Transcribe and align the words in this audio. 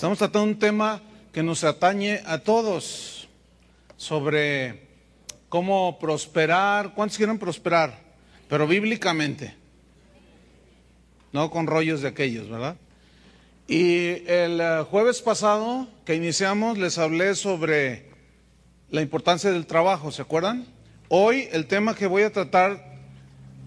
Estamos 0.00 0.16
tratando 0.16 0.48
un 0.48 0.58
tema 0.58 1.02
que 1.30 1.42
nos 1.42 1.62
atañe 1.62 2.22
a 2.24 2.38
todos 2.38 3.28
sobre 3.98 4.88
cómo 5.50 5.98
prosperar. 5.98 6.94
¿Cuántos 6.94 7.18
quieren 7.18 7.38
prosperar? 7.38 8.00
Pero 8.48 8.66
bíblicamente, 8.66 9.54
no 11.32 11.50
con 11.50 11.66
rollos 11.66 12.00
de 12.00 12.08
aquellos, 12.08 12.48
¿verdad? 12.48 12.76
Y 13.68 14.26
el 14.26 14.62
eh, 14.62 14.86
jueves 14.90 15.20
pasado 15.20 15.86
que 16.06 16.14
iniciamos 16.14 16.78
les 16.78 16.96
hablé 16.96 17.34
sobre 17.34 18.06
la 18.88 19.02
importancia 19.02 19.52
del 19.52 19.66
trabajo, 19.66 20.10
¿se 20.12 20.22
acuerdan? 20.22 20.64
Hoy 21.10 21.46
el 21.52 21.66
tema 21.66 21.94
que 21.94 22.06
voy 22.06 22.22
a 22.22 22.32
tratar, 22.32 22.82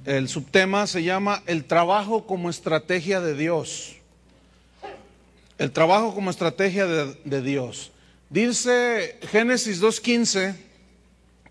el 0.05 0.27
subtema 0.27 0.87
se 0.87 1.03
llama 1.03 1.43
el 1.45 1.65
trabajo 1.65 2.25
como 2.25 2.49
estrategia 2.49 3.21
de 3.21 3.35
Dios. 3.35 3.97
El 5.57 5.71
trabajo 5.71 6.15
como 6.15 6.31
estrategia 6.31 6.87
de, 6.87 7.41
Dios. 7.41 7.91
Dice 8.29 9.19
Génesis 9.31 9.81
2.15 9.81 10.55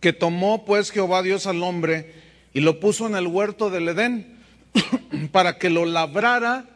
que 0.01 0.13
tomó 0.13 0.65
pues 0.65 0.91
Jehová 0.91 1.23
Dios 1.23 1.47
al 1.47 1.63
hombre 1.63 2.13
y 2.53 2.61
lo 2.61 2.81
puso 2.81 3.07
en 3.07 3.15
el 3.15 3.29
huerto 3.29 3.71
del 3.71 3.89
Edén 3.89 4.39
para 5.33 5.59
que 5.59 5.71
lo 5.71 5.85
labrara 5.85 6.67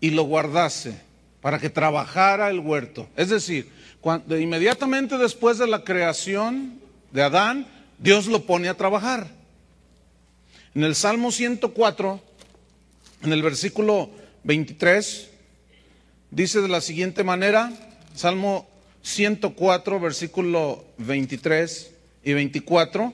y 0.00 0.10
lo 0.10 0.24
guardase, 0.24 1.00
para 1.40 1.60
que 1.60 1.70
trabajara 1.70 2.50
el 2.50 2.58
huerto. 2.58 3.08
Es 3.16 3.28
decir, 3.28 3.70
cuando, 4.00 4.36
inmediatamente 4.36 5.16
después 5.16 5.58
de 5.58 5.68
la 5.68 5.84
creación 5.84 6.80
de 7.12 7.22
Adán, 7.22 7.68
Dios 7.98 8.26
lo 8.26 8.44
pone 8.44 8.68
a 8.68 8.76
trabajar. 8.76 9.30
En 10.74 10.82
el 10.82 10.96
Salmo 10.96 11.30
104, 11.30 12.20
en 13.22 13.32
el 13.32 13.42
versículo 13.42 14.10
23, 14.42 15.31
dice 16.32 16.62
de 16.62 16.68
la 16.68 16.80
siguiente 16.80 17.22
manera, 17.22 17.70
Salmo 18.14 18.66
104, 19.02 20.00
versículo 20.00 20.84
23 20.98 21.92
y 22.24 22.32
24, 22.32 23.12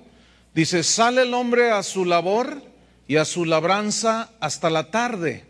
dice, 0.54 0.82
sale 0.82 1.22
el 1.22 1.34
hombre 1.34 1.72
a 1.72 1.82
su 1.82 2.04
labor 2.04 2.62
y 3.08 3.16
a 3.16 3.24
su 3.24 3.44
labranza 3.44 4.30
hasta 4.40 4.70
la 4.70 4.90
tarde. 4.90 5.44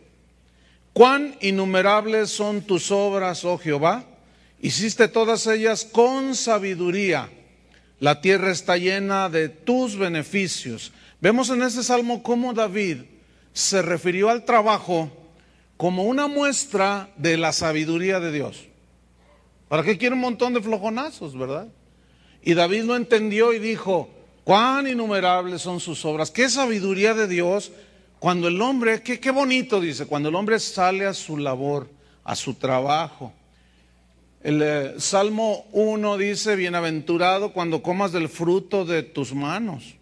Cuán 0.95 1.37
innumerables 1.41 2.31
son 2.31 2.63
tus 2.63 2.91
obras, 2.91 3.45
oh 3.45 3.59
Jehová, 3.59 4.05
hiciste 4.61 5.07
todas 5.07 5.47
ellas 5.47 5.85
con 5.85 6.35
sabiduría. 6.35 7.31
La 8.01 8.21
tierra 8.21 8.51
está 8.51 8.79
llena 8.79 9.29
de 9.29 9.49
tus 9.49 9.97
beneficios. 9.97 10.93
Vemos 11.21 11.51
en 11.51 11.63
este 11.63 11.83
salmo 11.83 12.23
cómo 12.23 12.55
David 12.55 13.03
se 13.53 13.83
refirió 13.83 14.31
al 14.31 14.45
trabajo 14.45 15.11
como 15.79 16.03
una 16.03 16.27
muestra 16.27 17.09
de 17.17 17.39
la 17.39 17.53
sabiduría 17.53 18.19
de 18.19 18.33
Dios. 18.33 18.67
¿Para 19.69 19.85
qué 19.85 19.97
quiere 19.97 20.17
un 20.17 20.21
montón 20.21 20.53
de 20.53 20.61
flojonazos, 20.61 21.39
verdad? 21.39 21.69
Y 22.43 22.55
David 22.55 22.83
lo 22.83 22.97
entendió 22.97 23.53
y 23.53 23.61
dijo, 23.61 24.11
cuán 24.43 24.89
innumerables 24.89 25.63
son 25.63 25.79
sus 25.79 26.05
obras, 26.05 26.33
qué 26.33 26.49
sabiduría 26.49 27.15
de 27.15 27.29
Dios 27.29 27.71
cuando 28.19 28.49
el 28.49 28.61
hombre, 28.61 29.03
qué, 29.03 29.21
qué 29.21 29.31
bonito 29.31 29.81
dice, 29.81 30.07
cuando 30.07 30.31
el 30.31 30.35
hombre 30.35 30.59
sale 30.59 31.07
a 31.07 31.15
su 31.15 31.37
labor, 31.37 31.89
a 32.25 32.35
su 32.35 32.55
trabajo. 32.55 33.33
El 34.43 34.61
eh, 34.61 34.95
Salmo 34.99 35.67
1 35.71 36.19
dice, 36.19 36.57
bienaventurado 36.57 37.53
cuando 37.53 37.85
comas 37.85 38.11
del 38.11 38.29
fruto 38.29 38.85
de 38.85 39.05
tus 39.05 39.33
manos. 39.33 39.95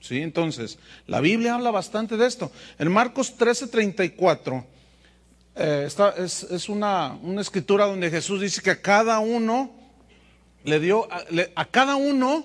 ¿Sí? 0.00 0.22
Entonces, 0.22 0.78
la 1.06 1.20
Biblia 1.20 1.56
habla 1.56 1.70
bastante 1.70 2.16
de 2.16 2.26
esto. 2.26 2.50
En 2.78 2.90
Marcos 2.90 3.36
13:34 3.38 4.64
eh, 5.56 5.88
es, 6.16 6.42
es 6.42 6.68
una, 6.68 7.18
una, 7.22 7.40
escritura 7.40 7.86
donde 7.86 8.10
Jesús 8.10 8.40
dice 8.40 8.60
que 8.60 8.70
a 8.70 8.82
cada 8.82 9.20
uno 9.20 9.70
le 10.64 10.80
dio, 10.80 11.10
a, 11.12 11.24
a 11.54 11.64
cada 11.66 11.94
uno 11.94 12.44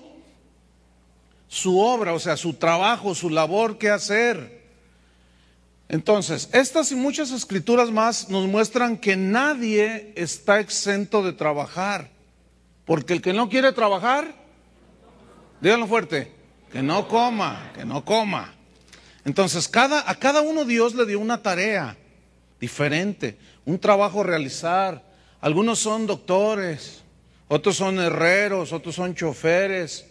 su 1.48 1.80
obra, 1.80 2.12
o 2.14 2.20
sea, 2.20 2.36
su 2.36 2.54
trabajo, 2.54 3.14
su 3.14 3.28
labor 3.28 3.78
que 3.78 3.90
hacer. 3.90 4.60
Entonces, 5.88 6.48
estas 6.52 6.92
y 6.92 6.94
muchas 6.94 7.32
escrituras 7.32 7.90
más 7.90 8.28
nos 8.28 8.46
muestran 8.46 8.96
que 8.96 9.16
nadie 9.16 10.12
está 10.14 10.60
exento 10.60 11.24
de 11.24 11.32
trabajar. 11.32 12.10
Porque 12.84 13.12
el 13.12 13.22
que 13.22 13.32
no 13.32 13.48
quiere 13.48 13.72
trabajar, 13.72 14.32
díganlo 15.60 15.88
fuerte, 15.88 16.32
que 16.70 16.82
no 16.82 17.08
coma, 17.08 17.72
que 17.74 17.84
no 17.84 18.04
coma. 18.04 18.54
Entonces, 19.24 19.66
cada, 19.66 20.08
a 20.08 20.14
cada 20.14 20.42
uno 20.42 20.64
Dios 20.64 20.94
le 20.94 21.06
dio 21.06 21.18
una 21.18 21.42
tarea 21.42 21.96
diferente, 22.60 23.36
un 23.64 23.78
trabajo 23.78 24.20
a 24.20 24.24
realizar. 24.24 25.02
Algunos 25.40 25.78
son 25.78 26.06
doctores, 26.06 27.02
otros 27.48 27.76
son 27.76 27.98
herreros, 27.98 28.72
otros 28.72 28.94
son 28.94 29.14
choferes, 29.14 30.06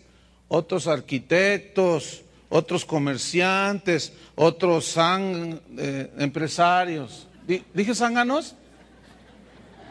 otros 0.48 0.88
arquitectos, 0.88 2.24
otros 2.50 2.84
comerciantes, 2.84 4.12
otros 4.36 4.86
san, 4.86 5.62
eh, 5.78 6.12
empresarios. 6.18 7.28
¿Dije 7.74 7.96
zánganos? 7.96 8.56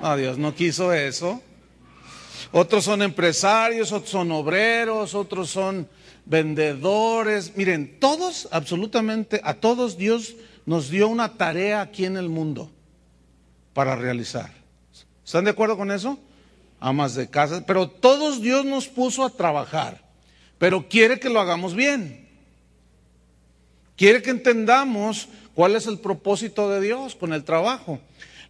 No, 0.01 0.17
Dios 0.17 0.39
no 0.39 0.55
quiso 0.55 0.93
eso. 0.93 1.41
Otros 2.53 2.85
son 2.85 3.03
empresarios, 3.03 3.93
otros 3.93 4.11
son 4.11 4.31
obreros, 4.33 5.15
otros 5.15 5.51
son 5.51 5.89
vendedores. 6.25 7.57
Miren, 7.57 7.99
todos, 7.99 8.49
absolutamente, 8.51 9.41
a 9.45 9.55
todos 9.55 9.99
Dios 9.99 10.35
nos 10.69 10.91
dio 10.91 11.09
una 11.09 11.39
tarea 11.39 11.81
aquí 11.81 12.05
en 12.05 12.19
el 12.19 12.29
mundo 12.29 12.71
para 13.73 13.97
realizar. 13.97 14.53
¿Están 15.25 15.45
de 15.45 15.53
acuerdo 15.53 15.79
con 15.79 15.91
eso? 15.91 16.19
Amas 16.79 17.15
de 17.15 17.31
casa, 17.31 17.65
pero 17.65 17.89
todos 17.89 18.43
Dios 18.43 18.67
nos 18.67 18.87
puso 18.87 19.25
a 19.25 19.31
trabajar, 19.31 20.05
pero 20.59 20.87
quiere 20.87 21.19
que 21.19 21.31
lo 21.31 21.41
hagamos 21.41 21.75
bien. 21.75 22.29
Quiere 23.97 24.21
que 24.21 24.29
entendamos 24.29 25.29
cuál 25.55 25.75
es 25.75 25.87
el 25.87 26.01
propósito 26.01 26.69
de 26.69 26.83
Dios 26.83 27.15
con 27.15 27.33
el 27.33 27.45
trabajo. 27.45 27.99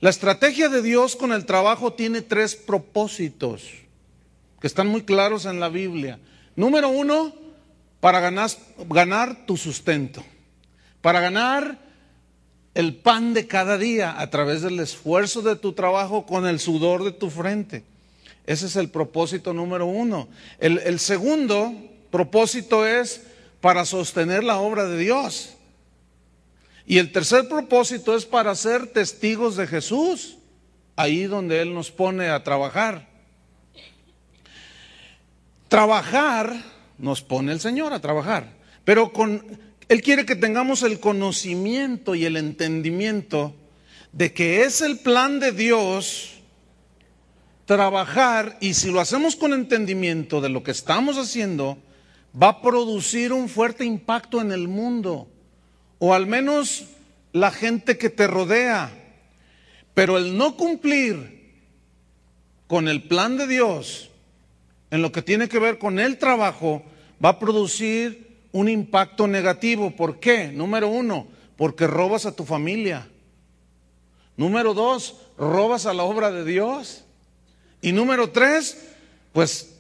La 0.01 0.11
estrategia 0.11 0.69
de 0.69 0.83
Dios 0.83 1.15
con 1.15 1.33
el 1.33 1.47
trabajo 1.47 1.93
tiene 1.93 2.21
tres 2.21 2.57
propósitos 2.57 3.63
que 4.61 4.67
están 4.67 4.89
muy 4.89 5.03
claros 5.03 5.47
en 5.47 5.61
la 5.61 5.69
Biblia. 5.69 6.19
Número 6.57 6.89
uno, 6.89 7.33
para 8.01 8.19
ganar, 8.19 8.51
ganar 8.89 9.47
tu 9.47 9.57
sustento, 9.57 10.25
para 11.01 11.21
ganar 11.21 11.87
el 12.79 12.95
pan 12.95 13.35
de 13.35 13.49
cada 13.49 13.77
día 13.77 14.21
a 14.21 14.31
través 14.31 14.63
del 14.63 14.79
esfuerzo 14.79 15.43
de 15.43 15.57
tu 15.57 15.73
trabajo 15.73 16.25
con 16.27 16.47
el 16.47 16.61
sudor 16.61 17.03
de 17.03 17.11
tu 17.11 17.29
frente. 17.29 17.83
Ese 18.47 18.67
es 18.67 18.77
el 18.77 18.89
propósito 18.89 19.53
número 19.53 19.87
uno. 19.87 20.29
El, 20.61 21.01
segundo 21.01 21.75
propósito 22.13 22.87
es 22.87 23.21
para 23.61 23.85
sostener 23.85 24.45
la 24.45 24.61
obra 24.61 24.85
de 24.85 24.97
Dios. 24.97 25.57
Y 26.87 26.99
el 26.99 27.11
tercer 27.11 27.49
propósito 27.49 28.15
es 28.15 28.25
para 28.25 28.55
ser 28.55 28.87
testigos 28.87 29.57
de 29.57 29.67
Jesús, 29.67 30.39
ahí 30.95 31.25
donde 31.25 31.61
Él 31.61 31.75
nos 31.75 31.91
pone 31.91 32.29
a 32.29 32.45
trabajar. 32.45 33.09
Trabajar 35.67 36.63
nos 36.97 37.23
pone 37.23 37.51
el 37.51 37.59
Señor 37.59 37.93
a 37.93 38.01
trabajar, 38.01 38.53
pero 38.85 39.13
con, 39.13 39.43
Él 39.89 40.03
quiere 40.03 40.27
que 40.27 40.37
tengamos 40.37 40.83
el 40.83 41.01
conocimiento 41.01 42.15
y 42.15 42.27
el 42.27 42.37
entendimiento 42.37 43.55
de 44.13 44.33
que 44.33 44.63
es 44.63 44.83
el 44.83 44.99
plan 44.99 45.41
de 45.41 45.53
Dios 45.53 46.35
trabajar 47.65 48.57
y 48.61 48.75
si 48.75 48.91
lo 48.91 49.01
hacemos 49.01 49.37
con 49.37 49.53
entendimiento 49.53 50.41
de 50.41 50.49
lo 50.51 50.63
que 50.63 50.71
estamos 50.71 51.17
haciendo, 51.17 51.79
va 52.41 52.49
a 52.49 52.63
producir 52.63 53.33
un 53.33 53.49
fuerte 53.49 53.85
impacto 53.85 54.41
en 54.41 54.53
el 54.53 54.69
mundo, 54.69 55.29
o 55.99 56.15
al 56.15 56.27
menos 56.27 56.87
la 57.33 57.51
gente 57.51 57.99
que 57.99 58.11
te 58.11 58.27
rodea. 58.27 58.91
Pero 59.95 60.17
el 60.17 60.37
no 60.37 60.57
cumplir 60.57 61.39
con 62.67 62.89
el 62.89 63.03
plan 63.03 63.37
de 63.37 63.47
Dios 63.47 64.11
en 64.91 65.03
lo 65.03 65.13
que 65.13 65.23
tiene 65.23 65.49
que 65.49 65.59
ver 65.59 65.79
con 65.79 65.99
el 65.99 66.19
trabajo 66.19 66.83
va 67.25 67.31
a 67.31 67.39
producir 67.39 68.28
un 68.53 68.69
impacto 68.69 69.27
negativo. 69.27 69.95
¿Por 69.95 70.21
qué? 70.21 70.49
Número 70.49 70.89
uno, 70.89 71.29
porque 71.57 71.87
robas 71.87 72.27
a 72.27 72.35
tu 72.35 72.45
familia. 72.45 73.09
Número 74.37 74.75
dos, 74.75 75.17
robas 75.37 75.87
a 75.87 75.95
la 75.95 76.05
obra 76.05 76.31
de 76.31 76.45
Dios. 76.45 77.05
Y 77.81 77.93
número 77.93 78.31
tres, 78.31 78.89
pues 79.33 79.75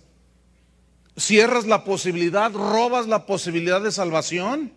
cierras 1.17 1.67
la 1.67 1.85
posibilidad, 1.85 2.53
robas 2.53 3.07
la 3.07 3.27
posibilidad 3.27 3.81
de 3.81 3.93
salvación 3.93 4.73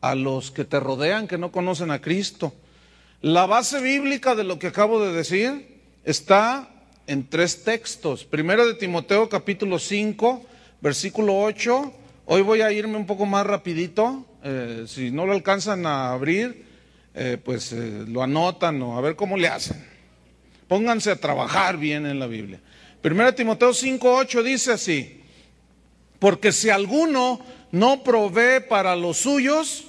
a 0.00 0.14
los 0.14 0.50
que 0.50 0.64
te 0.64 0.80
rodean, 0.80 1.28
que 1.28 1.38
no 1.38 1.52
conocen 1.52 1.90
a 1.90 2.00
Cristo. 2.00 2.52
La 3.20 3.46
base 3.46 3.80
bíblica 3.80 4.34
de 4.34 4.44
lo 4.44 4.58
que 4.58 4.66
acabo 4.66 5.04
de 5.04 5.12
decir 5.12 5.80
está 6.04 6.68
en 7.06 7.28
tres 7.28 7.64
textos. 7.64 8.24
Primero 8.24 8.66
de 8.66 8.74
Timoteo 8.74 9.28
capítulo 9.28 9.78
5, 9.78 10.44
versículo 10.80 11.38
8. 11.40 11.94
Hoy 12.24 12.42
voy 12.42 12.60
a 12.60 12.70
irme 12.70 12.96
un 12.96 13.06
poco 13.06 13.26
más 13.26 13.44
rapidito. 13.44 14.24
Eh, 14.44 14.84
si 14.86 15.10
no 15.10 15.26
lo 15.26 15.32
alcanzan 15.32 15.84
a 15.86 16.12
abrir, 16.12 16.64
eh, 17.14 17.36
pues 17.42 17.72
eh, 17.72 18.04
lo 18.06 18.22
anotan 18.22 18.80
o 18.80 18.96
a 18.96 19.00
ver 19.00 19.16
cómo 19.16 19.36
le 19.36 19.48
hacen. 19.48 19.84
Pónganse 20.68 21.10
a 21.10 21.16
trabajar 21.16 21.78
bien 21.78 22.06
en 22.06 22.20
la 22.20 22.28
Biblia. 22.28 22.60
Primero 23.00 23.34
Timoteo 23.34 23.74
5, 23.74 24.14
8 24.14 24.42
dice 24.44 24.72
así. 24.72 25.20
Porque 26.20 26.52
si 26.52 26.70
alguno 26.70 27.40
no 27.72 28.04
provee 28.04 28.60
para 28.68 28.94
los 28.94 29.16
suyos, 29.16 29.88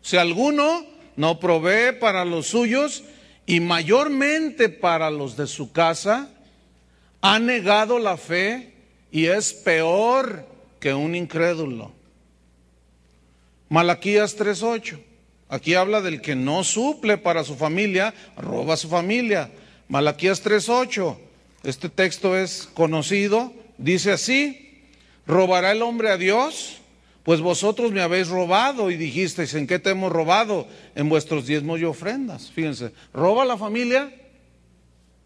si 0.00 0.16
alguno 0.16 0.84
no 1.14 1.38
provee 1.38 1.92
para 2.00 2.24
los 2.24 2.48
suyos, 2.48 3.04
y 3.46 3.60
mayormente 3.60 4.68
para 4.68 5.10
los 5.10 5.36
de 5.36 5.46
su 5.46 5.70
casa, 5.70 6.30
ha 7.20 7.38
negado 7.38 8.00
la 8.00 8.16
fe 8.16 8.74
y 9.10 9.26
es 9.26 9.52
peor 9.52 10.51
que 10.82 10.92
un 10.92 11.14
incrédulo. 11.14 11.92
Malaquías 13.68 14.36
3:8. 14.36 14.98
Aquí 15.48 15.74
habla 15.74 16.00
del 16.00 16.20
que 16.20 16.34
no 16.34 16.64
suple 16.64 17.18
para 17.18 17.44
su 17.44 17.54
familia, 17.54 18.12
roba 18.36 18.74
a 18.74 18.76
su 18.76 18.88
familia. 18.88 19.52
Malaquías 19.88 20.42
3:8. 20.42 21.16
Este 21.62 21.88
texto 21.88 22.36
es 22.36 22.68
conocido, 22.74 23.52
dice 23.78 24.10
así: 24.10 24.82
¿Robará 25.24 25.70
el 25.70 25.82
hombre 25.82 26.10
a 26.10 26.16
Dios? 26.16 26.78
Pues 27.22 27.40
vosotros 27.40 27.92
me 27.92 28.02
habéis 28.02 28.26
robado 28.26 28.90
y 28.90 28.96
dijisteis, 28.96 29.54
¿en 29.54 29.68
qué 29.68 29.78
te 29.78 29.90
hemos 29.90 30.10
robado? 30.10 30.66
En 30.96 31.08
vuestros 31.08 31.46
diezmos 31.46 31.78
y 31.78 31.84
ofrendas. 31.84 32.50
Fíjense, 32.50 32.92
roba 33.14 33.44
a 33.44 33.46
la 33.46 33.56
familia, 33.56 34.12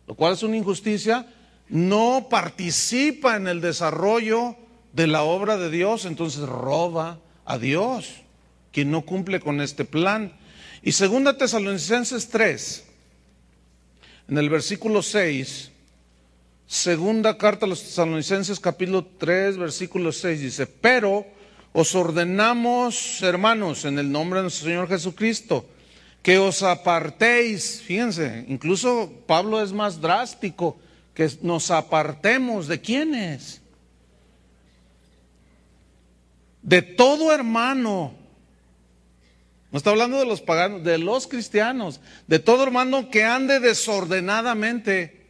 lo 0.06 0.14
cual 0.14 0.35
es 0.35 0.43
una 0.43 0.59
injusticia, 0.59 1.26
no 1.70 2.26
participa 2.29 3.37
en 3.37 3.49
el 3.49 3.62
desarrollo 3.62 4.55
de 4.96 5.06
la 5.06 5.25
obra 5.25 5.58
de 5.58 5.69
Dios, 5.70 6.06
entonces 6.06 6.40
roba 6.40 7.20
a 7.44 7.58
Dios, 7.58 8.22
quien 8.72 8.90
no 8.90 9.02
cumple 9.02 9.40
con 9.40 9.60
este 9.60 9.84
plan. 9.84 10.32
Y 10.82 10.93
segunda 10.93 11.37
Tesalonicenses 11.37 12.31
3, 12.31 12.84
en 14.28 14.38
el 14.38 14.48
versículo 14.48 15.02
6, 15.02 15.70
segunda 16.66 17.37
carta 17.37 17.66
a 17.66 17.69
los 17.69 17.82
Tesalonicenses 17.82 18.58
capítulo 18.58 19.04
3, 19.04 19.58
versículo 19.58 20.12
6 20.12 20.40
dice, 20.40 20.66
pero 20.66 21.26
os 21.75 21.94
ordenamos, 21.94 23.20
hermanos, 23.20 23.84
en 23.84 23.99
el 23.99 24.10
nombre 24.10 24.38
de 24.38 24.44
nuestro 24.44 24.66
Señor 24.66 24.88
Jesucristo, 24.88 25.66
que 26.22 26.38
os 26.38 26.62
apartéis, 26.62 27.82
fíjense, 27.82 28.46
incluso 28.49 29.12
Pablo 29.26 29.62
es 29.62 29.72
más 29.72 30.00
drástico, 30.00 30.78
que 31.12 31.31
nos 31.42 31.70
apartemos 31.70 32.66
de 32.66 32.81
quiénes? 32.81 33.60
De 36.66 36.82
todo 36.82 37.32
hermano. 37.32 38.12
No 39.70 39.78
está 39.78 39.90
hablando 39.90 40.18
de 40.18 40.26
los 40.26 40.42
paganos, 40.42 40.84
de 40.84 40.98
los 40.98 41.26
cristianos, 41.26 42.00
de 42.26 42.38
todo 42.38 42.62
hermano 42.62 43.08
que 43.08 43.24
ande 43.24 43.60
desordenadamente 43.60 45.24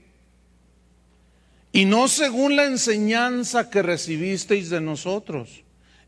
y 1.73 1.85
no 1.85 2.09
según 2.09 2.57
la 2.57 2.65
enseñanza 2.65 3.71
que 3.71 3.83
recibisteis 3.83 4.71
de 4.71 4.81
nosotros 4.81 5.63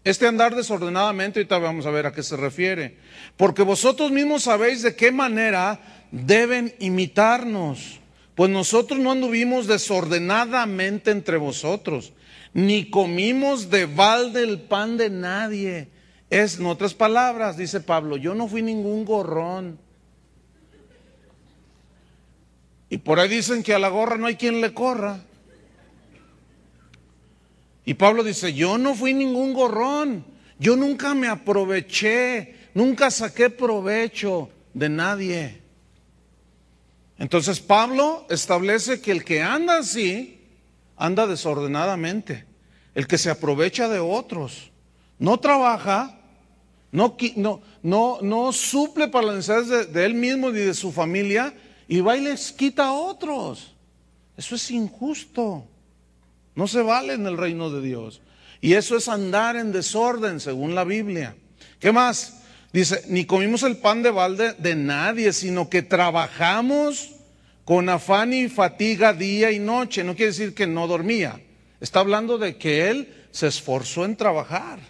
este 0.08 0.26
andar 0.26 0.54
desordenadamente, 0.54 1.40
ahorita 1.40 1.58
vamos 1.58 1.84
a 1.84 1.90
ver 1.90 2.06
a 2.06 2.12
qué 2.12 2.22
se 2.22 2.36
refiere. 2.36 2.96
Porque 3.36 3.62
vosotros 3.62 4.10
mismos 4.10 4.44
sabéis 4.44 4.80
de 4.80 4.96
qué 4.96 5.12
manera 5.12 6.06
deben 6.10 6.74
imitarnos. 6.78 8.00
Pues 8.34 8.50
nosotros 8.50 8.98
no 9.00 9.10
anduvimos 9.10 9.66
desordenadamente 9.66 11.10
entre 11.10 11.36
vosotros, 11.36 12.12
ni 12.58 12.90
comimos 12.90 13.70
de 13.70 13.86
balde 13.86 14.42
el 14.42 14.60
pan 14.60 14.96
de 14.96 15.10
nadie. 15.10 15.90
Es, 16.28 16.58
en 16.58 16.66
otras 16.66 16.92
palabras, 16.92 17.56
dice 17.56 17.80
Pablo, 17.80 18.16
yo 18.16 18.34
no 18.34 18.48
fui 18.48 18.62
ningún 18.62 19.04
gorrón. 19.04 19.78
Y 22.90 22.98
por 22.98 23.20
ahí 23.20 23.28
dicen 23.28 23.62
que 23.62 23.74
a 23.74 23.78
la 23.78 23.88
gorra 23.88 24.16
no 24.16 24.26
hay 24.26 24.34
quien 24.34 24.60
le 24.60 24.74
corra. 24.74 25.20
Y 27.84 27.94
Pablo 27.94 28.24
dice, 28.24 28.52
yo 28.52 28.76
no 28.76 28.96
fui 28.96 29.14
ningún 29.14 29.54
gorrón, 29.54 30.24
yo 30.58 30.74
nunca 30.74 31.14
me 31.14 31.28
aproveché, 31.28 32.56
nunca 32.74 33.10
saqué 33.12 33.50
provecho 33.50 34.50
de 34.74 34.88
nadie. 34.88 35.62
Entonces 37.18 37.60
Pablo 37.60 38.26
establece 38.28 39.00
que 39.00 39.12
el 39.12 39.24
que 39.24 39.42
anda 39.42 39.78
así, 39.78 40.40
anda 40.96 41.26
desordenadamente, 41.28 42.47
el 42.98 43.06
que 43.06 43.16
se 43.16 43.30
aprovecha 43.30 43.88
de 43.88 44.00
otros, 44.00 44.72
no 45.20 45.38
trabaja, 45.38 46.18
no, 46.90 47.16
no, 47.36 47.62
no, 47.80 48.18
no 48.22 48.52
suple 48.52 49.06
para 49.06 49.28
las 49.28 49.36
necesidades 49.36 49.68
de, 49.68 50.00
de 50.00 50.04
él 50.04 50.14
mismo 50.14 50.50
ni 50.50 50.58
de 50.58 50.74
su 50.74 50.90
familia 50.90 51.54
y 51.86 52.00
va 52.00 52.16
y 52.16 52.22
les 52.22 52.50
quita 52.50 52.86
a 52.86 52.92
otros. 52.92 53.72
Eso 54.36 54.56
es 54.56 54.68
injusto. 54.72 55.64
No 56.56 56.66
se 56.66 56.82
vale 56.82 57.12
en 57.12 57.24
el 57.28 57.38
reino 57.38 57.70
de 57.70 57.82
Dios. 57.82 58.20
Y 58.60 58.72
eso 58.72 58.96
es 58.96 59.06
andar 59.06 59.54
en 59.54 59.70
desorden, 59.70 60.40
según 60.40 60.74
la 60.74 60.82
Biblia. 60.82 61.36
¿Qué 61.78 61.92
más? 61.92 62.42
Dice, 62.72 63.04
ni 63.06 63.26
comimos 63.26 63.62
el 63.62 63.76
pan 63.76 64.02
de 64.02 64.10
balde 64.10 64.54
de 64.54 64.74
nadie, 64.74 65.32
sino 65.32 65.70
que 65.70 65.82
trabajamos 65.82 67.14
con 67.64 67.88
afán 67.90 68.32
y 68.32 68.48
fatiga 68.48 69.12
día 69.12 69.52
y 69.52 69.60
noche. 69.60 70.02
No 70.02 70.16
quiere 70.16 70.32
decir 70.32 70.52
que 70.52 70.66
no 70.66 70.88
dormía. 70.88 71.40
Está 71.80 72.00
hablando 72.00 72.38
de 72.38 72.56
que 72.56 72.90
él 72.90 73.14
se 73.30 73.46
esforzó 73.46 74.04
en 74.04 74.16
trabajar. 74.16 74.80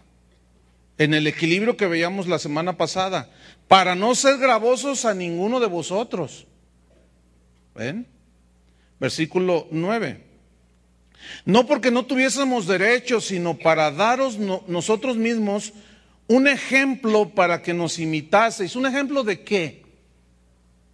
En 0.97 1.15
el 1.15 1.27
equilibrio 1.27 1.77
que 1.77 1.87
veíamos 1.87 2.27
la 2.27 2.39
semana 2.39 2.77
pasada. 2.77 3.31
Para 3.69 3.95
no 3.95 4.15
ser 4.15 4.39
gravosos 4.39 5.05
a 5.05 5.15
ninguno 5.15 5.61
de 5.61 5.67
vosotros. 5.67 6.47
¿Ven? 7.75 8.07
Versículo 8.99 9.69
9. 9.71 10.25
No 11.45 11.67
porque 11.67 11.91
no 11.91 12.07
tuviésemos 12.07 12.67
derechos, 12.67 13.27
sino 13.27 13.59
para 13.59 13.91
daros 13.91 14.39
nosotros 14.39 15.17
mismos 15.17 15.73
un 16.27 16.47
ejemplo 16.47 17.31
para 17.31 17.63
que 17.63 17.75
nos 17.75 17.99
imitaseis. 17.99 18.77
¿Un 18.77 18.87
ejemplo 18.87 19.25
de 19.25 19.43
qué? 19.43 19.83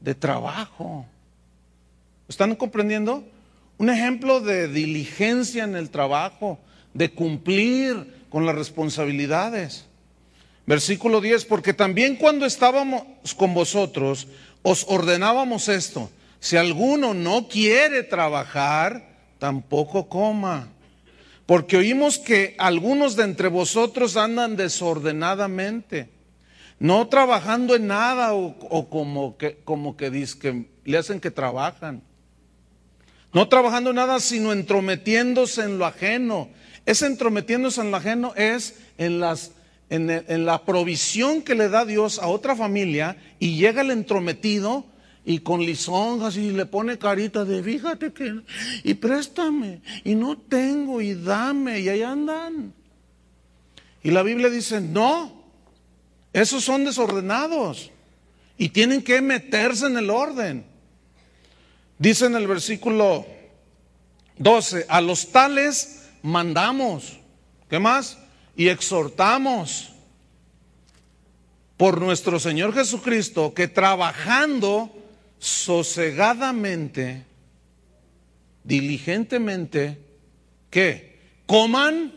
De 0.00 0.14
trabajo. 0.14 1.06
¿Están 2.28 2.54
comprendiendo? 2.56 3.24
Un 3.78 3.90
ejemplo 3.90 4.40
de 4.40 4.69
diligencia 4.69 5.64
en 5.64 5.75
el 5.75 5.90
trabajo, 5.90 6.59
de 6.93 7.11
cumplir 7.11 8.25
con 8.28 8.47
las 8.47 8.54
responsabilidades. 8.54 9.87
Versículo 10.66 11.21
10, 11.21 11.45
porque 11.45 11.75
también 11.75 12.16
cuando 12.16 12.47
estábamos 12.47 13.02
con 13.37 13.52
vosotros, 13.52 14.28
os 14.62 14.87
ordenábamos 14.88 15.69
esto, 15.69 16.11
si 16.40 16.57
alguno 16.57 17.14
no 17.14 17.49
quiere 17.49 18.02
trabajar, 18.02 19.14
tampoco 19.38 20.09
coma. 20.09 20.69
Porque 21.47 21.76
oímos 21.76 22.19
que 22.19 22.54
algunos 22.59 23.16
de 23.16 23.25
entre 23.25 23.49
vosotros 23.49 24.16
andan 24.16 24.57
desordenadamente, 24.57 26.09
no 26.78 27.09
trabajando 27.09 27.76
en 27.76 27.87
nada 27.87 28.35
o, 28.35 28.88
como 28.88 29.37
que, 29.37 29.59
le 30.85 30.99
hacen 30.99 31.21
que 31.21 31.31
trabajan. 31.31 32.02
No 33.34 33.48
trabajando 33.48 33.92
nada, 33.92 34.20
sino 34.20 34.52
entrometiéndose 34.52 35.62
en 35.62 35.78
lo 35.78 35.86
ajeno. 35.86 36.48
Ese 36.86 37.06
entrometiéndose 37.06 37.80
en 37.80 37.90
lo 37.90 37.96
ajeno 37.96 38.32
es 38.36 38.76
en, 38.96 39.18
las, 39.18 39.50
en, 39.90 40.08
en 40.08 40.46
la 40.46 40.64
provisión 40.64 41.42
que 41.42 41.54
le 41.54 41.68
da 41.68 41.84
Dios 41.84 42.20
a 42.20 42.28
otra 42.28 42.54
familia 42.54 43.16
y 43.40 43.56
llega 43.56 43.82
el 43.82 43.90
entrometido 43.90 44.86
y 45.24 45.40
con 45.40 45.60
lisonjas 45.60 46.36
y 46.36 46.50
le 46.50 46.66
pone 46.66 46.98
carita 46.98 47.44
de 47.44 47.62
fíjate 47.62 48.12
que 48.12 48.42
y 48.82 48.94
préstame 48.94 49.80
y 50.04 50.14
no 50.14 50.36
tengo 50.36 51.00
y 51.00 51.14
dame 51.14 51.80
y 51.80 51.88
ahí 51.88 52.02
andan. 52.02 52.72
Y 54.02 54.10
la 54.10 54.22
Biblia 54.22 54.50
dice, 54.50 54.80
no, 54.80 55.44
esos 56.32 56.62
son 56.62 56.84
desordenados 56.84 57.90
y 58.58 58.68
tienen 58.68 59.02
que 59.02 59.20
meterse 59.22 59.86
en 59.86 59.96
el 59.96 60.10
orden. 60.10 60.74
Dice 61.98 62.26
en 62.26 62.34
el 62.34 62.46
versículo 62.46 63.26
12, 64.38 64.86
a 64.88 65.00
los 65.00 65.30
tales 65.30 66.08
mandamos, 66.22 67.18
¿qué 67.68 67.78
más? 67.78 68.18
Y 68.56 68.68
exhortamos 68.68 69.92
por 71.76 72.00
nuestro 72.00 72.38
Señor 72.38 72.72
Jesucristo 72.74 73.54
que 73.54 73.68
trabajando 73.68 74.90
sosegadamente 75.38 77.24
diligentemente 78.64 79.98
que 80.70 81.18
coman 81.46 82.12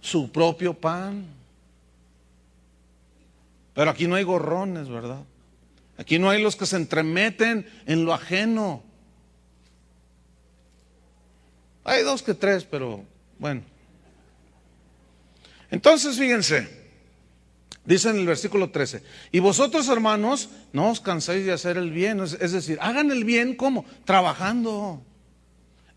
su 0.00 0.30
propio 0.30 0.74
pan. 0.74 1.26
Pero 3.74 3.90
aquí 3.90 4.06
no 4.06 4.16
hay 4.16 4.24
gorrones, 4.24 4.88
¿verdad? 4.88 5.24
Aquí 5.96 6.18
no 6.18 6.30
hay 6.30 6.42
los 6.42 6.56
que 6.56 6.66
se 6.66 6.76
entremeten 6.76 7.66
en 7.86 8.04
lo 8.04 8.12
ajeno. 8.12 8.82
Hay 11.84 12.02
dos 12.02 12.22
que 12.22 12.34
tres, 12.34 12.64
pero 12.64 13.04
bueno. 13.38 13.62
Entonces, 15.70 16.18
fíjense, 16.18 16.68
dice 17.84 18.10
en 18.10 18.16
el 18.18 18.26
versículo 18.26 18.70
13, 18.70 19.02
y 19.32 19.38
vosotros 19.38 19.88
hermanos, 19.88 20.50
no 20.72 20.90
os 20.90 21.00
canséis 21.00 21.46
de 21.46 21.52
hacer 21.52 21.76
el 21.76 21.90
bien, 21.90 22.20
es 22.20 22.52
decir, 22.52 22.78
hagan 22.80 23.10
el 23.10 23.24
bien 23.24 23.54
como 23.54 23.84
trabajando. 24.04 25.02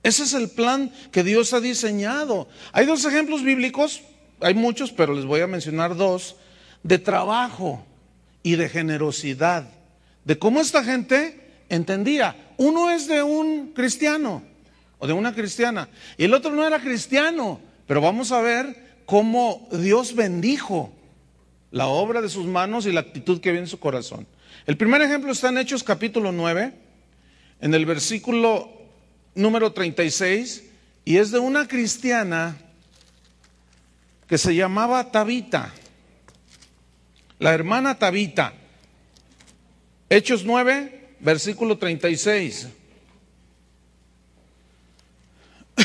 Ese 0.04 0.24
es 0.24 0.34
el 0.34 0.50
plan 0.50 0.92
que 1.12 1.24
Dios 1.24 1.54
ha 1.54 1.62
diseñado. 1.62 2.48
Hay 2.72 2.86
dos 2.86 3.06
ejemplos 3.06 3.44
bíblicos, 3.44 4.02
hay 4.42 4.54
muchos, 4.54 4.92
pero 4.92 5.14
les 5.14 5.26
voy 5.26 5.42
a 5.42 5.48
mencionar 5.48 5.96
dos, 5.96 6.36
de 6.84 7.00
trabajo 7.00 7.86
y 8.44 8.56
de 8.56 8.70
generosidad, 8.70 9.70
de 10.26 10.38
cómo 10.38 10.60
esta 10.60 10.84
gente 10.84 11.52
entendía. 11.70 12.54
Uno 12.58 12.92
es 12.92 13.08
de 13.08 13.24
un 13.24 13.72
cristiano 13.74 14.44
de 15.08 15.14
una 15.14 15.34
cristiana 15.34 15.90
y 16.18 16.26
el 16.26 16.34
otro 16.34 16.52
no 16.52 16.66
era 16.66 16.80
cristiano, 16.80 17.60
pero 17.88 18.02
vamos 18.02 18.32
a 18.32 18.42
ver 18.42 19.02
cómo 19.06 19.68
Dios 19.72 20.16
bendijo 20.16 20.94
la 21.72 21.88
obra 21.88 22.22
de 22.22 22.30
sus 22.30 22.46
manos 22.46 22.86
y 22.86 22.92
la 22.92 23.02
actitud 23.02 23.42
que 23.42 23.50
había 23.50 23.62
en 23.62 23.68
su 23.68 23.80
corazón. 23.80 24.28
El 24.66 24.78
primer 24.78 25.02
ejemplo 25.02 25.32
está 25.32 25.50
en 25.50 25.58
Hechos 25.58 25.84
capítulo 25.84 26.32
9, 26.32 26.74
en 27.62 27.74
el 27.74 27.86
versículo 27.86 28.72
número 29.36 29.74
36 29.74 30.64
y 31.06 31.18
es 31.18 31.32
de 31.32 31.40
una 31.40 31.68
cristiana 31.68 32.58
que 34.28 34.38
se 34.38 34.56
llamaba 34.56 35.12
Tabita, 35.12 35.74
la 37.40 37.54
hermana 37.54 38.00
Tabita. 38.00 38.54
Hechos 40.10 40.46
9, 40.46 41.16
versículo 41.20 41.78
36. 41.78 42.68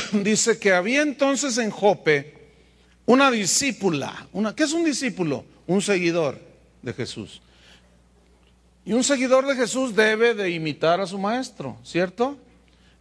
Dice 0.23 0.59
que 0.59 0.73
había 0.73 1.01
entonces 1.01 1.57
en 1.57 1.69
Jope 1.71 2.33
una 3.05 3.31
discípula, 3.31 4.27
una, 4.33 4.55
¿qué 4.55 4.63
es 4.63 4.73
un 4.73 4.83
discípulo? 4.83 5.43
Un 5.65 5.81
seguidor 5.81 6.39
de 6.81 6.93
Jesús. 6.93 7.41
Y 8.85 8.93
un 8.93 9.03
seguidor 9.03 9.47
de 9.47 9.55
Jesús 9.55 9.95
debe 9.95 10.33
de 10.33 10.49
imitar 10.51 10.99
a 11.01 11.07
su 11.07 11.17
maestro, 11.17 11.77
¿cierto? 11.83 12.37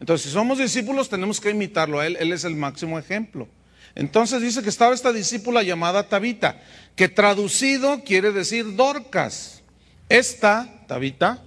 Entonces, 0.00 0.26
si 0.26 0.32
somos 0.32 0.58
discípulos, 0.58 1.08
tenemos 1.08 1.40
que 1.40 1.50
imitarlo 1.50 2.00
a 2.00 2.06
él. 2.06 2.16
Él 2.20 2.32
es 2.32 2.44
el 2.44 2.54
máximo 2.54 2.98
ejemplo. 2.98 3.48
Entonces 3.94 4.40
dice 4.40 4.62
que 4.62 4.68
estaba 4.68 4.94
esta 4.94 5.12
discípula 5.12 5.62
llamada 5.62 6.08
Tabita, 6.08 6.62
que 6.94 7.08
traducido 7.08 8.04
quiere 8.04 8.32
decir 8.32 8.76
Dorcas. 8.76 9.62
Esta, 10.08 10.84
Tabita, 10.86 11.42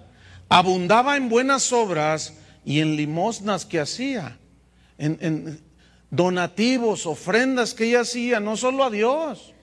abundaba 0.50 1.16
en 1.16 1.30
buenas 1.30 1.72
obras 1.72 2.34
y 2.66 2.80
en 2.80 2.96
limosnas 2.96 3.66
que 3.66 3.80
hacía, 3.80 4.38
en, 5.02 5.60
donativos, 6.10 7.06
ofrendas 7.06 7.74
que 7.74 7.86
ella 7.86 8.02
hacía, 8.02 8.40
no 8.40 8.58
solo 8.58 8.84
a 8.84 8.90
Dios. 8.90 9.54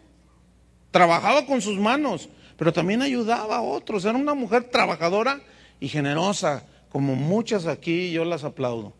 Trabajaba 0.90 1.46
con 1.46 1.60
sus 1.60 1.78
manos, 1.78 2.28
pero 2.56 2.72
también 2.72 3.02
ayudaba 3.02 3.58
a 3.58 3.62
otros. 3.62 4.04
Era 4.04 4.16
una 4.16 4.34
mujer 4.34 4.64
trabajadora 4.64 5.40
y 5.78 5.88
generosa 5.88 6.64
como 6.88 7.14
muchas 7.14 7.66
aquí, 7.66 8.10
yo 8.10 8.24
las 8.24 8.44
aplaudo. 8.44 8.94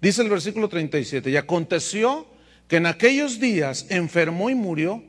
Dice 0.00 0.22
el 0.22 0.28
versículo 0.28 0.68
37, 0.68 1.30
y 1.30 1.36
aconteció 1.36 2.26
que 2.68 2.76
en 2.76 2.86
aquellos 2.86 3.40
días 3.40 3.86
enfermó 3.90 4.50
y 4.50 4.54
murió. 4.54 5.02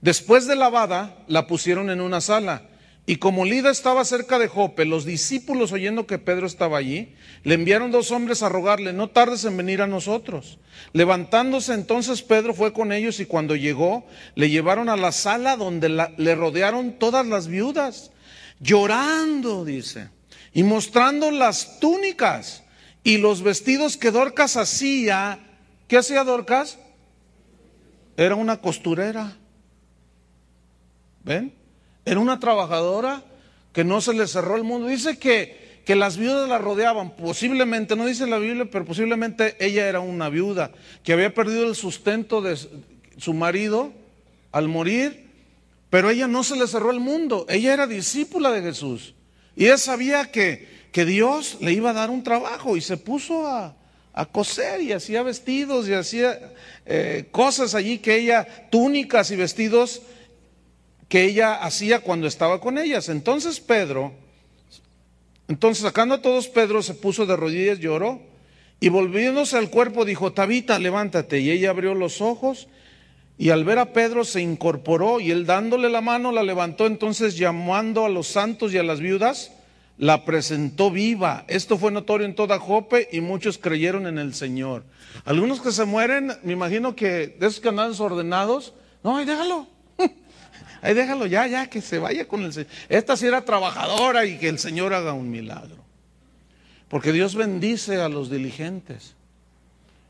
Después 0.00 0.46
de 0.46 0.56
lavada, 0.56 1.24
la 1.26 1.46
pusieron 1.46 1.90
en 1.90 2.00
una 2.00 2.20
sala. 2.20 2.68
Y 3.06 3.16
como 3.16 3.44
Lida 3.44 3.70
estaba 3.70 4.04
cerca 4.04 4.38
de 4.38 4.48
Jope, 4.48 4.84
los 4.84 5.04
discípulos 5.04 5.70
oyendo 5.70 6.06
que 6.06 6.18
Pedro 6.18 6.46
estaba 6.46 6.78
allí, 6.78 7.14
le 7.44 7.54
enviaron 7.54 7.92
dos 7.92 8.10
hombres 8.10 8.42
a 8.42 8.48
rogarle, 8.48 8.92
no 8.92 9.10
tardes 9.10 9.44
en 9.44 9.56
venir 9.56 9.80
a 9.80 9.86
nosotros. 9.86 10.58
Levantándose 10.92 11.72
entonces 11.72 12.22
Pedro 12.22 12.52
fue 12.52 12.72
con 12.72 12.92
ellos 12.92 13.20
y 13.20 13.26
cuando 13.26 13.54
llegó, 13.54 14.04
le 14.34 14.50
llevaron 14.50 14.88
a 14.88 14.96
la 14.96 15.12
sala 15.12 15.56
donde 15.56 15.88
le 15.88 16.34
rodearon 16.34 16.98
todas 16.98 17.24
las 17.24 17.46
viudas, 17.46 18.10
llorando, 18.60 19.64
dice 19.64 20.08
y 20.56 20.62
mostrando 20.62 21.30
las 21.30 21.80
túnicas 21.80 22.64
y 23.04 23.18
los 23.18 23.42
vestidos 23.42 23.98
que 23.98 24.10
Dorcas 24.10 24.56
hacía. 24.56 25.38
¿Qué 25.86 25.98
hacía 25.98 26.24
Dorcas? 26.24 26.78
Era 28.16 28.36
una 28.36 28.62
costurera. 28.62 29.36
¿Ven? 31.24 31.52
Era 32.06 32.20
una 32.20 32.38
trabajadora 32.38 33.24
que 33.72 33.84
no 33.84 34.00
se 34.00 34.14
le 34.14 34.28
cerró 34.28 34.56
el 34.56 34.62
mundo. 34.62 34.86
Dice 34.86 35.18
que, 35.18 35.82
que 35.84 35.96
las 35.96 36.16
viudas 36.16 36.48
la 36.48 36.56
rodeaban. 36.56 37.16
Posiblemente, 37.16 37.96
no 37.96 38.06
dice 38.06 38.28
la 38.28 38.38
Biblia, 38.38 38.68
pero 38.70 38.84
posiblemente 38.84 39.56
ella 39.58 39.88
era 39.88 39.98
una 39.98 40.28
viuda 40.28 40.70
que 41.02 41.12
había 41.12 41.34
perdido 41.34 41.68
el 41.68 41.74
sustento 41.74 42.40
de 42.40 42.56
su 43.18 43.34
marido 43.34 43.92
al 44.52 44.68
morir, 44.68 45.26
pero 45.90 46.08
ella 46.08 46.28
no 46.28 46.44
se 46.44 46.56
le 46.56 46.68
cerró 46.68 46.92
el 46.92 47.00
mundo. 47.00 47.44
Ella 47.48 47.74
era 47.74 47.88
discípula 47.88 48.52
de 48.52 48.62
Jesús. 48.62 49.14
Y 49.56 49.64
ella 49.64 49.76
sabía 49.76 50.30
que, 50.30 50.68
que 50.92 51.04
Dios 51.04 51.58
le 51.60 51.72
iba 51.72 51.90
a 51.90 51.94
dar 51.94 52.10
un 52.10 52.22
trabajo 52.22 52.76
y 52.76 52.80
se 52.80 52.96
puso 52.96 53.48
a, 53.48 53.74
coser 54.32 54.80
y 54.80 54.92
hacía 54.92 55.22
vestidos 55.22 55.88
y 55.88 55.92
hacía 55.92 56.54
eh, 56.86 57.26
cosas 57.32 57.74
allí 57.74 57.98
que 57.98 58.16
ella, 58.16 58.46
túnicas 58.70 59.30
y 59.30 59.36
vestidos 59.36 60.00
que 61.08 61.24
ella 61.24 61.54
hacía 61.54 62.00
cuando 62.00 62.26
estaba 62.26 62.60
con 62.60 62.78
ellas. 62.78 63.08
Entonces 63.08 63.60
Pedro, 63.60 64.12
entonces 65.48 65.82
sacando 65.82 66.16
a 66.16 66.22
todos 66.22 66.48
Pedro 66.48 66.82
se 66.82 66.94
puso 66.94 67.26
de 67.26 67.36
rodillas, 67.36 67.78
lloró 67.78 68.20
y 68.80 68.88
volviéndose 68.88 69.56
al 69.56 69.70
cuerpo 69.70 70.04
dijo, 70.04 70.32
Tabita, 70.32 70.78
levántate. 70.78 71.40
Y 71.40 71.50
ella 71.50 71.70
abrió 71.70 71.94
los 71.94 72.20
ojos 72.20 72.68
y 73.38 73.50
al 73.50 73.64
ver 73.64 73.78
a 73.78 73.92
Pedro 73.92 74.24
se 74.24 74.40
incorporó 74.40 75.20
y 75.20 75.30
él 75.30 75.46
dándole 75.46 75.90
la 75.90 76.00
mano 76.00 76.32
la 76.32 76.42
levantó, 76.42 76.86
entonces 76.86 77.36
llamando 77.36 78.04
a 78.04 78.08
los 78.08 78.28
santos 78.28 78.72
y 78.72 78.78
a 78.78 78.82
las 78.82 79.00
viudas, 79.00 79.52
la 79.98 80.24
presentó 80.24 80.90
viva. 80.90 81.44
Esto 81.48 81.78
fue 81.78 81.90
notorio 81.90 82.26
en 82.26 82.34
toda 82.34 82.58
Jope 82.58 83.08
y 83.12 83.20
muchos 83.20 83.58
creyeron 83.58 84.06
en 84.06 84.18
el 84.18 84.34
Señor. 84.34 84.84
Algunos 85.24 85.60
que 85.60 85.72
se 85.72 85.84
mueren, 85.84 86.32
me 86.42 86.52
imagino 86.52 86.94
que 86.96 87.28
de 87.28 87.46
esos 87.46 87.60
que 87.60 87.68
andan 87.68 87.90
desordenados, 87.90 88.74
no, 89.02 89.16
ahí 89.16 89.24
déjalo. 89.24 89.75
Ahí 90.82 90.94
déjalo 90.94 91.26
ya, 91.26 91.46
ya, 91.46 91.68
que 91.68 91.80
se 91.80 91.98
vaya 91.98 92.26
con 92.26 92.44
el 92.44 92.52
Señor. 92.52 92.70
Esta 92.88 93.16
sí 93.16 93.26
era 93.26 93.44
trabajadora 93.44 94.26
y 94.26 94.38
que 94.38 94.48
el 94.48 94.58
Señor 94.58 94.94
haga 94.94 95.12
un 95.12 95.30
milagro. 95.30 95.84
Porque 96.88 97.12
Dios 97.12 97.34
bendice 97.34 98.00
a 98.00 98.08
los 98.08 98.30
diligentes 98.30 99.14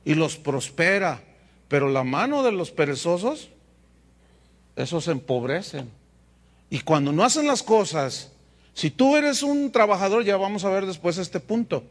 y 0.05 0.15
los 0.15 0.37
prospera. 0.37 1.21
Pero 1.69 1.89
la 1.89 2.05
mano 2.05 2.43
de 2.43 2.53
los 2.53 2.71
perezosos, 2.71 3.49
esos 4.77 5.09
empobrecen. 5.09 5.91
Y 6.71 6.81
cuando 6.81 7.13
no 7.13 7.25
hacen 7.25 7.47
las 7.47 7.63
cosas, 7.63 8.33
si 8.75 8.91
tú 8.91 9.17
eres 9.17 9.43
un 9.43 9.73
trabajador, 9.73 10.25
ya 10.25 10.37
vamos 10.37 10.65
a 10.65 10.71
ver 10.71 10.85
después 10.85 11.17
este 11.19 11.41
punto, 11.41 11.85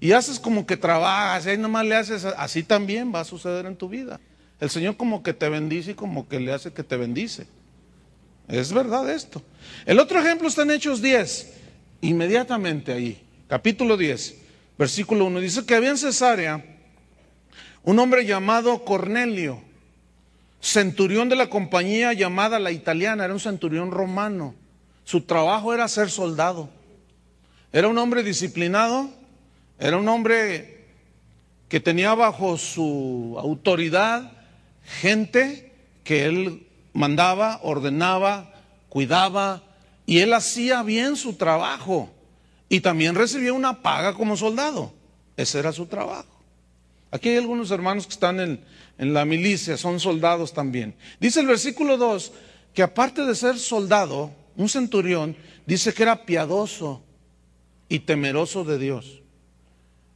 y 0.00 0.12
haces 0.12 0.38
como 0.38 0.66
que 0.66 0.76
trabajas, 0.76 1.46
y 1.46 1.50
ahí 1.50 1.58
nomás 1.58 1.86
le 1.86 1.96
haces, 1.96 2.24
así 2.24 2.62
también 2.62 3.12
va 3.14 3.20
a 3.20 3.24
suceder 3.24 3.64
en 3.66 3.76
tu 3.76 3.88
vida. 3.88 4.20
El 4.60 4.68
Señor 4.70 4.96
como 4.96 5.22
que 5.22 5.32
te 5.32 5.48
bendice 5.48 5.92
y 5.92 5.94
como 5.94 6.28
que 6.28 6.40
le 6.40 6.52
hace 6.52 6.72
que 6.72 6.82
te 6.82 6.96
bendice. 6.96 7.46
Es 8.48 8.72
verdad 8.72 9.10
esto. 9.10 9.42
El 9.84 9.98
otro 9.98 10.20
ejemplo 10.20 10.48
está 10.48 10.62
en 10.62 10.70
Hechos 10.70 11.02
10, 11.02 11.52
inmediatamente 12.02 12.92
ahí, 12.92 13.20
capítulo 13.48 13.96
10, 13.96 14.36
versículo 14.78 15.24
1. 15.26 15.40
Dice 15.40 15.66
que 15.66 15.74
había 15.74 15.90
en 15.90 15.98
Cesarea 15.98 16.64
un 17.82 17.98
hombre 17.98 18.24
llamado 18.24 18.84
Cornelio, 18.84 19.60
centurión 20.60 21.28
de 21.28 21.36
la 21.36 21.50
compañía 21.50 22.12
llamada 22.12 22.58
la 22.58 22.72
italiana, 22.72 23.24
era 23.24 23.34
un 23.34 23.40
centurión 23.40 23.90
romano. 23.90 24.54
Su 25.04 25.22
trabajo 25.22 25.72
era 25.72 25.86
ser 25.88 26.10
soldado. 26.10 26.68
Era 27.72 27.88
un 27.88 27.98
hombre 27.98 28.22
disciplinado, 28.22 29.10
era 29.78 29.96
un 29.96 30.08
hombre 30.08 30.84
que 31.68 31.80
tenía 31.80 32.14
bajo 32.14 32.56
su 32.58 33.36
autoridad 33.38 34.32
gente 34.82 35.72
que 36.04 36.24
él 36.26 36.65
mandaba, 36.96 37.60
ordenaba, 37.62 38.52
cuidaba, 38.88 39.62
y 40.06 40.18
él 40.18 40.32
hacía 40.32 40.82
bien 40.82 41.16
su 41.16 41.34
trabajo. 41.34 42.10
Y 42.68 42.80
también 42.80 43.14
recibía 43.14 43.52
una 43.52 43.82
paga 43.82 44.14
como 44.14 44.36
soldado. 44.36 44.92
Ese 45.36 45.58
era 45.58 45.72
su 45.72 45.86
trabajo. 45.86 46.42
Aquí 47.10 47.28
hay 47.28 47.36
algunos 47.36 47.70
hermanos 47.70 48.06
que 48.06 48.14
están 48.14 48.40
en, 48.40 48.60
la 48.98 49.24
milicia, 49.24 49.76
son 49.76 50.00
soldados 50.00 50.54
también. 50.54 50.94
Dice 51.20 51.40
el 51.40 51.46
versículo 51.46 51.98
2 51.98 52.32
que 52.72 52.82
aparte 52.82 53.24
de 53.24 53.34
ser 53.34 53.58
soldado, 53.58 54.32
un 54.56 54.68
centurión, 54.68 55.36
dice 55.66 55.92
que 55.92 56.02
era 56.02 56.24
piadoso 56.24 57.02
y 57.88 58.00
temeroso 58.00 58.64
de 58.64 58.78
Dios. 58.78 59.22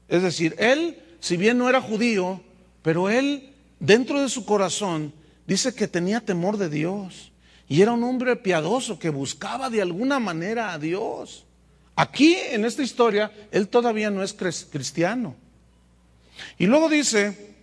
Es 0.09 0.23
decir, 0.23 0.55
él, 0.59 0.99
si 1.21 1.37
bien 1.37 1.59
no 1.59 1.69
era 1.69 1.81
judío, 1.81 2.43
pero 2.83 3.09
él, 3.09 3.53
dentro 3.79 4.21
de 4.21 4.29
su 4.29 4.45
corazón, 4.45 5.13
dice 5.47 5.75
que 5.75 5.88
tenía 5.88 6.20
temor 6.20 6.56
de 6.56 6.68
Dios. 6.68 7.32
Y 7.68 7.82
era 7.82 7.92
un 7.92 8.02
hombre 8.02 8.35
piadoso 8.37 8.99
que 8.99 9.11
buscaba 9.11 9.70
de 9.70 9.80
alguna 9.80 10.18
manera 10.18 10.73
a 10.73 10.78
Dios. 10.78 11.44
Aquí, 11.94 12.37
en 12.50 12.64
esta 12.64 12.82
historia, 12.82 13.30
él 13.52 13.68
todavía 13.68 14.11
no 14.11 14.23
es 14.23 14.32
cristiano. 14.32 15.37
Y 16.59 16.66
luego 16.66 16.88
dice, 16.88 17.54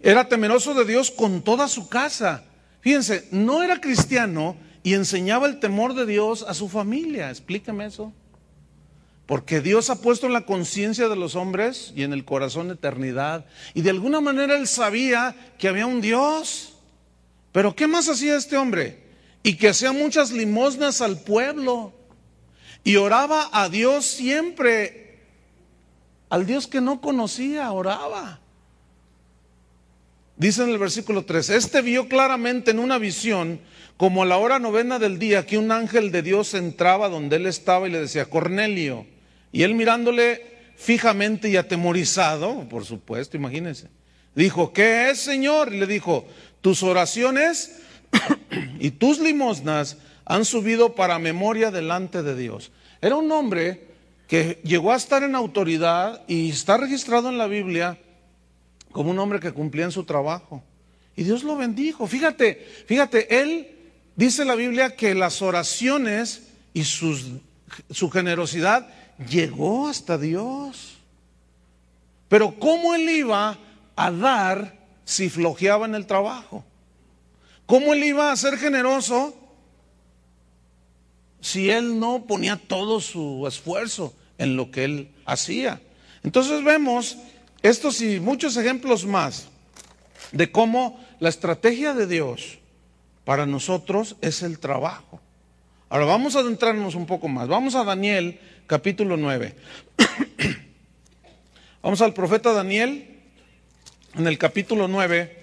era 0.00 0.28
temeroso 0.28 0.74
de 0.74 0.84
Dios 0.84 1.10
con 1.10 1.42
toda 1.42 1.68
su 1.68 1.88
casa. 1.88 2.44
Fíjense, 2.80 3.28
no 3.30 3.62
era 3.62 3.80
cristiano 3.80 4.56
y 4.82 4.94
enseñaba 4.94 5.46
el 5.46 5.60
temor 5.60 5.94
de 5.94 6.06
Dios 6.06 6.44
a 6.48 6.54
su 6.54 6.68
familia. 6.68 7.30
Explícame 7.30 7.86
eso. 7.86 8.12
Porque 9.26 9.60
Dios 9.60 9.90
ha 9.90 10.00
puesto 10.00 10.26
en 10.26 10.32
la 10.32 10.46
conciencia 10.46 11.08
de 11.08 11.16
los 11.16 11.34
hombres 11.34 11.92
y 11.96 12.04
en 12.04 12.12
el 12.12 12.24
corazón 12.24 12.70
eternidad. 12.70 13.44
Y 13.74 13.82
de 13.82 13.90
alguna 13.90 14.20
manera 14.20 14.56
él 14.56 14.68
sabía 14.68 15.34
que 15.58 15.66
había 15.66 15.86
un 15.86 16.00
Dios. 16.00 16.74
Pero 17.50 17.74
¿qué 17.74 17.88
más 17.88 18.08
hacía 18.08 18.36
este 18.36 18.56
hombre? 18.56 19.02
Y 19.42 19.56
que 19.56 19.70
hacía 19.70 19.90
muchas 19.90 20.30
limosnas 20.30 21.00
al 21.00 21.18
pueblo. 21.18 21.92
Y 22.84 22.96
oraba 22.96 23.50
a 23.52 23.68
Dios 23.68 24.06
siempre. 24.06 25.24
Al 26.28 26.46
Dios 26.46 26.68
que 26.68 26.80
no 26.80 27.00
conocía, 27.00 27.72
oraba. 27.72 28.38
Dice 30.36 30.62
en 30.62 30.68
el 30.68 30.78
versículo 30.78 31.24
3, 31.24 31.50
este 31.50 31.82
vio 31.82 32.08
claramente 32.08 32.70
en 32.70 32.78
una 32.78 32.98
visión, 32.98 33.58
como 33.96 34.22
a 34.22 34.26
la 34.26 34.36
hora 34.36 34.58
novena 34.60 34.98
del 35.00 35.18
día, 35.18 35.46
que 35.46 35.58
un 35.58 35.72
ángel 35.72 36.12
de 36.12 36.22
Dios 36.22 36.54
entraba 36.54 37.08
donde 37.08 37.36
él 37.36 37.46
estaba 37.46 37.88
y 37.88 37.90
le 37.90 38.00
decía, 38.00 38.26
Cornelio. 38.26 39.15
Y 39.52 39.62
él 39.62 39.74
mirándole 39.74 40.56
fijamente 40.76 41.48
y 41.48 41.56
atemorizado, 41.56 42.68
por 42.68 42.84
supuesto, 42.84 43.36
imagínense, 43.36 43.88
dijo, 44.34 44.72
¿qué 44.72 45.10
es, 45.10 45.20
Señor? 45.20 45.72
Y 45.72 45.80
le 45.80 45.86
dijo, 45.86 46.26
tus 46.60 46.82
oraciones 46.82 47.78
y 48.78 48.90
tus 48.90 49.18
limosnas 49.18 49.96
han 50.24 50.44
subido 50.44 50.94
para 50.94 51.18
memoria 51.18 51.70
delante 51.70 52.22
de 52.22 52.36
Dios. 52.36 52.72
Era 53.00 53.16
un 53.16 53.30
hombre 53.32 53.86
que 54.28 54.60
llegó 54.64 54.92
a 54.92 54.96
estar 54.96 55.22
en 55.22 55.34
autoridad 55.34 56.22
y 56.26 56.50
está 56.50 56.76
registrado 56.76 57.28
en 57.28 57.38
la 57.38 57.46
Biblia 57.46 57.98
como 58.92 59.10
un 59.10 59.18
hombre 59.18 59.40
que 59.40 59.52
cumplía 59.52 59.84
en 59.84 59.92
su 59.92 60.04
trabajo. 60.04 60.62
Y 61.14 61.22
Dios 61.22 61.44
lo 61.44 61.56
bendijo. 61.56 62.06
Fíjate, 62.06 62.66
fíjate, 62.86 63.40
él 63.40 63.68
dice 64.16 64.44
la 64.44 64.54
Biblia 64.54 64.96
que 64.96 65.14
las 65.14 65.42
oraciones 65.42 66.48
y 66.74 66.84
su 66.84 68.10
generosidad 68.12 68.88
llegó 69.18 69.88
hasta 69.88 70.18
Dios. 70.18 70.96
Pero 72.28 72.58
¿cómo 72.58 72.94
él 72.94 73.08
iba 73.08 73.58
a 73.94 74.10
dar 74.10 74.78
si 75.04 75.28
flojeaba 75.28 75.86
en 75.86 75.94
el 75.94 76.06
trabajo? 76.06 76.64
¿Cómo 77.66 77.94
él 77.94 78.04
iba 78.04 78.30
a 78.30 78.36
ser 78.36 78.58
generoso 78.58 79.34
si 81.40 81.70
él 81.70 81.98
no 81.98 82.26
ponía 82.26 82.56
todo 82.56 83.00
su 83.00 83.46
esfuerzo 83.46 84.14
en 84.38 84.56
lo 84.56 84.70
que 84.70 84.84
él 84.84 85.10
hacía? 85.24 85.80
Entonces 86.22 86.62
vemos 86.64 87.16
estos 87.62 88.00
y 88.00 88.20
muchos 88.20 88.56
ejemplos 88.56 89.04
más 89.06 89.48
de 90.32 90.50
cómo 90.50 91.00
la 91.20 91.28
estrategia 91.28 91.94
de 91.94 92.06
Dios 92.06 92.58
para 93.24 93.46
nosotros 93.46 94.16
es 94.20 94.42
el 94.42 94.58
trabajo. 94.58 95.20
Ahora 95.88 96.04
vamos 96.04 96.34
a 96.34 96.40
adentrarnos 96.40 96.96
un 96.96 97.06
poco 97.06 97.28
más. 97.28 97.46
Vamos 97.46 97.76
a 97.76 97.84
Daniel 97.84 98.40
capítulo 98.66 99.16
9. 99.16 99.54
vamos 101.82 102.00
al 102.00 102.12
profeta 102.12 102.52
Daniel 102.52 103.06
en 104.16 104.26
el 104.26 104.36
capítulo 104.36 104.88
9, 104.88 105.42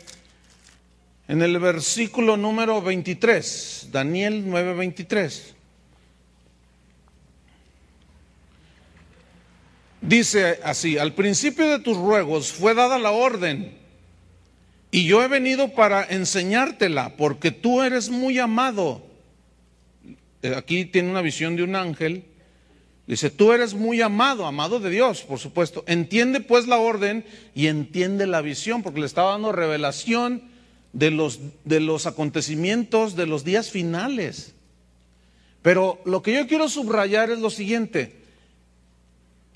en 1.30 1.42
el 1.42 1.60
versículo 1.60 2.36
número 2.36 2.82
23. 2.82 3.88
Daniel 3.94 4.44
9, 4.46 4.74
23. 4.74 5.56
Dice 10.02 10.60
así, 10.66 10.98
al 10.98 11.14
principio 11.14 11.70
de 11.70 11.80
tus 11.80 11.96
ruegos 11.96 12.52
fue 12.52 12.74
dada 12.74 12.98
la 12.98 13.12
orden 13.12 13.78
y 14.92 15.06
yo 15.06 15.24
he 15.24 15.30
venido 15.30 15.70
para 15.70 16.04
enseñártela 16.04 17.16
porque 17.16 17.52
tú 17.52 17.82
eres 17.82 18.10
muy 18.10 18.38
amado. 18.40 19.13
Eh, 20.44 20.54
aquí 20.56 20.86
tiene 20.86 21.10
una 21.10 21.24
visión 21.24 21.56
de 21.56 21.64
un 21.64 21.76
ángel. 21.76 22.26
Dice, 23.08 23.32
tú 23.32 23.52
eres 23.52 23.74
muy 23.74 24.02
amado, 24.02 24.46
amado 24.46 24.80
de 24.80 24.92
Dios, 24.92 25.24
por 25.24 25.40
supuesto. 25.40 25.84
Entiende 25.88 26.40
pues 26.40 26.68
la 26.68 26.78
orden 26.78 27.26
y 27.56 27.66
entiende 27.66 28.28
la 28.28 28.42
visión, 28.42 28.84
porque 28.84 29.00
le 29.00 29.08
estaba 29.08 29.32
dando 29.32 29.52
revelación 29.52 30.44
de 30.94 31.10
los, 31.10 31.40
de 31.66 31.80
los 31.80 32.06
acontecimientos 32.06 33.16
de 33.16 33.26
los 33.26 33.44
días 33.44 33.72
finales. 33.72 34.54
Pero 35.64 36.00
lo 36.06 36.22
que 36.22 36.34
yo 36.34 36.46
quiero 36.48 36.70
subrayar 36.70 37.32
es 37.32 37.40
lo 37.40 37.50
siguiente 37.50 38.24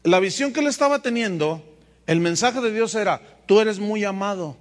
la 0.08 0.20
visión 0.20 0.54
que 0.54 0.62
él 0.62 0.68
estaba 0.68 1.02
teniendo, 1.02 1.62
el 2.06 2.22
mensaje 2.22 2.62
de 2.62 2.72
Dios 2.72 2.96
era, 2.96 3.22
tú 3.46 3.60
eres 3.60 3.80
muy 3.80 4.06
amado. 4.06 4.56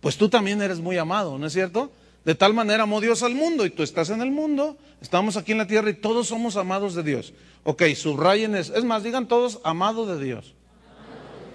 Pues 0.00 0.16
tú 0.16 0.28
también 0.28 0.62
eres 0.62 0.80
muy 0.80 0.96
amado, 0.96 1.38
¿no 1.38 1.46
es 1.46 1.52
cierto? 1.52 1.92
De 2.24 2.34
tal 2.34 2.52
manera 2.54 2.82
amó 2.82 3.00
Dios 3.00 3.22
al 3.22 3.34
mundo 3.34 3.64
y 3.64 3.70
tú 3.70 3.82
estás 3.82 4.10
en 4.10 4.20
el 4.20 4.30
mundo, 4.30 4.76
estamos 5.00 5.36
aquí 5.36 5.52
en 5.52 5.58
la 5.58 5.66
tierra 5.66 5.90
y 5.90 5.94
todos 5.94 6.28
somos 6.28 6.56
amados 6.56 6.94
de 6.94 7.02
Dios. 7.02 7.32
Ok, 7.64 7.84
subrayen 7.94 8.54
eso. 8.54 8.74
Es 8.74 8.84
más, 8.84 9.02
digan 9.02 9.28
todos 9.28 9.60
amado 9.64 10.06
de 10.06 10.22
Dios. 10.22 10.54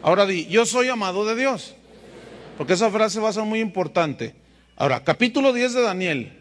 Ahora 0.02 0.26
di, 0.26 0.48
yo 0.48 0.66
soy 0.66 0.90
amado 0.90 1.26
de 1.26 1.36
Dios. 1.36 1.76
Porque 2.58 2.74
esa 2.74 2.90
frase 2.90 3.20
va 3.20 3.30
a 3.30 3.34
ser 3.34 3.44
muy 3.44 3.60
importante. 3.60 4.36
Ahora, 4.76 5.04
capítulo 5.04 5.54
10 5.54 5.74
de 5.74 5.82
Daniel, 5.82 6.40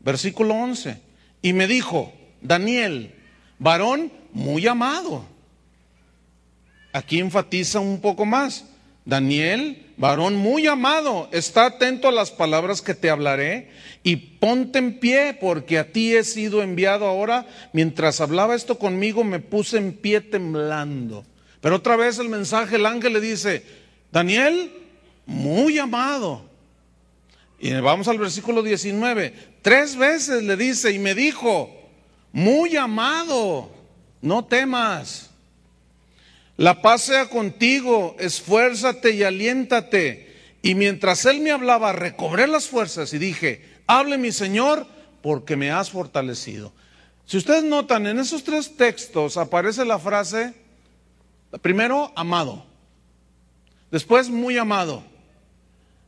versículo 0.00 0.54
11. 0.54 1.00
Y 1.42 1.52
me 1.52 1.66
dijo, 1.66 2.12
Daniel, 2.40 3.14
varón 3.58 4.12
muy 4.32 4.66
amado 4.66 5.34
aquí 6.94 7.18
enfatiza 7.18 7.80
un 7.80 8.00
poco 8.00 8.24
más. 8.24 8.64
Daniel, 9.04 9.92
varón 9.98 10.36
muy 10.36 10.66
amado, 10.66 11.28
está 11.30 11.66
atento 11.66 12.08
a 12.08 12.12
las 12.12 12.30
palabras 12.30 12.80
que 12.80 12.94
te 12.94 13.10
hablaré 13.10 13.70
y 14.02 14.16
ponte 14.16 14.78
en 14.78 14.98
pie 14.98 15.36
porque 15.38 15.78
a 15.78 15.92
ti 15.92 16.14
he 16.14 16.24
sido 16.24 16.62
enviado 16.62 17.06
ahora. 17.06 17.46
Mientras 17.72 18.20
hablaba 18.20 18.54
esto 18.54 18.78
conmigo 18.78 19.22
me 19.22 19.40
puse 19.40 19.76
en 19.76 19.92
pie 19.92 20.22
temblando. 20.22 21.24
Pero 21.60 21.76
otra 21.76 21.96
vez 21.96 22.18
el 22.18 22.28
mensaje, 22.28 22.76
el 22.76 22.86
ángel 22.86 23.12
le 23.12 23.20
dice, 23.20 23.62
Daniel, 24.10 24.72
muy 25.26 25.78
amado. 25.78 26.44
Y 27.58 27.72
vamos 27.72 28.08
al 28.08 28.18
versículo 28.18 28.62
19. 28.62 29.32
Tres 29.62 29.96
veces 29.96 30.42
le 30.42 30.56
dice 30.56 30.92
y 30.92 30.98
me 30.98 31.14
dijo, 31.14 31.70
muy 32.32 32.76
amado, 32.76 33.70
no 34.20 34.44
temas. 34.44 35.30
La 36.56 36.82
paz 36.82 37.02
sea 37.02 37.28
contigo, 37.28 38.14
esfuérzate 38.18 39.10
y 39.12 39.22
aliéntate. 39.22 40.32
Y 40.62 40.74
mientras 40.74 41.24
él 41.26 41.40
me 41.40 41.50
hablaba, 41.50 41.92
recobré 41.92 42.46
las 42.46 42.68
fuerzas 42.68 43.12
y 43.12 43.18
dije, 43.18 43.64
hable 43.86 44.18
mi 44.18 44.32
Señor, 44.32 44.86
porque 45.20 45.56
me 45.56 45.70
has 45.70 45.90
fortalecido. 45.90 46.72
Si 47.26 47.36
ustedes 47.36 47.64
notan, 47.64 48.06
en 48.06 48.18
esos 48.18 48.44
tres 48.44 48.76
textos 48.76 49.36
aparece 49.36 49.84
la 49.84 49.98
frase, 49.98 50.54
primero, 51.62 52.12
amado, 52.14 52.64
después, 53.90 54.28
muy 54.28 54.56
amado, 54.58 55.02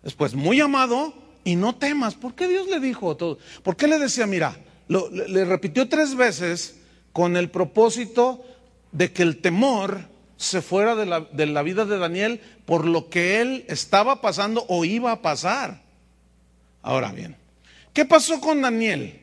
después, 0.02 0.35
muy 0.35 0.61
amado, 0.61 1.14
y 1.46 1.54
no 1.54 1.76
temas. 1.76 2.14
¿Por 2.14 2.35
qué 2.35 2.48
Dios 2.48 2.66
le 2.68 2.80
dijo 2.80 3.16
todo? 3.16 3.38
¿Por 3.62 3.76
qué 3.76 3.87
le 3.87 3.98
decía, 3.98 4.26
mira, 4.26 4.59
le 4.88 5.44
repitió 5.44 5.88
tres 5.88 6.14
veces 6.16 6.76
con 7.12 7.37
el 7.37 7.50
propósito 7.50 8.44
de 8.92 9.12
que 9.12 9.22
el 9.22 9.40
temor 9.40 10.15
se 10.37 10.62
fuera 10.62 10.94
de 10.94 11.07
la, 11.07 11.20
de 11.20 11.46
la, 11.46 11.62
vida 11.62 11.85
de 11.85 11.99
Daniel 11.99 12.40
por 12.64 12.85
lo 12.87 13.09
que 13.09 13.40
él 13.40 13.64
estaba 13.68 14.20
pasando 14.20 14.64
o 14.68 14.85
iba 14.85 15.12
a 15.12 15.22
pasar. 15.22 15.83
Ahora 16.83 17.12
bien, 17.12 17.37
¿qué 17.92 18.05
pasó 18.05 18.40
con 18.40 18.62
Daniel? 18.62 19.20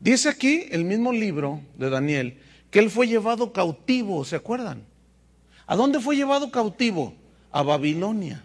Dice 0.00 0.28
aquí 0.28 0.66
el 0.70 0.84
mismo 0.84 1.12
libro 1.12 1.62
de 1.76 1.90
Daniel 1.90 2.40
que 2.70 2.80
él 2.80 2.90
fue 2.90 3.06
llevado 3.06 3.52
cautivo, 3.52 4.24
¿se 4.24 4.36
acuerdan? 4.36 4.84
¿A 5.66 5.76
dónde 5.76 6.00
fue 6.00 6.16
llevado 6.16 6.50
cautivo? 6.50 7.14
A 7.52 7.62
Babilonia. 7.62 8.44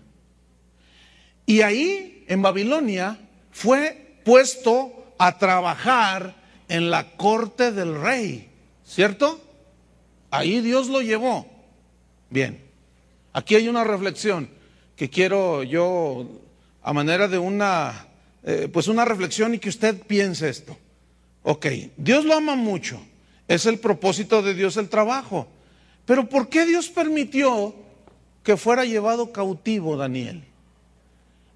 Y 1.45 1.61
ahí, 1.61 2.25
en 2.27 2.43
Babilonia, 2.43 3.19
fue 3.51 4.19
puesto 4.23 5.13
a 5.17 5.37
trabajar 5.39 6.35
en 6.67 6.91
la 6.91 7.17
corte 7.17 7.71
del 7.71 7.99
rey, 7.99 8.49
¿cierto? 8.85 9.41
Ahí 10.31 10.61
Dios 10.61 10.87
lo 10.87 11.01
llevó. 11.01 11.45
Bien, 12.29 12.63
aquí 13.33 13.55
hay 13.55 13.67
una 13.67 13.83
reflexión 13.83 14.49
que 14.95 15.09
quiero 15.09 15.63
yo, 15.63 16.27
a 16.83 16.93
manera 16.93 17.27
de 17.27 17.37
una, 17.37 18.07
eh, 18.43 18.69
pues 18.71 18.87
una 18.87 19.05
reflexión 19.05 19.53
y 19.53 19.59
que 19.59 19.69
usted 19.69 20.01
piense 20.03 20.49
esto. 20.49 20.77
Ok, 21.43 21.67
Dios 21.97 22.25
lo 22.25 22.35
ama 22.35 22.55
mucho, 22.55 22.99
es 23.47 23.65
el 23.65 23.79
propósito 23.79 24.41
de 24.41 24.53
Dios 24.53 24.77
el 24.77 24.89
trabajo, 24.89 25.47
Pero 26.05 26.27
¿por 26.27 26.49
qué 26.49 26.65
Dios 26.65 26.89
permitió 26.89 27.75
que 28.41 28.57
fuera 28.57 28.83
llevado 28.83 29.31
cautivo 29.31 29.95
Daniel? 29.95 30.43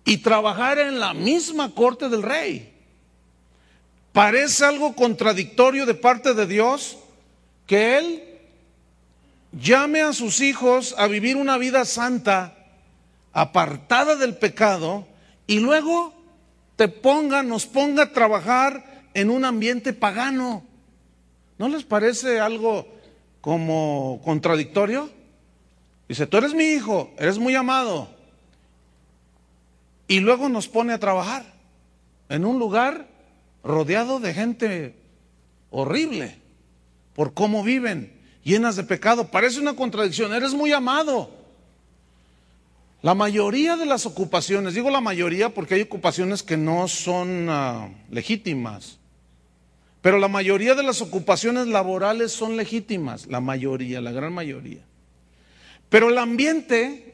Y 0.05 0.17
trabajar 0.17 0.77
en 0.77 0.99
la 0.99 1.15
misma 1.15 1.73
corte 1.73 2.07
del 2.07 2.21
rey. 2.21 2.71
Parece 4.11 4.63
algo 4.63 4.95
contradictorio 4.95 5.87
de 5.87 5.95
parte 5.95 6.35
de 6.35 6.45
Dios 6.45 6.99
que 7.65 7.97
Él 7.97 8.32
llame 9.53 10.01
a 10.01 10.13
sus 10.13 10.41
hijos 10.41 10.95
a 10.97 11.07
vivir 11.07 11.37
una 11.37 11.57
vida 11.57 11.85
santa, 11.85 12.55
apartada 13.31 14.15
del 14.15 14.35
pecado, 14.35 15.07
y 15.47 15.59
luego 15.59 16.13
te 16.75 16.87
ponga, 16.87 17.43
nos 17.43 17.65
ponga 17.65 18.03
a 18.03 18.11
trabajar 18.11 19.03
en 19.13 19.29
un 19.29 19.45
ambiente 19.45 19.93
pagano. 19.93 20.63
¿No 21.57 21.69
les 21.69 21.83
parece 21.83 22.39
algo 22.39 22.87
como 23.41 24.21
contradictorio? 24.23 25.09
Dice, 26.07 26.27
tú 26.27 26.37
eres 26.37 26.53
mi 26.53 26.65
hijo, 26.65 27.11
eres 27.17 27.37
muy 27.37 27.55
amado. 27.55 28.09
Y 30.07 30.19
luego 30.19 30.49
nos 30.49 30.67
pone 30.67 30.93
a 30.93 30.99
trabajar 30.99 31.45
en 32.29 32.45
un 32.45 32.59
lugar 32.59 33.07
rodeado 33.63 34.19
de 34.19 34.33
gente 34.33 34.95
horrible 35.71 36.37
por 37.15 37.33
cómo 37.33 37.63
viven, 37.63 38.12
llenas 38.43 38.75
de 38.75 38.83
pecado. 38.83 39.29
Parece 39.29 39.59
una 39.59 39.75
contradicción, 39.75 40.33
eres 40.33 40.53
muy 40.53 40.71
amado. 40.71 41.29
La 43.01 43.13
mayoría 43.13 43.75
de 43.75 43.85
las 43.85 44.05
ocupaciones, 44.05 44.75
digo 44.75 44.89
la 44.89 45.01
mayoría 45.01 45.53
porque 45.53 45.75
hay 45.75 45.81
ocupaciones 45.81 46.41
que 46.41 46.55
no 46.55 46.87
son 46.87 47.49
uh, 47.49 47.93
legítimas, 48.09 48.97
pero 50.01 50.19
la 50.19 50.29
mayoría 50.29 50.73
de 50.73 50.83
las 50.83 51.01
ocupaciones 51.01 51.67
laborales 51.67 52.31
son 52.31 52.55
legítimas, 52.55 53.27
la 53.27 53.41
mayoría, 53.41 53.99
la 53.99 54.11
gran 54.11 54.31
mayoría. 54.31 54.85
Pero 55.89 56.09
el 56.09 56.17
ambiente 56.17 57.13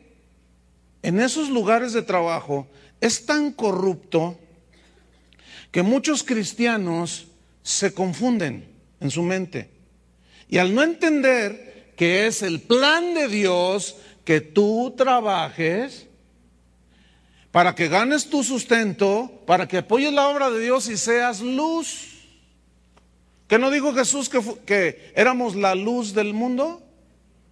en 1.01 1.19
esos 1.19 1.49
lugares 1.49 1.93
de 1.93 2.01
trabajo 2.01 2.67
es 3.01 3.25
tan 3.25 3.51
corrupto 3.51 4.37
que 5.71 5.81
muchos 5.81 6.23
cristianos 6.23 7.27
se 7.63 7.93
confunden 7.93 8.67
en 8.99 9.11
su 9.11 9.23
mente. 9.23 9.78
Y 10.49 10.57
al 10.57 10.73
no 10.73 10.83
entender 10.83 11.93
que 11.95 12.25
es 12.25 12.41
el 12.41 12.59
plan 12.59 13.13
de 13.13 13.27
Dios 13.27 13.95
que 14.25 14.41
tú 14.41 14.95
trabajes 14.97 16.07
para 17.51 17.75
que 17.75 17.87
ganes 17.87 18.29
tu 18.29 18.43
sustento, 18.43 19.43
para 19.45 19.67
que 19.67 19.77
apoyes 19.77 20.11
la 20.11 20.27
obra 20.27 20.49
de 20.49 20.59
Dios 20.59 20.87
y 20.89 20.97
seas 20.97 21.41
luz. 21.41 22.25
¿Qué 23.47 23.57
no 23.57 23.71
dijo 23.71 23.93
Jesús 23.93 24.29
que, 24.29 24.41
que 24.65 25.11
éramos 25.15 25.55
la 25.55 25.75
luz 25.75 26.13
del 26.13 26.33
mundo? 26.33 26.81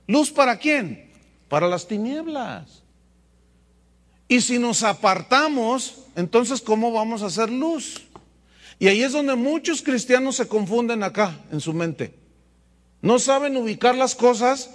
¿Luz 0.08 0.32
para 0.32 0.58
quién? 0.58 1.12
Para 1.50 1.68
las 1.68 1.88
tinieblas. 1.88 2.84
Y 4.28 4.42
si 4.42 4.60
nos 4.60 4.84
apartamos, 4.84 6.06
entonces 6.16 6.62
¿cómo 6.62 6.92
vamos 6.92 7.22
a 7.22 7.28
hacer 7.28 7.50
luz? 7.50 8.04
Y 8.80 8.88
ahí 8.88 9.02
es 9.02 9.14
donde 9.14 9.36
muchos 9.36 9.82
cristianos 9.82 10.36
se 10.36 10.48
confunden 10.48 11.02
acá, 11.04 11.40
en 11.52 11.60
su 11.60 11.74
mente. 11.74 12.27
No 13.02 13.20
saben 13.20 13.58
ubicar 13.58 13.96
las 13.96 14.16
cosas 14.16 14.72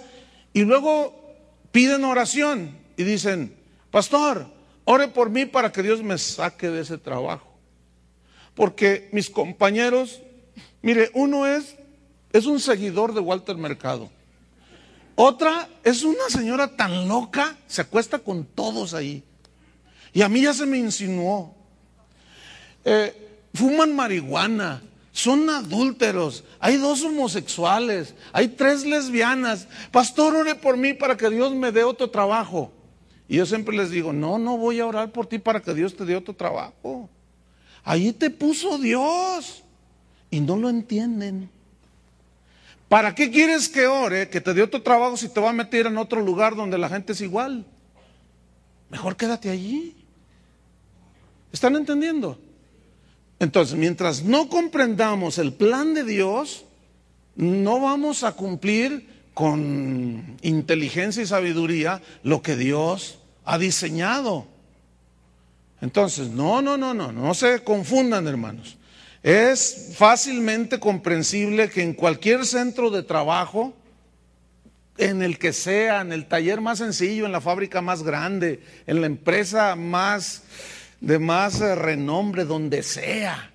y 0.53 0.61
luego 0.61 1.35
piden 1.71 2.05
oración 2.05 2.77
y 2.97 3.03
dicen, 3.03 3.55
pastor, 3.91 4.47
ore 4.85 5.07
por 5.07 5.29
mí 5.29 5.45
para 5.45 5.71
que 5.71 5.83
Dios 5.83 6.01
me 6.01 6.17
saque 6.17 6.69
de 6.69 6.81
ese 6.81 6.97
trabajo. 6.97 7.47
Porque 8.55 9.09
mis 9.11 9.29
compañeros, 9.29 10.21
mire, 10.81 11.09
uno 11.13 11.47
es, 11.47 11.75
es 12.31 12.45
un 12.45 12.59
seguidor 12.59 13.13
de 13.13 13.19
Walter 13.19 13.57
Mercado. 13.57 14.09
Otra 15.15 15.67
es 15.83 16.03
una 16.03 16.29
señora 16.29 16.75
tan 16.75 17.07
loca, 17.07 17.57
se 17.67 17.81
acuesta 17.81 18.19
con 18.19 18.45
todos 18.45 18.93
ahí. 18.93 19.23
Y 20.13 20.21
a 20.21 20.29
mí 20.29 20.41
ya 20.41 20.53
se 20.53 20.65
me 20.65 20.77
insinuó. 20.77 21.55
Eh, 22.85 23.41
fuman 23.53 23.95
marihuana, 23.95 24.81
son 25.13 25.47
adúlteros, 25.47 26.43
hay 26.59 26.77
dos 26.77 27.03
homosexuales, 27.03 28.15
hay 28.33 28.47
tres 28.47 28.83
lesbianas. 28.83 29.67
Pastor, 29.91 30.35
ore 30.35 30.55
por 30.55 30.75
mí 30.75 30.95
para 30.95 31.15
que 31.15 31.29
Dios 31.29 31.53
me 31.53 31.71
dé 31.71 31.83
otro 31.83 32.09
trabajo. 32.09 32.73
Y 33.27 33.37
yo 33.37 33.45
siempre 33.45 33.77
les 33.77 33.91
digo, 33.91 34.11
no, 34.11 34.39
no 34.39 34.57
voy 34.57 34.79
a 34.79 34.87
orar 34.87 35.11
por 35.11 35.27
ti 35.27 35.37
para 35.37 35.61
que 35.61 35.75
Dios 35.75 35.95
te 35.95 36.03
dé 36.03 36.15
otro 36.15 36.33
trabajo. 36.33 37.11
Ahí 37.83 38.11
te 38.11 38.31
puso 38.31 38.79
Dios 38.79 39.63
y 40.31 40.39
no 40.39 40.57
lo 40.57 40.67
entienden. 40.67 41.47
¿Para 42.89 43.13
qué 43.13 43.29
quieres 43.29 43.69
que 43.69 43.85
ore, 43.85 44.29
que 44.29 44.41
te 44.41 44.51
dé 44.51 44.63
otro 44.63 44.81
trabajo 44.81 45.15
si 45.15 45.29
te 45.29 45.39
va 45.39 45.51
a 45.51 45.53
meter 45.53 45.85
en 45.85 45.97
otro 45.99 46.21
lugar 46.21 46.55
donde 46.55 46.79
la 46.79 46.89
gente 46.89 47.13
es 47.13 47.21
igual? 47.21 47.67
Mejor 48.89 49.15
quédate 49.15 49.51
allí. 49.51 49.95
¿Están 51.51 51.75
entendiendo? 51.75 52.39
Entonces, 53.43 53.75
mientras 53.75 54.23
no 54.23 54.47
comprendamos 54.47 55.37
el 55.37 55.51
plan 55.51 55.93
de 55.93 56.05
Dios, 56.05 56.63
no 57.35 57.81
vamos 57.81 58.23
a 58.23 58.31
cumplir 58.31 59.09
con 59.33 60.37
inteligencia 60.41 61.21
y 61.21 61.25
sabiduría 61.25 62.01
lo 62.23 62.41
que 62.41 62.55
Dios 62.55 63.19
ha 63.43 63.57
diseñado. 63.57 64.47
Entonces, 65.81 66.29
no, 66.29 66.61
no, 66.61 66.77
no, 66.77 66.93
no, 66.93 67.11
no 67.11 67.33
se 67.33 67.61
confundan, 67.65 68.29
hermanos. 68.29 68.77
Es 69.23 69.91
fácilmente 69.97 70.79
comprensible 70.79 71.69
que 71.69 71.83
en 71.83 71.95
cualquier 71.95 72.45
centro 72.45 72.91
de 72.91 73.03
trabajo, 73.03 73.73
en 74.97 75.21
el 75.21 75.37
que 75.37 75.51
sea, 75.51 75.99
en 75.99 76.13
el 76.13 76.27
taller 76.29 76.61
más 76.61 76.77
sencillo, 76.77 77.25
en 77.25 77.33
la 77.33 77.41
fábrica 77.41 77.81
más 77.81 78.03
grande, 78.03 78.63
en 78.87 79.01
la 79.01 79.07
empresa 79.07 79.75
más 79.75 80.43
de 81.03 81.19
más 81.19 81.59
eh, 81.59 81.75
renombre 81.75 82.45
donde 82.45 82.81
sea. 82.81 83.51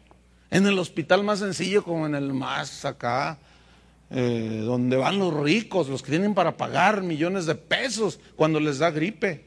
En 0.50 0.66
el 0.66 0.78
hospital 0.78 1.24
más 1.24 1.38
sencillo 1.38 1.82
como 1.82 2.06
en 2.06 2.14
el 2.14 2.34
más 2.34 2.84
acá, 2.84 3.38
eh, 4.10 4.62
donde 4.64 4.96
van 4.98 5.18
los 5.18 5.32
ricos, 5.34 5.88
los 5.88 6.02
que 6.02 6.10
tienen 6.10 6.34
para 6.34 6.58
pagar 6.58 7.02
millones 7.02 7.46
de 7.46 7.54
pesos 7.54 8.20
cuando 8.36 8.60
les 8.60 8.78
da 8.78 8.90
gripe. 8.90 9.46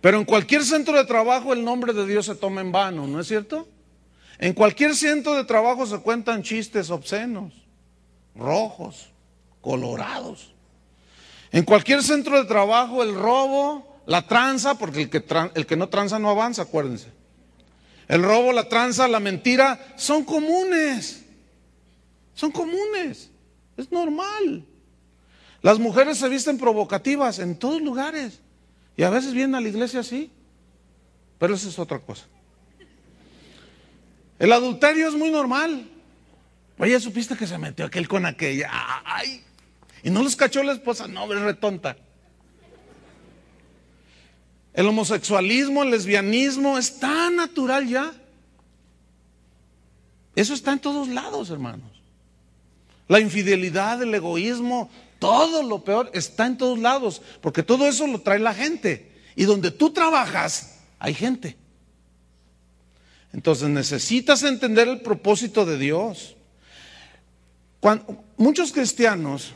Pero 0.00 0.18
en 0.18 0.24
cualquier 0.24 0.64
centro 0.64 0.96
de 0.96 1.04
trabajo 1.04 1.52
el 1.52 1.64
nombre 1.64 1.92
de 1.92 2.06
Dios 2.06 2.26
se 2.26 2.36
toma 2.36 2.60
en 2.60 2.70
vano, 2.70 3.08
¿no 3.08 3.18
es 3.18 3.26
cierto? 3.26 3.68
En 4.38 4.52
cualquier 4.52 4.94
centro 4.94 5.34
de 5.34 5.44
trabajo 5.44 5.86
se 5.86 5.98
cuentan 5.98 6.44
chistes 6.44 6.90
obscenos, 6.90 7.52
rojos, 8.36 9.10
colorados. 9.60 10.54
En 11.50 11.64
cualquier 11.64 12.00
centro 12.02 12.40
de 12.40 12.46
trabajo 12.46 13.02
el 13.02 13.12
robo 13.12 13.91
la 14.06 14.26
tranza, 14.26 14.76
porque 14.76 15.02
el 15.02 15.10
que, 15.10 15.24
el 15.54 15.66
que 15.66 15.76
no 15.76 15.88
tranza 15.88 16.18
no 16.18 16.30
avanza, 16.30 16.62
acuérdense. 16.62 17.08
El 18.08 18.22
robo, 18.22 18.52
la 18.52 18.68
tranza, 18.68 19.08
la 19.08 19.20
mentira, 19.20 19.94
son 19.96 20.24
comunes. 20.24 21.24
Son 22.34 22.50
comunes. 22.50 23.30
Es 23.76 23.90
normal. 23.90 24.64
Las 25.62 25.78
mujeres 25.78 26.18
se 26.18 26.28
visten 26.28 26.58
provocativas 26.58 27.38
en 27.38 27.56
todos 27.56 27.80
lugares. 27.80 28.40
Y 28.96 29.04
a 29.04 29.10
veces 29.10 29.32
vienen 29.32 29.54
a 29.54 29.60
la 29.60 29.68
iglesia 29.68 30.00
así. 30.00 30.30
Pero 31.38 31.54
eso 31.54 31.68
es 31.68 31.78
otra 31.78 32.00
cosa. 32.00 32.26
El 34.38 34.52
adulterio 34.52 35.08
es 35.08 35.14
muy 35.14 35.30
normal. 35.30 35.88
Oye, 36.78 36.98
supiste 36.98 37.36
que 37.36 37.46
se 37.46 37.58
metió 37.58 37.86
aquel 37.86 38.08
con 38.08 38.26
aquella. 38.26 38.68
Ay. 39.04 39.42
Y 40.02 40.10
no 40.10 40.22
los 40.22 40.34
cachó 40.34 40.62
la 40.64 40.72
esposa. 40.72 41.06
No, 41.06 41.32
es 41.32 41.40
retonta. 41.40 41.96
El 44.74 44.86
homosexualismo, 44.86 45.82
el 45.82 45.90
lesbianismo 45.90 46.78
es 46.78 46.98
tan 46.98 47.36
natural 47.36 47.86
ya. 47.86 48.12
Eso 50.34 50.54
está 50.54 50.72
en 50.72 50.78
todos 50.78 51.08
lados, 51.08 51.50
hermanos. 51.50 51.90
La 53.08 53.20
infidelidad, 53.20 54.02
el 54.02 54.14
egoísmo, 54.14 54.90
todo 55.18 55.62
lo 55.62 55.84
peor 55.84 56.10
está 56.14 56.46
en 56.46 56.56
todos 56.56 56.78
lados, 56.78 57.20
porque 57.40 57.62
todo 57.62 57.86
eso 57.86 58.06
lo 58.06 58.20
trae 58.20 58.38
la 58.38 58.54
gente. 58.54 59.12
Y 59.36 59.44
donde 59.44 59.70
tú 59.70 59.92
trabajas, 59.92 60.78
hay 60.98 61.14
gente. 61.14 61.56
Entonces 63.32 63.68
necesitas 63.68 64.42
entender 64.42 64.88
el 64.88 65.00
propósito 65.00 65.64
de 65.64 65.78
Dios. 65.78 66.36
muchos 68.36 68.72
cristianos, 68.72 69.52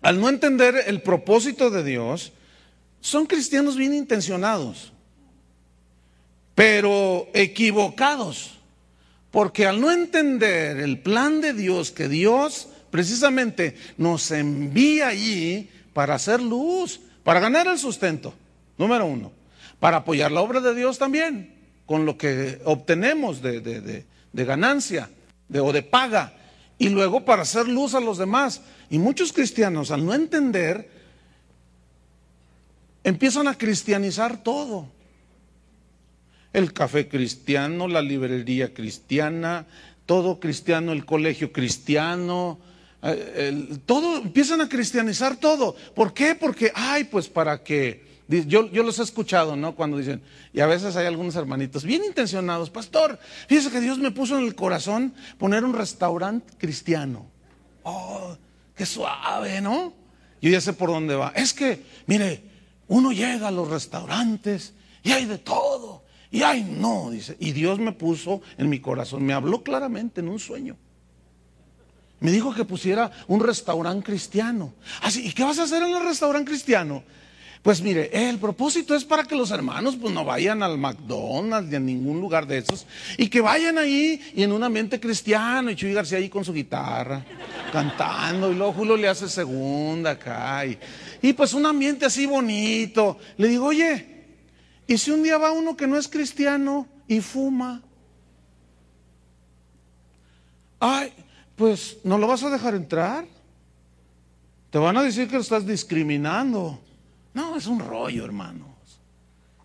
al 0.00 0.20
no 0.20 0.28
entender 0.28 0.84
el 0.86 1.02
propósito 1.02 1.70
de 1.70 1.82
Dios, 1.82 2.32
son 3.00 3.26
cristianos 3.26 3.76
bien 3.76 3.94
intencionados, 3.94 4.92
pero 6.54 7.28
equivocados, 7.34 8.58
porque 9.30 9.66
al 9.66 9.80
no 9.80 9.90
entender 9.92 10.78
el 10.78 11.00
plan 11.00 11.40
de 11.40 11.52
Dios, 11.52 11.90
que 11.90 12.08
Dios 12.08 12.68
precisamente 12.90 13.76
nos 13.98 14.30
envía 14.30 15.08
allí 15.08 15.68
para 15.92 16.14
hacer 16.14 16.40
luz, 16.40 17.00
para 17.22 17.40
ganar 17.40 17.66
el 17.66 17.78
sustento, 17.78 18.32
número 18.78 19.06
uno, 19.06 19.32
para 19.78 19.98
apoyar 19.98 20.32
la 20.32 20.40
obra 20.40 20.60
de 20.60 20.74
Dios 20.74 20.98
también, 20.98 21.54
con 21.84 22.06
lo 22.06 22.16
que 22.16 22.60
obtenemos 22.64 23.42
de, 23.42 24.04
ganancia 24.32 25.10
o 25.54 25.72
de 25.72 25.82
paga, 25.82 26.32
y 26.78 26.88
luego 26.88 27.24
para 27.24 27.42
hacer 27.42 27.68
luz 27.68 27.94
a 27.94 28.00
los 28.00 28.18
demás. 28.18 28.62
Y 28.90 28.98
muchos 28.98 29.32
cristianos, 29.32 29.90
al 29.90 30.04
no 30.04 30.14
entender, 30.14 30.95
empiezan 33.06 33.46
a 33.46 33.56
cristianizar 33.56 34.42
todo. 34.42 34.88
El 36.52 36.72
café 36.72 37.08
cristiano, 37.08 37.86
la 37.86 38.02
librería 38.02 38.74
cristiana, 38.74 39.64
todo 40.06 40.40
cristiano, 40.40 40.90
el 40.90 41.06
colegio 41.06 41.52
cristiano, 41.52 42.58
eh, 43.02 43.78
todo, 43.86 44.16
empiezan 44.16 44.60
a 44.60 44.68
cristianizar 44.68 45.36
todo. 45.36 45.76
¿Por 45.94 46.12
qué? 46.12 46.34
Porque, 46.34 46.72
ay, 46.74 47.04
pues 47.04 47.28
para 47.28 47.62
que 47.62 48.04
yo, 48.26 48.68
yo 48.72 48.82
los 48.82 48.98
he 48.98 49.04
escuchado, 49.04 49.54
¿no? 49.54 49.76
Cuando 49.76 49.98
dicen, 49.98 50.20
y 50.52 50.58
a 50.58 50.66
veces 50.66 50.96
hay 50.96 51.06
algunos 51.06 51.36
hermanitos 51.36 51.84
bien 51.84 52.04
intencionados, 52.04 52.70
pastor, 52.70 53.20
fíjese 53.46 53.70
que 53.70 53.80
Dios 53.80 53.98
me 53.98 54.10
puso 54.10 54.36
en 54.36 54.46
el 54.46 54.56
corazón 54.56 55.14
poner 55.38 55.64
un 55.64 55.74
restaurante 55.74 56.54
cristiano. 56.58 57.26
Oh, 57.84 58.36
qué 58.74 58.84
suave, 58.84 59.60
¿no? 59.60 59.92
Yo 60.42 60.50
ya 60.50 60.60
sé 60.60 60.72
por 60.72 60.90
dónde 60.90 61.14
va. 61.14 61.32
Es 61.36 61.52
que, 61.52 61.84
mire, 62.06 62.55
uno 62.88 63.12
llega 63.12 63.48
a 63.48 63.50
los 63.50 63.68
restaurantes 63.68 64.74
y 65.02 65.12
hay 65.12 65.24
de 65.26 65.38
todo. 65.38 66.04
Y 66.30 66.42
ay, 66.42 66.64
no, 66.64 67.10
dice. 67.10 67.36
Y 67.40 67.52
Dios 67.52 67.78
me 67.78 67.92
puso 67.92 68.42
en 68.58 68.68
mi 68.68 68.80
corazón, 68.80 69.24
me 69.24 69.32
habló 69.32 69.62
claramente 69.62 70.20
en 70.20 70.28
un 70.28 70.38
sueño. 70.38 70.76
Me 72.20 72.30
dijo 72.30 72.54
que 72.54 72.64
pusiera 72.64 73.10
un 73.28 73.40
restaurante 73.40 74.04
cristiano. 74.04 74.72
Así, 75.02 75.26
¿y 75.26 75.32
qué 75.32 75.44
vas 75.44 75.58
a 75.58 75.64
hacer 75.64 75.82
en 75.82 75.94
el 75.94 76.02
restaurante 76.02 76.50
cristiano? 76.50 77.04
Pues 77.62 77.80
mire, 77.80 78.10
el 78.12 78.38
propósito 78.38 78.94
es 78.94 79.04
para 79.04 79.24
que 79.24 79.34
los 79.34 79.50
hermanos 79.50 79.96
pues 80.00 80.14
no 80.14 80.24
vayan 80.24 80.62
al 80.62 80.78
McDonald's 80.78 81.68
ni 81.70 81.76
a 81.76 81.80
ningún 81.80 82.20
lugar 82.20 82.46
de 82.46 82.58
esos 82.58 82.86
y 83.18 83.28
que 83.28 83.40
vayan 83.40 83.78
ahí 83.78 84.20
y 84.34 84.42
en 84.42 84.52
un 84.52 84.62
ambiente 84.62 85.00
cristiano 85.00 85.70
y 85.70 85.76
Chuy 85.76 85.92
García 85.92 86.18
ahí 86.18 86.28
con 86.28 86.44
su 86.44 86.52
guitarra 86.52 87.24
cantando 87.72 88.52
y 88.52 88.54
luego 88.54 88.72
Julio 88.72 88.96
le 88.96 89.08
hace 89.08 89.28
segunda 89.28 90.12
acá 90.12 90.64
y, 90.64 90.78
y 91.22 91.32
pues 91.32 91.54
un 91.54 91.66
ambiente 91.66 92.06
así 92.06 92.26
bonito. 92.26 93.18
Le 93.36 93.48
digo, 93.48 93.66
oye, 93.66 94.06
¿y 94.86 94.96
si 94.98 95.10
un 95.10 95.22
día 95.22 95.38
va 95.38 95.52
uno 95.52 95.76
que 95.76 95.86
no 95.86 95.98
es 95.98 96.08
cristiano 96.08 96.86
y 97.08 97.20
fuma? 97.20 97.82
Ay, 100.78 101.12
pues 101.56 101.98
no 102.04 102.18
lo 102.18 102.26
vas 102.26 102.42
a 102.42 102.50
dejar 102.50 102.74
entrar. 102.74 103.24
Te 104.70 104.78
van 104.78 104.96
a 104.96 105.02
decir 105.02 105.26
que 105.28 105.36
lo 105.36 105.40
estás 105.40 105.66
discriminando. 105.66 106.80
No, 107.36 107.54
es 107.54 107.66
un 107.66 107.80
rollo, 107.80 108.24
hermanos. 108.24 108.98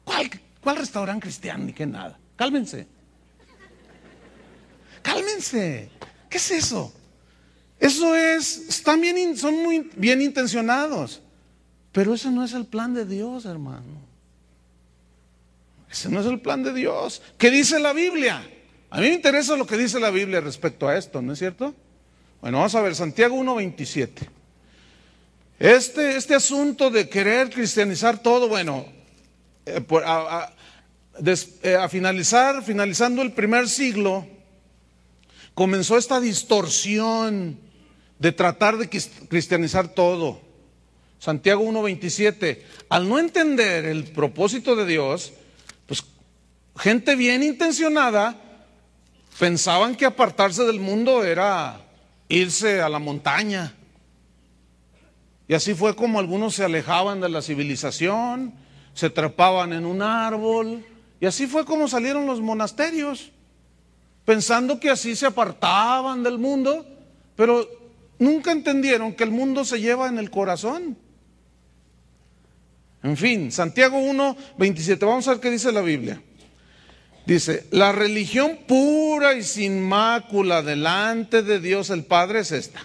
¿Cuál, 0.03 0.29
cuál 0.59 0.75
restaurante 0.75 1.23
cristiano 1.23 1.63
ni 1.63 1.71
qué 1.71 1.85
nada? 1.85 2.19
Cálmense. 2.35 2.85
Cálmense. 5.01 5.89
¿Qué 6.29 6.35
es 6.35 6.51
eso? 6.51 6.91
Eso 7.79 8.13
es, 8.13 8.57
están 8.67 8.99
bien, 8.99 9.37
son 9.37 9.63
muy 9.63 9.89
bien 9.95 10.21
intencionados. 10.21 11.21
Pero 11.93 12.13
ese 12.13 12.29
no 12.29 12.43
es 12.43 12.51
el 12.51 12.65
plan 12.65 12.93
de 12.93 13.05
Dios, 13.05 13.45
hermano. 13.45 14.01
Ese 15.89 16.09
no 16.09 16.19
es 16.19 16.25
el 16.25 16.41
plan 16.41 16.63
de 16.63 16.73
Dios. 16.73 17.21
¿Qué 17.37 17.49
dice 17.49 17.79
la 17.79 17.93
Biblia? 17.93 18.45
A 18.89 18.99
mí 18.99 19.07
me 19.07 19.13
interesa 19.13 19.55
lo 19.55 19.65
que 19.65 19.77
dice 19.77 19.97
la 19.97 20.09
Biblia 20.09 20.41
respecto 20.41 20.89
a 20.89 20.97
esto, 20.97 21.21
¿no 21.21 21.31
es 21.31 21.39
cierto? 21.39 21.73
Bueno, 22.41 22.57
vamos 22.57 22.75
a 22.75 22.81
ver, 22.81 22.95
Santiago 22.95 23.37
1.27. 23.37 24.40
Este, 25.61 26.15
este 26.15 26.33
asunto 26.33 26.89
de 26.89 27.07
querer 27.07 27.51
cristianizar 27.51 28.17
todo, 28.17 28.47
bueno, 28.47 28.83
eh, 29.67 29.85
eh, 31.61 31.75
a, 31.75 31.87
finalizar, 31.87 32.63
finalizando 32.63 33.21
el 33.21 33.31
primer 33.33 33.69
siglo, 33.69 34.25
comenzó 35.53 35.99
esta 35.99 36.19
distorsión 36.19 37.59
de 38.17 38.31
tratar 38.31 38.79
de 38.79 38.89
cristianizar 38.89 39.89
todo. 39.89 40.41
Santiago 41.19 41.63
1.27, 41.63 42.63
al 42.89 43.07
no 43.07 43.19
entender 43.19 43.85
el 43.85 44.05
propósito 44.05 44.75
de 44.75 44.87
Dios, 44.87 45.31
pues 45.85 46.03
gente 46.75 47.15
bien 47.15 47.43
intencionada 47.43 48.35
pensaban 49.37 49.95
que 49.95 50.07
apartarse 50.07 50.63
del 50.63 50.79
mundo 50.79 51.23
era 51.23 51.85
irse 52.29 52.81
a 52.81 52.89
la 52.89 52.97
montaña 52.97 53.75
y 55.51 55.53
así 55.53 55.73
fue 55.73 55.97
como 55.97 56.17
algunos 56.17 56.55
se 56.55 56.63
alejaban 56.63 57.19
de 57.19 57.27
la 57.27 57.41
civilización, 57.41 58.53
se 58.93 59.09
trepaban 59.09 59.73
en 59.73 59.85
un 59.85 60.01
árbol, 60.01 60.85
y 61.19 61.25
así 61.25 61.45
fue 61.45 61.65
como 61.65 61.89
salieron 61.89 62.25
los 62.25 62.39
monasterios, 62.39 63.33
pensando 64.23 64.79
que 64.79 64.89
así 64.89 65.13
se 65.13 65.25
apartaban 65.25 66.23
del 66.23 66.37
mundo, 66.37 66.87
pero 67.35 67.67
nunca 68.17 68.53
entendieron 68.53 69.13
que 69.13 69.25
el 69.25 69.31
mundo 69.31 69.65
se 69.65 69.81
lleva 69.81 70.07
en 70.07 70.19
el 70.19 70.31
corazón. 70.31 70.97
En 73.03 73.17
fin, 73.17 73.51
Santiago 73.51 73.97
1, 73.97 74.37
27, 74.57 75.05
vamos 75.05 75.27
a 75.27 75.31
ver 75.31 75.41
qué 75.41 75.51
dice 75.51 75.73
la 75.73 75.81
Biblia. 75.81 76.21
Dice, 77.25 77.67
la 77.71 77.91
religión 77.91 78.59
pura 78.69 79.33
y 79.33 79.43
sin 79.43 79.83
mácula 79.83 80.61
delante 80.61 81.43
de 81.43 81.59
Dios 81.59 81.89
el 81.89 82.05
Padre 82.05 82.39
es 82.39 82.53
esta. 82.53 82.79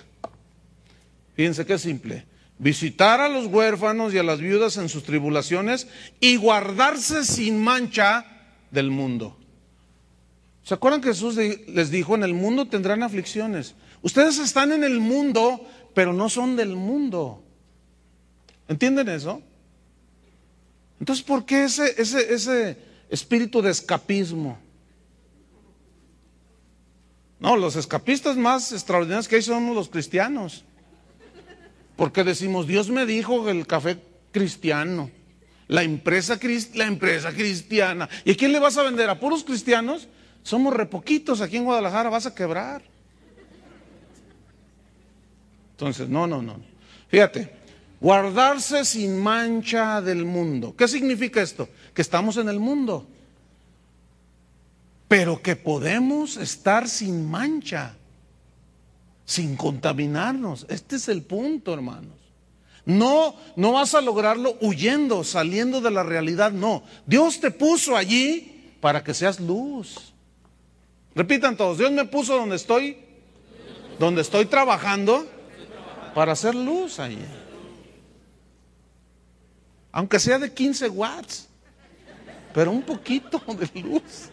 Fíjense 1.37 1.65
qué 1.65 1.79
simple 1.79 2.27
visitar 2.59 3.21
a 3.21 3.29
los 3.29 3.47
huérfanos 3.47 4.15
y 4.15 4.19
a 4.19 4.23
las 4.23 4.41
viudas 4.41 4.77
en 4.77 4.89
sus 4.89 5.05
tribulaciones 5.05 5.89
y 6.21 6.37
guardarse 6.37 7.25
sin 7.25 7.63
mancha 7.63 8.25
del 8.71 8.91
mundo. 8.91 9.37
¿Se 10.63 10.75
acuerdan 10.75 11.01
que 11.01 11.09
Jesús 11.09 11.37
les 11.37 11.91
dijo, 11.91 12.15
en 12.15 12.25
el 12.25 12.35
mundo 12.35 12.67
tendrán 12.67 13.03
aflicciones? 13.03 13.75
Ustedes 14.03 14.39
están 14.39 14.73
en 14.73 14.85
el 14.85 14.99
mundo, 14.99 15.65
pero 15.95 16.13
no 16.13 16.29
son 16.29 16.57
del 16.57 16.75
mundo. 16.75 17.43
¿Entienden 18.69 19.09
eso? 19.09 19.43
Entonces, 20.99 21.25
¿por 21.25 21.45
qué 21.45 21.65
ese, 21.65 21.95
ese, 22.01 22.35
ese 22.35 22.79
espíritu 23.11 23.63
de 23.63 23.71
escapismo? 23.71 24.59
No, 27.39 27.57
los 27.57 27.77
escapistas 27.77 28.37
más 28.37 28.73
extraordinarios 28.73 29.29
que 29.29 29.37
hay 29.37 29.43
son 29.43 29.75
los 29.75 29.89
cristianos. 29.89 30.65
Porque 31.97 32.25
decimos, 32.25 32.67
Dios 32.67 32.91
me 32.91 33.07
dijo 33.07 33.49
el 33.49 33.67
café 33.67 33.99
cristiano, 34.31 35.11
la 35.67 35.83
empresa, 35.83 36.39
la 36.75 36.85
empresa 36.85 37.33
cristiana. 37.33 38.09
¿Y 38.25 38.33
a 38.33 38.37
quién 38.37 38.53
le 38.53 38.61
vas 38.61 38.77
a 38.77 38.83
vender? 38.83 39.09
¿A 39.09 39.19
puros 39.19 39.43
cristianos? 39.43 40.07
Somos 40.43 40.75
repoquitos 40.75 41.41
aquí 41.41 41.57
en 41.57 41.65
Guadalajara, 41.65 42.11
vas 42.11 42.27
a 42.27 42.35
quebrar. 42.35 42.83
Entonces, 45.73 46.09
no, 46.09 46.27
no, 46.27 46.43
no. 46.43 46.61
Fíjate, 47.09 47.51
guardarse 48.01 48.85
sin 48.85 49.21
mancha 49.21 50.01
del 50.01 50.25
mundo. 50.25 50.75
¿Qué 50.77 50.87
significa 50.87 51.43
esto? 51.43 51.69
Que 51.95 52.03
estamos 52.03 52.37
en 52.37 52.49
el 52.49 52.61
mundo, 52.61 53.07
pero 55.09 55.41
que 55.41 55.57
podemos 55.57 56.37
estar 56.37 56.89
sin 56.89 57.29
mancha 57.29 57.97
sin 59.27 59.57
contaminarnos. 59.57 60.65
Este 60.71 60.97
es 60.97 61.09
el 61.09 61.23
punto, 61.23 61.75
hermanos. 61.75 62.15
No, 62.87 63.35
no 63.57 63.73
vas 63.73 63.95
a 63.95 64.01
lograrlo 64.01 64.57
huyendo, 64.61 65.25
saliendo 65.25 65.81
de 65.81 65.91
la 65.91 66.05
realidad, 66.05 66.53
no. 66.53 66.85
Dios 67.05 67.41
te 67.41 67.51
puso 67.51 67.97
allí 67.97 68.73
para 68.81 69.03
que 69.03 69.13
seas 69.13 69.41
luz. 69.41 70.15
Repitan 71.15 71.57
todos, 71.57 71.79
Dios 71.79 71.91
me 71.91 72.05
puso 72.05 72.37
donde 72.37 72.57
estoy, 72.57 72.99
donde 73.99 74.23
estoy 74.23 74.47
trabajando 74.47 75.27
para 76.15 76.33
hacer 76.33 76.55
luz 76.55 77.01
allí. 77.01 77.19
Aunque 79.91 80.21
sea 80.21 80.39
de 80.39 80.53
15 80.53 80.89
watts, 80.91 81.49
pero 82.55 82.71
un 82.71 82.83
poquito 82.83 83.43
de 83.49 83.81
luz. 83.81 84.31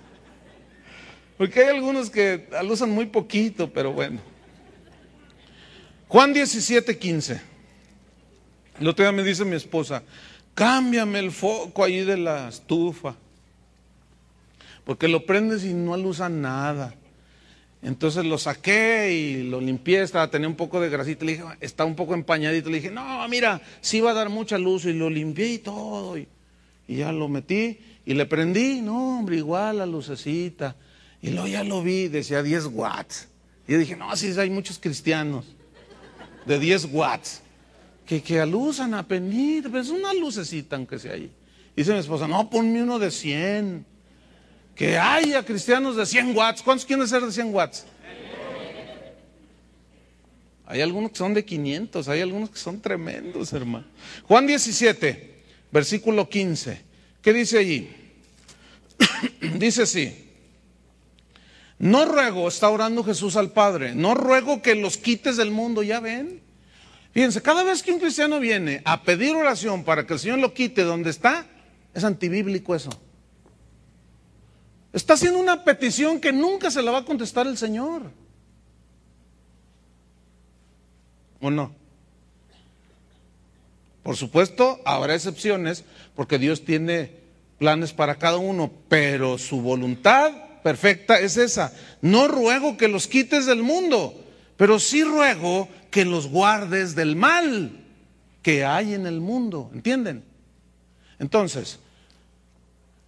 Porque 1.38 1.62
hay 1.62 1.75
algunos 1.75 2.12
que 2.12 2.47
usan 2.69 2.91
muy 2.91 3.08
poquito, 3.08 3.71
pero 3.73 3.91
bueno. 3.91 4.33
Juan 6.13 6.32
17, 6.32 6.99
15. 6.99 7.41
El 8.80 8.88
otro 8.88 9.04
día 9.04 9.12
me 9.12 9.23
dice 9.23 9.45
mi 9.45 9.56
esposa, 9.56 10.04
cámbiame 10.54 11.17
el 11.17 11.32
foco 11.32 11.84
ahí 11.84 12.02
de 12.02 12.17
la 12.17 12.49
estufa. 12.49 13.15
Porque 14.86 15.08
lo 15.08 15.26
prendes 15.26 15.65
y 15.65 15.73
no 15.73 15.93
usa 15.93 16.30
nada. 16.30 16.93
Entonces 17.82 18.26
lo 18.26 18.38
saqué 18.38 19.12
y 19.12 19.41
lo 19.49 19.60
limpié, 19.60 20.04
estaba, 20.04 20.30
tenía 20.30 20.47
un 20.47 20.56
poco 20.56 20.80
de 20.80 20.89
grasita, 20.89 21.26
le 21.26 21.32
dije, 21.32 21.45
está 21.62 21.84
un 21.84 21.95
poco 21.95 22.13
empañadito, 22.13 22.69
le 22.69 22.76
dije, 22.76 22.91
no, 22.91 23.28
mira, 23.28 23.60
sí 23.82 23.99
va 23.99 24.12
a 24.12 24.13
dar 24.13 24.30
mucha 24.30 24.60
luz 24.60 24.86
y 24.86 24.93
lo 24.93 25.10
limpié 25.10 25.54
y 25.54 25.58
todo, 25.58 26.15
y, 26.15 26.28
y 26.88 26.97
ya 26.97 27.12
lo 27.12 27.28
metí 27.28 27.80
y 28.06 28.13
le 28.13 28.28
prendí, 28.28 28.82
no, 28.82 29.17
hombre, 29.17 29.38
igual 29.38 29.80
la 29.80 29.88
lucecita, 29.88 30.76
y 31.23 31.32
luego 31.32 31.47
ya 31.47 31.63
lo 31.63 31.82
vi, 31.82 32.08
decía 32.08 32.43
10 32.43 32.67
watts, 32.67 33.30
y 33.67 33.71
yo 33.71 33.80
dije, 33.80 33.95
no, 33.95 34.12
así 34.12 34.32
hay 34.39 34.52
muchos 34.52 34.78
cristianos 34.78 35.45
de 36.45 36.60
10 36.60 36.89
watts, 36.91 37.41
que, 38.06 38.21
que 38.21 38.39
alusan 38.39 38.93
a 38.93 39.08
penir, 39.08 39.69
pues 39.69 39.89
una 39.89 40.13
lucecita 40.13 40.75
aunque 40.75 40.99
sea 40.99 41.13
ahí. 41.13 41.32
Dice 41.75 41.93
mi 41.93 41.99
esposa, 41.99 42.27
no, 42.27 42.49
ponme 42.49 42.84
uno 42.84 42.99
de 42.99 43.10
100. 43.10 43.86
Que 44.75 44.97
haya 44.97 45.43
cristianos 45.43 45.95
de 45.95 46.06
100 46.06 46.36
watts. 46.36 46.62
¿Cuántos 46.62 46.86
quieren 46.86 47.08
ser 47.08 47.21
de 47.21 47.32
100 47.32 47.53
watts? 47.53 47.86
Hay 50.65 50.82
algunos 50.82 51.12
que 51.12 51.17
son 51.17 51.34
de 51.34 51.43
500, 51.43 52.08
hay 52.08 52.21
algunos 52.21 52.49
que 52.49 52.58
son 52.58 52.82
tremendos, 52.82 53.53
hermano. 53.53 53.86
Juan 54.27 54.47
17, 54.47 55.43
versículo 55.71 56.27
15. 56.27 56.82
¿Qué 57.21 57.34
dice 57.34 57.60
allí? 57.60 57.89
dice 59.60 59.84
así. 59.84 60.33
No 61.84 62.06
ruego, 62.06 62.48
está 62.48 62.69
orando 62.69 63.04
Jesús 63.04 63.36
al 63.36 63.52
Padre, 63.52 63.93
no 63.93 64.15
ruego 64.15 64.62
que 64.62 64.74
los 64.74 64.96
quites 64.96 65.36
del 65.36 65.52
mundo, 65.52 65.84
ya 65.84 66.00
ven. 66.00 66.41
Fíjense, 67.12 67.41
cada 67.41 67.62
vez 67.62 67.84
que 67.84 67.91
un 67.91 68.00
cristiano 68.00 68.39
viene 68.39 68.82
a 68.86 69.04
pedir 69.04 69.36
oración 69.36 69.84
para 69.84 70.08
que 70.08 70.13
el 70.13 70.19
Señor 70.19 70.39
lo 70.39 70.54
quite 70.54 70.84
donde 70.84 71.10
está, 71.10 71.46
es 71.93 72.06
antibíblico 72.06 72.74
eso. 72.74 72.89
Está 74.93 75.15
haciendo 75.15 75.39
una 75.39 75.65
petición 75.65 76.22
que 76.22 76.32
nunca 76.32 76.72
se 76.72 76.82
la 76.82 76.91
va 76.91 77.00
a 77.00 77.06
contestar 77.06 77.48
el 77.48 77.58
Señor. 77.58 78.12
¿O 81.41 81.52
no? 81.52 81.76
Por 84.04 84.15
supuesto, 84.15 84.80
habrá 84.86 85.15
excepciones 85.15 85.84
porque 86.15 86.39
Dios 86.39 86.63
tiene 86.63 87.12
planes 87.60 87.91
para 87.91 88.15
cada 88.15 88.38
uno, 88.38 88.72
pero 88.88 89.38
su 89.38 89.60
voluntad 89.60 90.32
perfecta 90.63 91.19
es 91.19 91.38
esa. 91.38 91.73
No 92.02 92.28
ruego 92.28 92.78
que 92.78 92.88
los 92.88 93.08
quites 93.08 93.45
del 93.45 93.62
mundo, 93.62 94.23
pero 94.58 94.80
sí 94.80 95.04
ruego 95.04 95.67
que 95.91 96.06
los 96.06 96.28
guardes 96.28 96.95
del 96.95 97.15
mal 97.15 97.84
que 98.41 98.65
hay 98.65 98.93
en 98.93 99.06
el 99.06 99.21
mundo. 99.21 99.69
¿Entienden? 99.73 100.23
Entonces, 101.19 101.80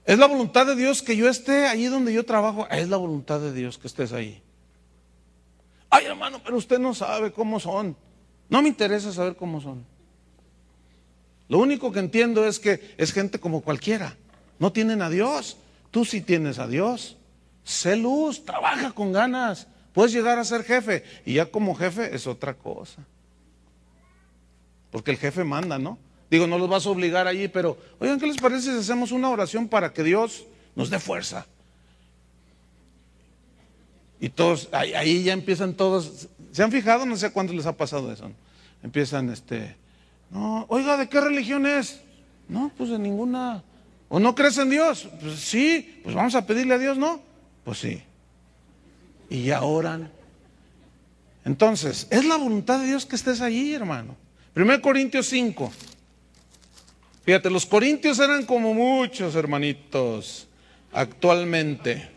¿es 0.05 0.19
la 0.19 0.27
voluntad 0.27 0.65
de 0.65 0.75
Dios 0.75 1.01
que 1.01 1.17
yo 1.17 1.29
esté 1.29 1.67
allí 1.67 1.85
donde 1.85 2.13
yo 2.13 2.25
trabajo? 2.25 2.67
Es 2.69 2.89
la 2.89 2.97
voluntad 2.97 3.39
de 3.39 3.53
Dios 3.53 3.77
que 3.77 3.87
estés 3.87 4.13
ahí. 4.13 4.41
Ay, 5.89 6.05
hermano, 6.05 6.41
pero 6.43 6.57
usted 6.57 6.79
no 6.79 6.93
sabe 6.93 7.31
cómo 7.31 7.59
son. 7.59 7.95
No 8.49 8.61
me 8.61 8.67
interesa 8.67 9.11
saber 9.11 9.35
cómo 9.35 9.61
son. 9.61 9.85
Lo 11.47 11.59
único 11.59 11.91
que 11.91 11.99
entiendo 11.99 12.45
es 12.45 12.59
que 12.59 12.95
es 12.97 13.13
gente 13.13 13.39
como 13.39 13.61
cualquiera. 13.61 14.17
No 14.59 14.71
tienen 14.71 15.01
a 15.01 15.09
Dios. 15.09 15.57
Tú 15.91 16.05
sí 16.05 16.21
tienes 16.21 16.59
a 16.59 16.67
Dios. 16.67 17.17
Sé 17.65 17.97
luz, 17.97 18.45
trabaja 18.45 18.91
con 18.91 19.11
ganas. 19.11 19.67
Puedes 19.91 20.13
llegar 20.13 20.37
a 20.37 20.45
ser 20.45 20.63
jefe. 20.63 21.03
Y 21.25 21.33
ya 21.33 21.47
como 21.47 21.75
jefe 21.75 22.15
es 22.15 22.27
otra 22.27 22.53
cosa. 22.53 23.01
Porque 24.91 25.11
el 25.11 25.17
jefe 25.17 25.43
manda, 25.43 25.79
¿no? 25.79 25.97
Digo, 26.29 26.47
no 26.47 26.59
los 26.59 26.69
vas 26.69 26.85
a 26.85 26.89
obligar 26.91 27.27
allí, 27.27 27.47
pero 27.47 27.77
oigan, 27.99 28.19
¿qué 28.19 28.27
les 28.27 28.37
parece 28.37 28.71
si 28.71 28.77
hacemos 28.77 29.11
una 29.11 29.29
oración 29.29 29.67
para 29.67 29.91
que 29.93 30.03
Dios 30.03 30.45
nos 30.75 30.89
dé 30.89 30.99
fuerza? 30.99 31.47
Y 34.19 34.29
todos, 34.29 34.69
ahí, 34.71 35.23
ya 35.23 35.33
empiezan 35.33 35.73
todos, 35.73 36.27
¿se 36.51 36.63
han 36.63 36.71
fijado? 36.71 37.05
No 37.05 37.17
sé 37.17 37.31
cuánto 37.31 37.53
les 37.53 37.65
ha 37.65 37.75
pasado 37.75 38.11
eso. 38.11 38.31
Empiezan, 38.83 39.29
este, 39.29 39.75
no, 40.29 40.65
oiga, 40.69 40.97
¿de 40.97 41.09
qué 41.09 41.19
religión 41.19 41.65
es? 41.65 41.99
No, 42.47 42.71
pues 42.77 42.89
de 42.89 42.99
ninguna. 42.99 43.63
¿O 44.07 44.19
no 44.19 44.35
crees 44.35 44.57
en 44.57 44.69
Dios? 44.69 45.09
Pues 45.19 45.39
sí, 45.39 45.99
pues 46.03 46.15
vamos 46.15 46.35
a 46.35 46.45
pedirle 46.45 46.75
a 46.75 46.77
Dios, 46.77 46.97
¿no? 46.97 47.21
Pues 47.65 47.79
sí. 47.79 48.01
Y 49.29 49.43
ya 49.43 49.63
oran. 49.63 50.11
Entonces, 51.43 52.07
es 52.09 52.23
la 52.25 52.37
voluntad 52.37 52.79
de 52.79 52.87
Dios 52.87 53.05
que 53.05 53.15
estés 53.15 53.41
allí, 53.41 53.73
hermano. 53.73 54.15
1 54.55 54.81
Corintios 54.81 55.27
5. 55.27 55.73
Fíjate, 57.25 57.49
los 57.49 57.65
corintios 57.65 58.19
eran 58.19 58.45
como 58.45 58.73
muchos 58.73 59.35
hermanitos 59.35 60.47
actualmente. 60.93 62.09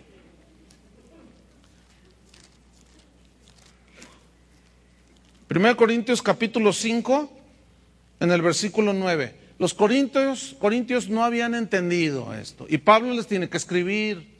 Primero 5.49 5.79
Corintios 5.79 6.21
capítulo 6.21 6.75
5, 6.75 7.33
en 8.21 8.31
el 8.31 8.43
versículo 8.43 8.93
9. 8.93 9.35
Los 9.59 9.73
corintios, 9.73 10.55
corintios 10.59 11.09
no 11.09 11.25
habían 11.25 11.55
entendido 11.55 12.35
esto. 12.35 12.67
Y 12.69 12.79
Pablo 12.79 13.15
les 13.15 13.27
tiene 13.27 13.49
que 13.49 13.57
escribir 13.57 14.38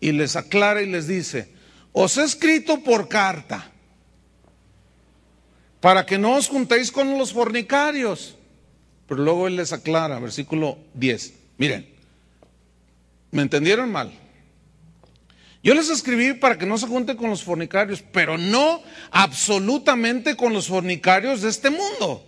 y 0.00 0.12
les 0.12 0.36
aclara 0.36 0.82
y 0.82 0.86
les 0.86 1.06
dice, 1.06 1.52
os 1.92 2.16
he 2.16 2.24
escrito 2.24 2.82
por 2.82 3.08
carta 3.08 3.70
para 5.80 6.04
que 6.04 6.18
no 6.18 6.36
os 6.36 6.48
juntéis 6.48 6.92
con 6.92 7.18
los 7.18 7.32
fornicarios. 7.32 8.36
Pero 9.06 9.22
luego 9.24 9.48
él 9.48 9.56
les 9.56 9.72
aclara, 9.72 10.20
versículo 10.20 10.78
10. 10.94 11.34
Miren, 11.58 11.88
¿me 13.32 13.42
entendieron 13.42 13.90
mal? 13.90 14.12
Yo 15.62 15.74
les 15.74 15.90
escribí 15.90 16.32
para 16.34 16.56
que 16.56 16.64
no 16.64 16.78
se 16.78 16.86
junten 16.86 17.16
con 17.16 17.28
los 17.28 17.42
fornicarios, 17.42 18.02
pero 18.12 18.38
no 18.38 18.82
absolutamente 19.10 20.36
con 20.36 20.52
los 20.52 20.68
fornicarios 20.68 21.42
de 21.42 21.50
este 21.50 21.70
mundo, 21.70 22.24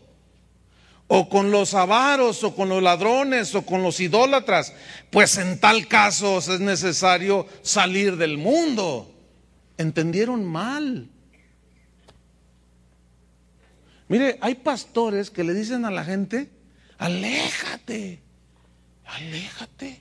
o 1.15 1.29
con 1.29 1.51
los 1.51 1.75
avaros, 1.75 2.43
o 2.43 2.55
con 2.55 2.71
los 2.71 2.83
ladrones, 2.83 3.55
o 3.55 3.67
con 3.67 3.83
los 3.83 4.01
idólatras, 4.01 4.73
pues 5.11 5.37
en 5.37 5.61
tal 5.61 5.87
caso 5.87 6.39
es 6.39 6.59
necesario 6.59 7.47
salir 7.61 8.17
del 8.17 8.39
mundo. 8.39 9.15
¿Entendieron 9.77 10.43
mal? 10.43 11.11
Mire, 14.09 14.39
hay 14.41 14.55
pastores 14.55 15.29
que 15.31 15.45
le 15.45 15.53
dicen 15.53 15.85
a 15.85 15.91
la 15.91 16.03
gente, 16.03 16.51
aléjate, 16.97 18.23
aléjate. 19.05 20.01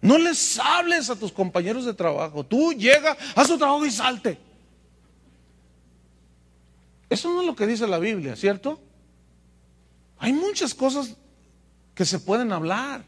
No 0.00 0.18
les 0.18 0.58
hables 0.58 1.10
a 1.10 1.16
tus 1.16 1.30
compañeros 1.30 1.84
de 1.84 1.94
trabajo. 1.94 2.44
Tú 2.44 2.72
llega, 2.72 3.16
haz 3.36 3.46
tu 3.46 3.56
trabajo 3.56 3.86
y 3.86 3.92
salte. 3.92 4.36
Eso 7.08 7.32
no 7.32 7.42
es 7.42 7.46
lo 7.46 7.54
que 7.54 7.68
dice 7.68 7.86
la 7.86 8.00
Biblia, 8.00 8.34
¿cierto? 8.34 8.87
Hay 10.18 10.32
muchas 10.32 10.74
cosas 10.74 11.16
que 11.94 12.04
se 12.04 12.18
pueden 12.18 12.52
hablar. 12.52 13.04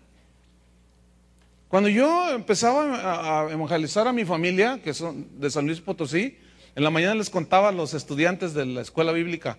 Cuando 1.68 1.88
yo 1.88 2.30
empezaba 2.30 3.44
a 3.44 3.52
evangelizar 3.52 4.08
a 4.08 4.12
mi 4.12 4.24
familia, 4.24 4.80
que 4.82 4.92
son 4.92 5.40
de 5.40 5.50
San 5.50 5.66
Luis 5.66 5.80
Potosí, 5.80 6.36
en 6.74 6.84
la 6.84 6.90
mañana 6.90 7.14
les 7.14 7.30
contaba 7.30 7.68
a 7.68 7.72
los 7.72 7.94
estudiantes 7.94 8.54
de 8.54 8.66
la 8.66 8.80
escuela 8.80 9.12
bíblica 9.12 9.58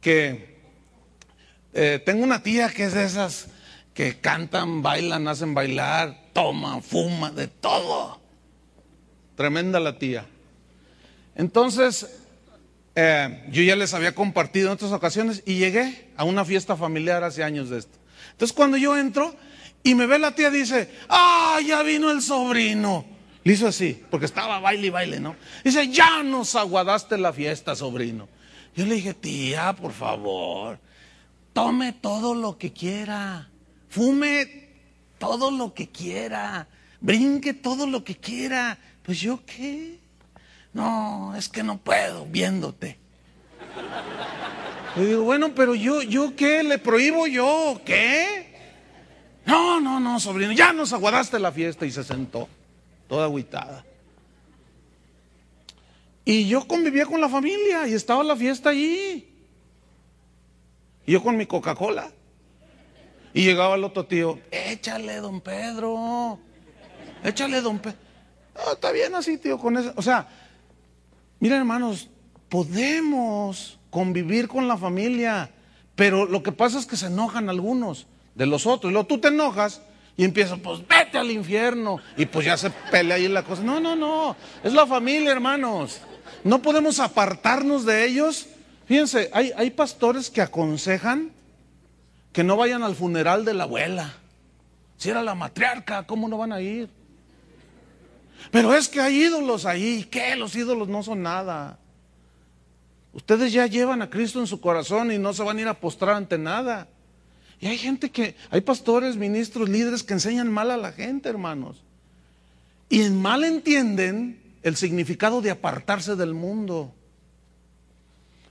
que 0.00 0.56
eh, 1.72 2.00
tengo 2.04 2.24
una 2.24 2.42
tía 2.42 2.68
que 2.70 2.84
es 2.84 2.94
de 2.94 3.04
esas 3.04 3.48
que 3.94 4.20
cantan, 4.20 4.82
bailan, 4.82 5.26
hacen 5.28 5.54
bailar, 5.54 6.30
toman, 6.32 6.82
fuman, 6.82 7.34
de 7.34 7.48
todo. 7.48 8.20
Tremenda 9.36 9.80
la 9.80 9.98
tía. 9.98 10.26
Entonces, 11.34 12.25
eh, 12.96 13.44
yo 13.52 13.62
ya 13.62 13.76
les 13.76 13.94
había 13.94 14.14
compartido 14.14 14.66
en 14.66 14.72
otras 14.72 14.90
ocasiones 14.90 15.44
y 15.46 15.58
llegué 15.58 16.10
a 16.16 16.24
una 16.24 16.44
fiesta 16.44 16.76
familiar 16.76 17.22
hace 17.22 17.44
años 17.44 17.70
de 17.70 17.78
esto. 17.78 17.96
Entonces, 18.32 18.52
cuando 18.52 18.76
yo 18.76 18.98
entro 18.98 19.36
y 19.84 19.94
me 19.94 20.06
ve 20.06 20.18
la 20.18 20.34
tía, 20.34 20.50
dice, 20.50 20.90
¡ah, 21.08 21.60
ya 21.64 21.82
vino 21.84 22.10
el 22.10 22.20
sobrino! 22.22 23.04
Le 23.44 23.52
hizo 23.52 23.68
así, 23.68 24.02
porque 24.10 24.26
estaba 24.26 24.58
baile 24.58 24.88
y 24.88 24.90
baile, 24.90 25.20
¿no? 25.20 25.36
Dice, 25.62 25.86
ya 25.88 26.24
nos 26.24 26.56
aguadaste 26.56 27.16
la 27.16 27.32
fiesta, 27.32 27.76
sobrino. 27.76 28.28
Yo 28.74 28.84
le 28.84 28.96
dije, 28.96 29.14
tía, 29.14 29.72
por 29.72 29.92
favor, 29.92 30.80
tome 31.52 31.92
todo 31.92 32.34
lo 32.34 32.58
que 32.58 32.72
quiera 32.72 33.48
fume 33.96 34.68
todo 35.18 35.50
lo 35.50 35.72
que 35.72 35.88
quiera, 35.88 36.68
brinque 37.00 37.54
todo 37.54 37.86
lo 37.86 38.04
que 38.04 38.14
quiera. 38.14 38.78
Pues 39.02 39.20
yo 39.20 39.40
qué? 39.46 39.98
No, 40.76 41.34
es 41.34 41.48
que 41.48 41.62
no 41.62 41.78
puedo 41.78 42.26
viéndote. 42.26 42.98
Le 44.94 45.06
digo, 45.06 45.22
bueno, 45.22 45.54
pero 45.54 45.74
yo, 45.74 46.02
yo 46.02 46.36
qué, 46.36 46.62
le 46.62 46.76
prohíbo 46.76 47.26
yo, 47.26 47.80
¿qué? 47.82 48.54
No, 49.46 49.80
no, 49.80 49.98
no, 50.00 50.20
sobrino, 50.20 50.52
ya 50.52 50.74
nos 50.74 50.92
aguardaste 50.92 51.38
la 51.38 51.50
fiesta 51.50 51.86
y 51.86 51.90
se 51.90 52.04
sentó, 52.04 52.46
toda 53.08 53.24
agüitada. 53.24 53.86
Y 56.26 56.46
yo 56.46 56.68
convivía 56.68 57.06
con 57.06 57.22
la 57.22 57.30
familia 57.30 57.88
y 57.88 57.94
estaba 57.94 58.22
la 58.22 58.36
fiesta 58.36 58.68
allí. 58.68 59.26
Y 61.06 61.12
yo 61.12 61.22
con 61.22 61.38
mi 61.38 61.46
Coca-Cola. 61.46 62.10
Y 63.32 63.44
llegaba 63.44 63.76
el 63.76 63.84
otro 63.84 64.04
tío, 64.04 64.38
échale, 64.50 65.16
don 65.16 65.40
Pedro, 65.40 66.38
échale, 67.24 67.62
don 67.62 67.78
Pedro. 67.78 67.96
está 68.74 68.92
bien 68.92 69.14
así, 69.14 69.38
tío, 69.38 69.58
con 69.58 69.78
eso. 69.78 69.94
O 69.96 70.02
sea, 70.02 70.26
miren, 71.40 71.58
hermanos, 71.58 72.08
podemos 72.48 73.78
convivir 73.90 74.48
con 74.48 74.68
la 74.68 74.76
familia, 74.76 75.50
pero 75.94 76.26
lo 76.26 76.42
que 76.42 76.52
pasa 76.52 76.78
es 76.78 76.86
que 76.86 76.96
se 76.96 77.06
enojan 77.06 77.48
algunos 77.48 78.06
de 78.34 78.46
los 78.46 78.66
otros. 78.66 78.90
Y 78.90 78.92
luego 78.92 79.06
tú 79.06 79.18
te 79.18 79.28
enojas 79.28 79.80
y 80.16 80.24
empiezas, 80.24 80.58
pues 80.60 80.86
vete 80.86 81.18
al 81.18 81.30
infierno. 81.30 81.98
Y 82.16 82.26
pues 82.26 82.46
ya 82.46 82.56
se 82.56 82.70
pelea 82.70 83.16
ahí 83.16 83.28
la 83.28 83.42
cosa. 83.42 83.62
No, 83.62 83.80
no, 83.80 83.96
no. 83.96 84.36
Es 84.62 84.72
la 84.72 84.86
familia, 84.86 85.32
hermanos. 85.32 86.00
No 86.44 86.62
podemos 86.62 87.00
apartarnos 87.00 87.84
de 87.84 88.06
ellos. 88.06 88.46
Fíjense, 88.86 89.30
hay, 89.32 89.52
hay 89.56 89.70
pastores 89.70 90.30
que 90.30 90.40
aconsejan 90.40 91.32
que 92.32 92.44
no 92.44 92.56
vayan 92.56 92.82
al 92.82 92.94
funeral 92.94 93.44
de 93.44 93.54
la 93.54 93.64
abuela. 93.64 94.14
Si 94.98 95.10
era 95.10 95.22
la 95.22 95.34
matriarca, 95.34 96.06
¿cómo 96.06 96.28
no 96.28 96.38
van 96.38 96.52
a 96.52 96.60
ir? 96.60 96.90
Pero 98.50 98.74
es 98.74 98.88
que 98.88 99.00
hay 99.00 99.24
ídolos 99.24 99.66
ahí. 99.66 100.06
¿Qué? 100.10 100.36
Los 100.36 100.54
ídolos 100.54 100.88
no 100.88 101.02
son 101.02 101.22
nada. 101.22 101.78
Ustedes 103.12 103.52
ya 103.52 103.66
llevan 103.66 104.02
a 104.02 104.10
Cristo 104.10 104.40
en 104.40 104.46
su 104.46 104.60
corazón 104.60 105.10
y 105.10 105.18
no 105.18 105.32
se 105.32 105.42
van 105.42 105.56
a 105.56 105.60
ir 105.62 105.68
a 105.68 105.80
postrar 105.80 106.16
ante 106.16 106.36
nada. 106.36 106.88
Y 107.60 107.66
hay 107.66 107.78
gente 107.78 108.10
que, 108.10 108.36
hay 108.50 108.60
pastores, 108.60 109.16
ministros, 109.16 109.68
líderes 109.68 110.02
que 110.02 110.12
enseñan 110.12 110.52
mal 110.52 110.70
a 110.70 110.76
la 110.76 110.92
gente, 110.92 111.28
hermanos. 111.28 111.82
Y 112.90 113.08
mal 113.10 113.44
entienden 113.44 114.40
el 114.62 114.76
significado 114.76 115.40
de 115.40 115.50
apartarse 115.50 116.16
del 116.16 116.34
mundo. 116.34 116.92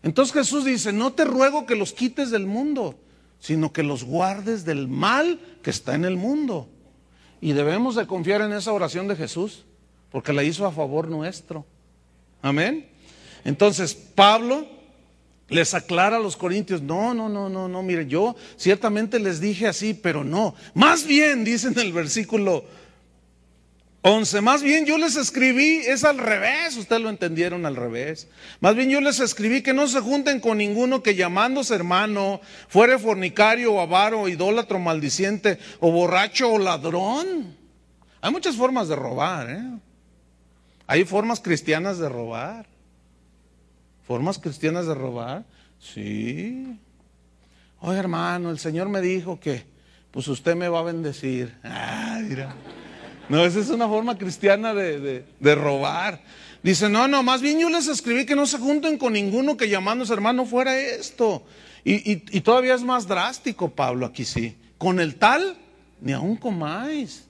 Entonces 0.01 0.33
Jesús 0.33 0.65
dice, 0.65 0.91
no 0.93 1.13
te 1.13 1.25
ruego 1.25 1.65
que 1.65 1.75
los 1.75 1.93
quites 1.93 2.31
del 2.31 2.45
mundo, 2.45 2.99
sino 3.39 3.71
que 3.71 3.83
los 3.83 4.03
guardes 4.03 4.65
del 4.65 4.87
mal 4.87 5.39
que 5.61 5.69
está 5.69 5.93
en 5.95 6.05
el 6.05 6.17
mundo. 6.17 6.69
Y 7.41 7.53
debemos 7.53 7.95
de 7.95 8.07
confiar 8.07 8.41
en 8.41 8.53
esa 8.53 8.71
oración 8.71 9.07
de 9.07 9.15
Jesús, 9.15 9.65
porque 10.15 10.31
la 10.31 10.43
hizo 10.43 10.65
a 10.65 10.71
favor 10.71 11.09
nuestro. 11.09 11.65
Amén. 12.41 12.87
Entonces, 13.43 13.93
Pablo 13.93 14.65
les 15.49 15.73
aclara 15.73 16.15
a 16.15 16.19
los 16.21 16.37
corintios, 16.37 16.81
no, 16.81 17.13
no, 17.13 17.27
no, 17.27 17.49
no, 17.49 17.67
no, 17.67 17.83
mire, 17.83 18.07
yo 18.07 18.33
ciertamente 18.55 19.19
les 19.19 19.41
dije 19.41 19.67
así, 19.67 19.93
pero 19.93 20.23
no. 20.23 20.55
Más 20.73 21.05
bien, 21.05 21.43
dice 21.43 21.67
en 21.67 21.79
el 21.79 21.91
versículo 21.91 22.63
11, 24.03 24.39
más 24.39 24.63
bien 24.63 24.85
yo 24.85 24.97
les 24.97 25.17
escribí, 25.17 25.79
es 25.85 26.05
al 26.05 26.17
revés, 26.17 26.77
ustedes 26.77 27.01
lo 27.01 27.09
entendieron 27.09 27.65
al 27.65 27.75
revés. 27.75 28.29
Más 28.61 28.73
bien 28.73 28.89
yo 28.89 29.01
les 29.01 29.19
escribí 29.19 29.63
que 29.63 29.73
no 29.73 29.85
se 29.89 29.99
junten 29.99 30.39
con 30.39 30.59
ninguno 30.59 31.03
que 31.03 31.15
llamándose 31.15 31.75
hermano 31.75 32.39
fuere 32.69 32.97
fornicario 32.99 33.73
o 33.73 33.81
avaro, 33.81 34.29
idólatra, 34.29 34.79
maldiciente 34.79 35.59
o 35.81 35.91
borracho 35.91 36.53
o 36.53 36.57
ladrón. 36.57 37.53
Hay 38.21 38.31
muchas 38.31 38.55
formas 38.55 38.87
de 38.87 38.95
robar, 38.95 39.49
¿eh? 39.49 39.84
Hay 40.87 41.05
formas 41.05 41.39
cristianas 41.39 41.97
de 41.97 42.09
robar. 42.09 42.67
¿Formas 44.07 44.37
cristianas 44.37 44.85
de 44.85 44.93
robar? 44.93 45.45
Sí. 45.79 46.79
Oye, 47.79 47.97
hermano, 47.97 48.51
el 48.51 48.59
Señor 48.59 48.89
me 48.89 49.01
dijo 49.01 49.39
que, 49.39 49.65
pues 50.11 50.27
usted 50.27 50.55
me 50.55 50.69
va 50.69 50.79
a 50.79 50.83
bendecir. 50.83 51.55
Ah, 51.63 52.19
mira. 52.21 52.55
No, 53.29 53.43
esa 53.43 53.59
es 53.59 53.69
una 53.69 53.87
forma 53.87 54.17
cristiana 54.17 54.73
de, 54.73 55.55
robar. 55.55 56.21
Dice, 56.61 56.89
no, 56.89 57.07
no, 57.07 57.23
más 57.23 57.41
bien 57.41 57.59
yo 57.59 57.69
les 57.69 57.87
escribí 57.87 58.25
que 58.25 58.35
no 58.35 58.45
se 58.45 58.59
junten 58.59 58.97
con 58.97 59.13
ninguno 59.13 59.57
que 59.57 59.69
llamándose 59.69 60.13
hermano 60.13 60.45
fuera 60.45 60.77
esto. 60.77 61.43
Y, 61.83 62.41
todavía 62.41 62.73
es 62.73 62.81
más 62.81 63.07
drástico, 63.07 63.69
Pablo, 63.69 64.07
aquí 64.07 64.25
sí. 64.25 64.57
Con 64.77 64.99
el 64.99 65.15
tal, 65.15 65.55
ni 66.01 66.13
aún 66.13 66.35
comáis. 66.35 67.24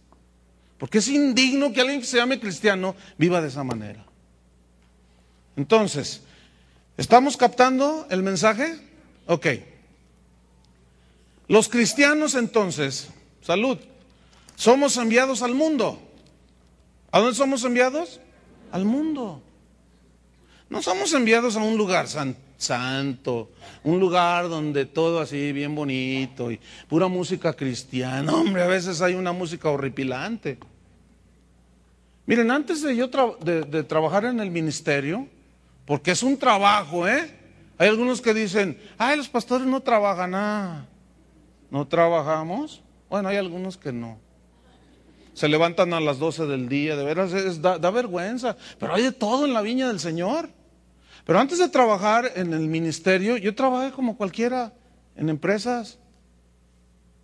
Porque 0.78 0.97
es 0.97 1.07
indigno 1.07 1.71
que 1.71 1.82
alguien 1.82 2.01
que 2.01 2.07
se 2.07 2.17
llame 2.17 2.39
cristiano 2.39 2.95
viva 3.17 3.41
de 3.41 3.47
esa 3.47 3.63
manera. 3.63 4.05
Entonces, 5.55 6.21
¿estamos 6.97 7.38
captando 7.38 8.07
el 8.09 8.23
mensaje? 8.23 8.78
Ok. 9.28 9.47
Los 11.47 11.69
cristianos 11.69 12.36
entonces, 12.36 13.09
salud, 13.41 13.78
somos 14.55 14.97
enviados 14.97 15.41
al 15.41 15.53
mundo. 15.53 16.01
¿A 17.11 17.19
dónde 17.19 17.36
somos 17.36 17.63
enviados? 17.63 18.19
Al 18.71 18.84
mundo. 18.84 19.41
No 20.69 20.82
somos 20.82 21.13
enviados 21.13 21.55
a 21.55 21.59
un 21.59 21.78
lugar 21.78 22.07
santo, 22.07 22.39
un 23.84 23.99
lugar 23.99 24.49
donde 24.49 24.86
todo 24.86 25.20
así 25.20 25.51
bien 25.51 25.76
bonito 25.76 26.51
y 26.51 26.60
pura 26.88 27.08
música 27.08 27.53
cristiana. 27.53 28.34
Hombre, 28.36 28.64
a 28.64 28.68
veces 28.68 29.01
hay 29.01 29.14
una 29.14 29.32
música 29.32 29.70
horripilante. 29.70 30.58
Miren, 32.26 32.49
antes 32.49 32.82
de 32.82 32.95
yo 32.95 33.08
de, 33.08 33.84
trabajar 33.84 34.26
en 34.26 34.39
el 34.39 34.49
ministerio, 34.49 35.28
porque 35.86 36.12
es 36.12 36.24
un 36.24 36.38
trabajo, 36.38 37.08
¿eh? 37.08 37.30
Hay 37.78 37.89
algunos 37.89 38.22
que 38.22 38.34
dicen, 38.34 38.80
ay, 38.97 39.18
los 39.18 39.30
pastores 39.30 39.68
no 39.68 39.82
trabajan, 39.82 40.32
nada. 40.32 40.88
¿No 41.70 41.88
trabajamos? 41.88 42.82
Bueno, 43.10 43.30
hay 43.30 43.38
algunos 43.38 43.78
que 43.78 43.91
no 43.91 44.18
se 45.36 45.49
levantan 45.49 45.93
a 45.93 45.99
las 45.99 46.18
12 46.18 46.45
del 46.45 46.70
día, 46.70 46.95
de 46.95 47.03
veras 47.03 47.62
da, 47.62 47.91
vergüenza, 47.91 48.56
pero 48.80 48.93
hay 48.93 49.03
de 49.03 49.12
todo 49.12 49.45
en 49.45 49.53
la 49.53 49.62
viña 49.62 49.89
del 49.89 49.99
Señor. 49.99 50.49
Pero 51.26 51.39
antes 51.39 51.57
de 51.57 51.67
trabajar 51.69 52.32
en 52.36 52.53
el 52.53 52.67
ministerio, 52.67 53.36
yo 53.38 53.55
trabajé 53.55 53.91
como 53.91 54.15
cualquiera, 54.15 54.73
en 55.15 55.30
empresas, 55.30 55.97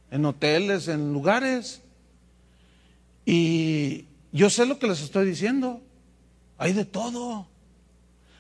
en 0.10 0.26
hoteles, 0.26 0.88
en 0.88 1.14
lugares. 1.14 1.82
Y 3.26 4.08
yo 4.32 4.50
sé 4.50 4.66
lo 4.66 4.80
que 4.80 4.88
les 4.88 5.02
estoy 5.02 5.26
diciendo. 5.26 5.82
Hay 6.58 6.74
de 6.74 6.86
todo. 6.86 7.48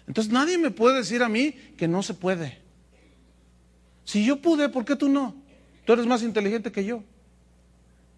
Entonces 0.07 0.33
nadie 0.33 0.57
me 0.57 0.71
puede 0.71 0.97
decir 0.97 1.21
a 1.21 1.29
mí 1.29 1.51
que 1.77 1.87
no 1.87 2.01
se 2.01 2.15
puede. 2.15 2.59
Si 4.03 4.25
yo 4.25 4.41
pude, 4.41 4.67
¿por 4.69 4.83
qué 4.83 4.95
tú 4.95 5.09
no? 5.09 5.35
Tú 5.85 5.93
eres 5.93 6.07
más 6.07 6.23
inteligente 6.23 6.71
que 6.71 6.83
yo. 6.83 7.03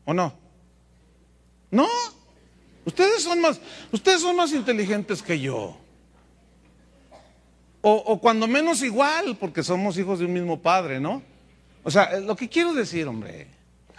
¿O 0.05 0.13
no? 0.13 0.33
No, 1.71 1.87
ustedes 2.85 3.23
son 3.23 3.41
más, 3.41 3.59
ustedes 3.91 4.21
son 4.21 4.35
más 4.35 4.53
inteligentes 4.53 5.21
que 5.21 5.39
yo. 5.39 5.77
O, 7.85 8.17
cuando 8.21 8.47
menos 8.47 8.81
igual, 8.81 9.35
porque 9.37 9.61
somos 9.61 9.97
hijos 9.97 10.19
de 10.19 10.25
un 10.25 10.31
mismo 10.31 10.61
padre, 10.61 11.01
¿no? 11.01 11.21
O 11.83 11.91
sea, 11.91 12.17
lo 12.21 12.33
que 12.33 12.47
quiero 12.47 12.73
decir, 12.73 13.05
hombre, 13.07 13.47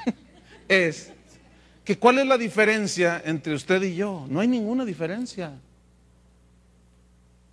es 0.69 1.13
que 1.85 1.99
cuál 1.99 2.19
es 2.19 2.27
la 2.27 2.39
diferencia 2.39 3.21
entre 3.27 3.53
usted 3.53 3.83
y 3.83 3.95
yo. 3.95 4.27
No 4.31 4.41
hay 4.41 4.49
ninguna 4.49 4.87
diferencia. 4.87 5.53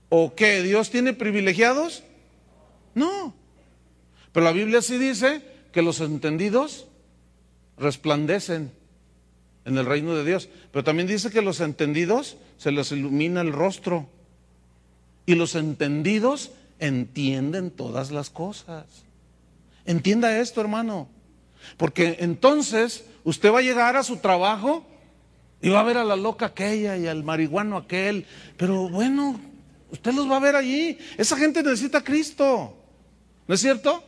¿O 0.07 0.33
qué? 0.33 0.63
¿Dios 0.63 0.89
tiene 0.89 1.11
privilegiados? 1.11 2.03
No. 2.95 3.35
Pero 4.31 4.45
la 4.45 4.53
Biblia 4.53 4.81
sí 4.81 4.97
dice 4.97 5.41
que 5.73 5.81
los 5.81 5.99
entendidos 5.99 6.87
resplandecen 7.77 8.71
en 9.65 9.77
el 9.77 9.85
reino 9.85 10.15
de 10.15 10.23
Dios. 10.23 10.47
Pero 10.71 10.85
también 10.85 11.09
dice 11.09 11.29
que 11.29 11.41
los 11.41 11.59
entendidos 11.59 12.37
se 12.57 12.71
les 12.71 12.93
ilumina 12.93 13.41
el 13.41 13.51
rostro. 13.51 14.07
Y 15.25 15.35
los 15.35 15.55
entendidos 15.55 16.51
entienden 16.79 17.71
todas 17.71 18.11
las 18.11 18.29
cosas. 18.29 18.85
Entienda 19.85 20.39
esto, 20.39 20.61
hermano. 20.61 21.09
Porque 21.77 22.17
entonces 22.19 23.05
usted 23.23 23.51
va 23.51 23.59
a 23.59 23.63
llegar 23.63 23.95
a 23.95 24.03
su 24.03 24.17
trabajo 24.17 24.85
y 25.61 25.69
va 25.69 25.81
a 25.81 25.83
ver 25.83 25.97
a 25.97 26.03
la 26.03 26.15
loca 26.15 26.47
aquella 26.47 26.97
y 26.97 27.07
al 27.07 27.23
marihuano 27.23 27.77
aquel. 27.77 28.25
Pero 28.57 28.89
bueno, 28.89 29.39
usted 29.91 30.13
los 30.13 30.29
va 30.29 30.37
a 30.37 30.41
ver 30.41 30.55
allí. 30.55 30.97
Esa 31.17 31.37
gente 31.37 31.61
necesita 31.63 31.99
a 31.99 32.03
Cristo. 32.03 32.75
¿No 33.47 33.53
es 33.53 33.61
cierto? 33.61 34.03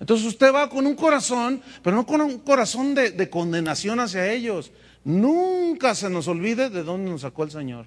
Entonces 0.00 0.26
usted 0.26 0.52
va 0.52 0.68
con 0.68 0.86
un 0.86 0.94
corazón, 0.94 1.62
pero 1.82 1.96
no 1.96 2.06
con 2.06 2.20
un 2.20 2.38
corazón 2.40 2.94
de, 2.94 3.30
condenación 3.30 4.00
hacia 4.00 4.30
ellos. 4.30 4.72
Nunca 5.04 5.94
se 5.94 6.10
nos 6.10 6.28
olvide 6.28 6.68
de 6.68 6.82
dónde 6.82 7.10
nos 7.10 7.22
sacó 7.22 7.44
el 7.44 7.50
Señor. 7.50 7.86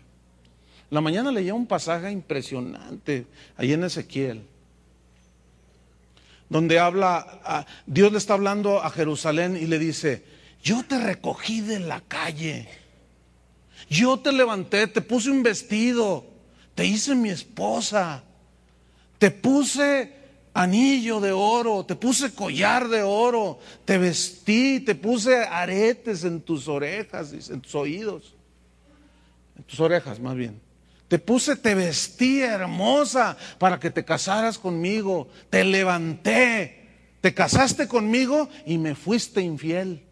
La 0.89 1.01
mañana 1.01 1.31
leía 1.31 1.53
un 1.53 1.67
pasaje 1.67 2.11
impresionante 2.11 3.27
ahí 3.57 3.73
en 3.73 3.83
Ezequiel, 3.83 4.41
donde 6.49 6.79
habla, 6.79 7.65
Dios 7.85 8.11
le 8.11 8.17
está 8.17 8.33
hablando 8.33 8.83
a 8.83 8.89
Jerusalén 8.89 9.55
y 9.55 9.67
le 9.67 9.77
dice, 9.77 10.23
yo 10.63 10.83
te 10.83 10.99
recogí 10.99 11.61
de 11.61 11.79
la 11.79 12.01
calle, 12.01 12.67
yo 13.87 14.19
te 14.19 14.31
levanté, 14.31 14.87
te 14.87 15.01
puse 15.01 15.29
un 15.29 15.43
vestido, 15.43 16.25
te 16.73 16.85
hice 16.85 17.13
mi 17.13 17.29
esposa, 17.29 18.23
te 19.19 19.29
puse 19.29 20.11
anillo 20.55 21.19
de 21.19 21.31
oro, 21.31 21.85
te 21.85 21.95
puse 21.95 22.33
collar 22.33 22.87
de 22.87 23.03
oro, 23.03 23.59
te 23.85 23.99
vestí, 23.99 24.79
te 24.79 24.95
puse 24.95 25.43
aretes 25.43 26.23
en 26.23 26.41
tus 26.41 26.67
orejas, 26.67 27.31
en 27.31 27.61
tus 27.61 27.75
oídos, 27.75 28.33
en 29.55 29.63
tus 29.63 29.79
orejas 29.79 30.19
más 30.19 30.35
bien. 30.35 30.68
Te 31.09 31.17
puse, 31.17 31.55
te 31.55 31.73
vestí 31.73 32.41
hermosa 32.41 33.35
para 33.57 33.79
que 33.79 33.89
te 33.89 34.05
casaras 34.05 34.59
conmigo, 34.59 35.27
te 35.49 35.63
levanté, 35.63 36.87
te 37.19 37.33
casaste 37.33 37.87
conmigo 37.87 38.47
y 38.65 38.77
me 38.77 38.93
fuiste 38.93 39.41
infiel. 39.41 40.03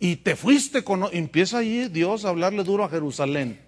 Y 0.00 0.16
te 0.16 0.34
fuiste 0.34 0.82
con... 0.82 1.04
Empieza 1.12 1.58
ahí 1.58 1.88
Dios 1.88 2.24
a 2.24 2.30
hablarle 2.30 2.64
duro 2.64 2.84
a 2.84 2.88
Jerusalén 2.88 3.60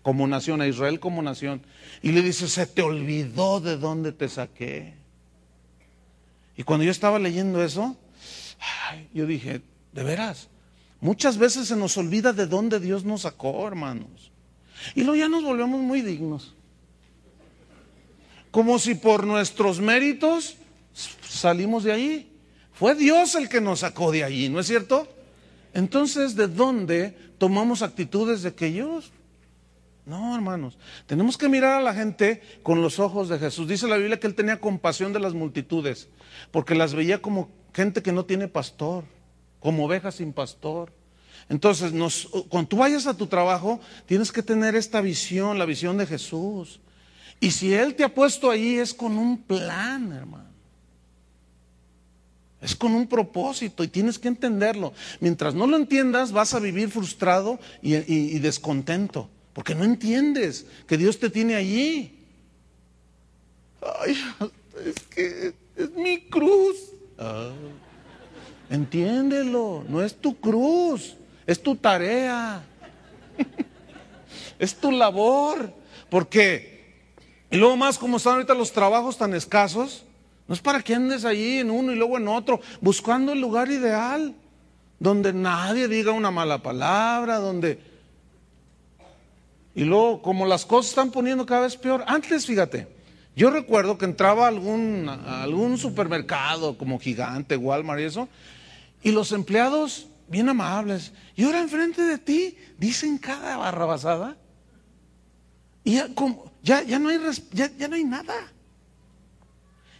como 0.00 0.26
nación, 0.26 0.62
a 0.62 0.66
Israel 0.66 0.98
como 0.98 1.20
nación. 1.20 1.60
Y 2.00 2.12
le 2.12 2.22
dice, 2.22 2.48
se 2.48 2.66
te 2.66 2.80
olvidó 2.80 3.60
de 3.60 3.76
dónde 3.76 4.12
te 4.12 4.30
saqué. 4.30 4.94
Y 6.56 6.62
cuando 6.62 6.84
yo 6.84 6.90
estaba 6.90 7.18
leyendo 7.18 7.62
eso, 7.62 7.96
yo 9.12 9.26
dije, 9.26 9.60
de 9.92 10.02
veras, 10.02 10.48
muchas 11.00 11.36
veces 11.36 11.68
se 11.68 11.76
nos 11.76 11.98
olvida 11.98 12.32
de 12.32 12.46
dónde 12.46 12.80
Dios 12.80 13.04
nos 13.04 13.22
sacó, 13.22 13.66
hermanos. 13.68 14.32
Y 14.94 15.02
luego 15.02 15.16
ya 15.16 15.28
nos 15.28 15.44
volvemos 15.44 15.80
muy 15.80 16.02
dignos. 16.02 16.54
Como 18.50 18.78
si 18.78 18.94
por 18.94 19.26
nuestros 19.26 19.80
méritos 19.80 20.56
salimos 21.28 21.84
de 21.84 21.92
ahí. 21.92 22.32
Fue 22.72 22.94
Dios 22.94 23.34
el 23.34 23.48
que 23.48 23.60
nos 23.60 23.80
sacó 23.80 24.12
de 24.12 24.24
allí, 24.24 24.48
¿no 24.48 24.60
es 24.60 24.66
cierto? 24.66 25.08
Entonces, 25.72 26.36
¿de 26.36 26.46
dónde 26.46 27.16
tomamos 27.38 27.82
actitudes 27.82 28.42
de 28.42 28.54
que 28.54 28.72
yo 28.72 29.00
No, 30.04 30.34
hermanos, 30.34 30.78
tenemos 31.06 31.36
que 31.36 31.48
mirar 31.48 31.78
a 31.78 31.82
la 31.82 31.94
gente 31.94 32.42
con 32.62 32.80
los 32.82 32.98
ojos 32.98 33.28
de 33.28 33.38
Jesús. 33.38 33.66
Dice 33.66 33.88
la 33.88 33.96
Biblia 33.96 34.20
que 34.20 34.26
él 34.26 34.34
tenía 34.34 34.60
compasión 34.60 35.12
de 35.12 35.20
las 35.20 35.34
multitudes, 35.34 36.08
porque 36.50 36.74
las 36.74 36.94
veía 36.94 37.20
como 37.20 37.50
gente 37.74 38.02
que 38.02 38.12
no 38.12 38.24
tiene 38.24 38.48
pastor, 38.48 39.04
como 39.58 39.84
ovejas 39.84 40.16
sin 40.16 40.32
pastor. 40.32 40.92
Entonces, 41.48 41.92
cuando 42.48 42.68
tú 42.68 42.76
vayas 42.78 43.06
a 43.06 43.16
tu 43.16 43.26
trabajo, 43.26 43.80
tienes 44.06 44.32
que 44.32 44.42
tener 44.42 44.74
esta 44.74 45.00
visión, 45.00 45.58
la 45.58 45.64
visión 45.64 45.96
de 45.96 46.06
Jesús. 46.06 46.80
Y 47.40 47.50
si 47.52 47.72
Él 47.72 47.94
te 47.94 48.02
ha 48.04 48.12
puesto 48.12 48.50
ahí, 48.50 48.76
es 48.76 48.92
con 48.92 49.16
un 49.16 49.38
plan, 49.38 50.12
hermano. 50.12 50.46
Es 52.60 52.74
con 52.74 52.94
un 52.94 53.06
propósito 53.06 53.84
y 53.84 53.88
tienes 53.88 54.18
que 54.18 54.28
entenderlo. 54.28 54.92
Mientras 55.20 55.54
no 55.54 55.66
lo 55.66 55.76
entiendas, 55.76 56.32
vas 56.32 56.54
a 56.54 56.58
vivir 56.58 56.88
frustrado 56.88 57.60
y, 57.82 58.38
descontento, 58.38 59.28
porque 59.52 59.74
no 59.74 59.84
entiendes 59.84 60.66
que 60.88 60.96
Dios 60.96 61.20
te 61.20 61.30
tiene 61.30 61.54
allí. 61.54 62.18
Ay, 64.00 64.18
es 64.84 64.94
que 65.14 65.54
es 65.76 65.90
mi 65.92 66.22
cruz. 66.22 66.76
Ah. 67.18 67.50
entiéndelo, 68.68 69.84
no 69.88 70.02
es 70.02 70.14
tu 70.16 70.38
cruz, 70.38 71.16
es 71.46 71.62
tu 71.62 71.76
tarea, 71.76 72.62
es 74.58 74.74
tu 74.74 74.90
labor, 74.90 75.72
porque, 76.10 76.94
y 77.50 77.56
luego 77.56 77.76
más 77.76 77.98
como 77.98 78.16
están 78.16 78.34
ahorita 78.34 78.54
los 78.54 78.72
trabajos 78.72 79.16
tan 79.16 79.34
escasos, 79.34 80.04
no 80.48 80.54
es 80.54 80.60
para 80.60 80.82
que 80.82 80.94
andes 80.94 81.24
ahí 81.24 81.58
en 81.58 81.70
uno 81.70 81.92
y 81.92 81.96
luego 81.96 82.18
en 82.18 82.28
otro, 82.28 82.60
buscando 82.80 83.32
el 83.32 83.40
lugar 83.40 83.70
ideal, 83.70 84.34
donde 84.98 85.32
nadie 85.32 85.88
diga 85.88 86.12
una 86.12 86.30
mala 86.30 86.62
palabra, 86.62 87.36
donde... 87.38 87.96
Y 89.74 89.84
luego, 89.84 90.22
como 90.22 90.46
las 90.46 90.64
cosas 90.64 90.90
están 90.90 91.10
poniendo 91.10 91.44
cada 91.44 91.62
vez 91.62 91.76
peor, 91.76 92.02
antes, 92.06 92.46
fíjate, 92.46 92.88
yo 93.34 93.50
recuerdo 93.50 93.98
que 93.98 94.06
entraba 94.06 94.46
a 94.46 94.48
algún, 94.48 95.06
algún 95.08 95.76
supermercado 95.76 96.78
como 96.78 96.98
Gigante, 96.98 97.58
Walmart 97.58 98.00
y 98.00 98.04
eso, 98.04 98.28
y 99.02 99.10
los 99.10 99.32
empleados 99.32 100.06
bien 100.28 100.48
amables, 100.48 101.12
y 101.34 101.44
ahora 101.44 101.60
enfrente 101.60 102.02
de 102.02 102.18
ti 102.18 102.56
dicen 102.78 103.18
cada 103.18 103.56
barrabasada, 103.56 104.36
y 105.84 105.94
ya, 105.94 106.08
como, 106.14 106.52
ya, 106.62 106.82
ya, 106.82 106.98
no 106.98 107.10
hay, 107.10 107.20
ya, 107.52 107.70
ya 107.76 107.88
no 107.88 107.94
hay 107.94 108.04
nada. 108.04 108.34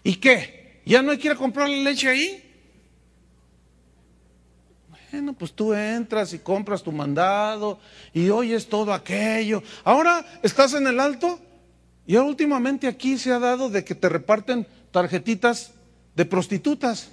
¿Y 0.02 0.16
qué? 0.16 0.82
¿Ya 0.84 1.02
no 1.02 1.12
hay 1.12 1.18
que 1.18 1.28
ir 1.28 1.32
a 1.32 1.36
comprar 1.36 1.68
la 1.68 1.76
leche 1.76 2.08
ahí? 2.08 2.42
Bueno, 5.10 5.32
pues 5.32 5.52
tú 5.52 5.72
entras 5.72 6.32
y 6.32 6.40
compras 6.40 6.82
tu 6.82 6.92
mandado 6.92 7.78
y 8.12 8.28
oyes 8.28 8.68
todo 8.68 8.92
aquello. 8.92 9.62
Ahora 9.84 10.24
estás 10.42 10.74
en 10.74 10.86
el 10.86 11.00
alto 11.00 11.40
y 12.06 12.16
últimamente 12.16 12.86
aquí 12.86 13.16
se 13.16 13.32
ha 13.32 13.38
dado 13.38 13.70
de 13.70 13.84
que 13.84 13.94
te 13.94 14.08
reparten 14.08 14.66
tarjetitas 14.90 15.72
de 16.14 16.24
prostitutas. 16.24 17.10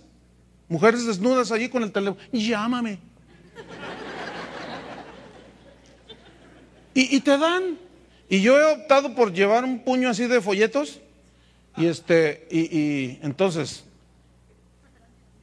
Mujeres 0.74 1.06
desnudas 1.06 1.52
allí 1.52 1.70
con 1.70 1.84
el 1.84 1.92
teléfono. 1.92 2.20
Llámame. 2.32 2.98
Y, 6.96 7.16
y, 7.16 7.20
te 7.20 7.38
dan. 7.38 7.78
Y 8.28 8.42
yo 8.42 8.60
he 8.60 8.74
optado 8.74 9.14
por 9.14 9.32
llevar 9.32 9.66
un 9.66 9.84
puño 9.84 10.10
así 10.10 10.26
de 10.26 10.42
folletos 10.42 11.00
y 11.78 11.86
este, 11.86 12.48
y, 12.50 13.20
entonces, 13.22 13.84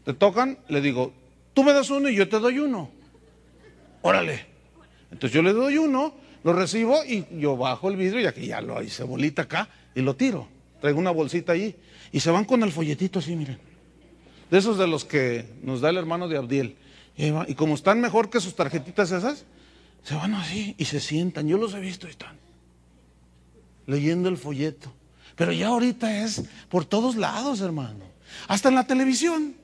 te 0.05 0.15
tocan, 0.15 0.59
le 0.67 0.81
digo, 0.81 1.13
tú 1.55 1.63
me 1.63 1.75
das 1.75 1.91
uno 1.91 2.09
y 2.09 2.17
yo 2.17 2.29
te 2.29 2.41
doy 2.41 2.59
uno. 2.59 2.91
Órale. 4.03 4.47
Entonces 5.13 5.33
yo 5.33 5.43
le 5.43 5.53
doy 5.53 5.79
uno, 5.79 6.13
lo 6.43 6.53
recibo 6.55 7.05
y 7.05 7.25
yo 7.39 7.57
bajo 7.57 7.89
el 7.89 7.95
vidrio, 7.95 8.21
ya 8.21 8.35
que 8.35 8.45
ya 8.45 8.61
lo 8.61 8.83
hice 8.83 9.05
bolita 9.05 9.43
acá, 9.43 9.69
y 9.95 10.01
lo 10.01 10.17
tiro. 10.17 10.49
Traigo 10.81 10.99
una 10.99 11.13
bolsita 11.13 11.53
allí. 11.53 11.77
Y 12.11 12.19
se 12.19 12.33
van 12.33 12.45
con 12.45 12.65
el 12.65 12.73
folletito 12.73 13.21
así, 13.21 13.37
miren. 13.37 13.70
De 14.51 14.59
esos 14.59 14.79
de 14.79 14.87
los 14.87 15.05
que 15.05 15.49
nos 15.63 15.81
da 15.81 15.91
el 15.91 15.97
hermano 15.97 16.29
de 16.29 16.37
Abdiel. 16.37 16.77
Y, 17.17 17.55
como 17.55 17.75
están 17.75 18.01
mejor 18.01 18.31
que 18.31 18.41
sus 18.41 18.55
tarjetitas 18.55 19.13
esas, 19.13 19.45
se 20.03 20.15
van 20.15 20.35
así 20.35 20.75
y 20.79 20.87
se 20.87 21.01
sientan. 21.01 21.47
Yo 21.49 21.59
los 21.59 21.75
he 21.75 21.81
visto 21.81 22.07
y 22.07 22.11
están 22.11 22.39
leyendo 23.87 24.29
el 24.29 24.37
folleto. 24.37 24.93
Pero 25.37 25.53
ya 25.53 25.69
ahorita 25.69 26.25
es 26.25 26.45
por 26.69 26.85
todos 26.85 27.17
lados, 27.17 27.61
hermano. 27.61 28.05
Hasta 28.49 28.69
en 28.69 28.75
la 28.75 28.87
televisión. 28.87 29.55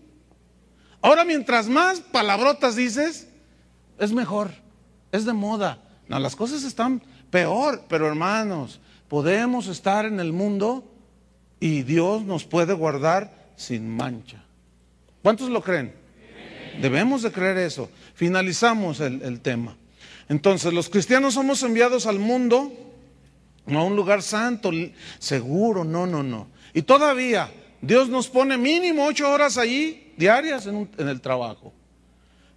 Ahora 1.01 1.25
mientras 1.25 1.69
más 1.69 2.01
palabrotas 2.01 2.77
dices, 2.77 3.29
es 3.99 4.13
mejor. 4.13 4.51
Es 5.13 5.25
de 5.25 5.33
moda. 5.33 5.79
No, 6.09 6.19
las 6.19 6.37
cosas 6.37 6.63
están 6.63 7.03
peor, 7.31 7.85
pero 7.89 8.07
hermanos, 8.07 8.81
podemos 9.09 9.67
estar 9.69 10.05
en 10.05 10.21
el 10.21 10.33
mundo 10.33 10.85
y 11.61 11.83
Dios 11.83 12.23
nos 12.23 12.45
puede 12.45 12.73
guardar 12.73 13.53
sin 13.57 13.89
mancha. 13.89 14.46
¿Cuántos 15.27 15.51
lo 15.51 15.61
creen? 15.61 15.93
Debemos 16.81 17.23
de 17.23 17.33
creer 17.33 17.59
eso. 17.59 17.91
Finalizamos 18.15 19.01
el, 19.01 19.21
el 19.23 19.41
tema. 19.41 19.77
Entonces, 20.29 20.73
los 20.73 20.89
cristianos 20.89 21.35
somos 21.35 21.65
enviados 21.65 22.07
al 22.07 22.21
mundo 22.21 22.73
a 23.67 23.83
un 23.83 23.97
lugar 23.97 24.23
santo, 24.23 24.71
seguro, 25.19 25.83
no, 25.83 26.07
no, 26.07 26.23
no. 26.23 26.47
Y 26.75 26.83
todavía 26.83 27.51
Dios 27.81 28.09
nos 28.09 28.29
pone 28.29 28.57
mínimo 28.57 29.05
ocho 29.05 29.29
horas 29.29 29.59
allí 29.59 30.13
diarias 30.17 30.69
en, 30.69 30.89
en 30.97 31.09
el 31.09 31.21
trabajo. 31.21 31.73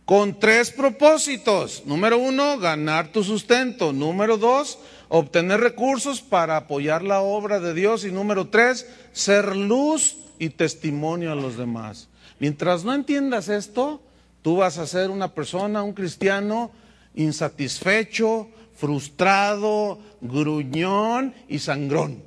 Con 0.06 0.40
tres 0.40 0.70
propósitos. 0.70 1.82
Número 1.88 2.20
uno, 2.20 2.60
ganar 2.60 3.12
tu 3.12 3.24
sustento. 3.24 3.94
Número 3.94 4.38
dos, 4.38 4.78
obtener 5.08 5.60
recursos 5.60 6.22
para 6.22 6.56
apoyar 6.56 7.02
la 7.02 7.22
obra 7.22 7.60
de 7.60 7.74
Dios. 7.74 8.06
Y 8.06 8.12
número 8.12 8.48
tres, 8.50 8.88
ser 9.12 9.56
luz 9.56 10.18
y 10.38 10.50
testimonio 10.50 11.32
a 11.32 11.36
los 11.36 11.58
demás. 11.58 12.09
Mientras 12.40 12.84
no 12.84 12.94
entiendas 12.94 13.50
esto, 13.50 14.02
tú 14.42 14.58
vas 14.58 14.78
a 14.78 14.88
ser 14.88 15.10
una 15.10 15.34
persona, 15.34 15.84
un 15.84 15.94
cristiano 15.94 16.72
insatisfecho, 17.16 18.50
frustrado, 18.76 20.00
gruñón 20.22 21.34
y 21.48 21.60
sangrón. 21.60 22.24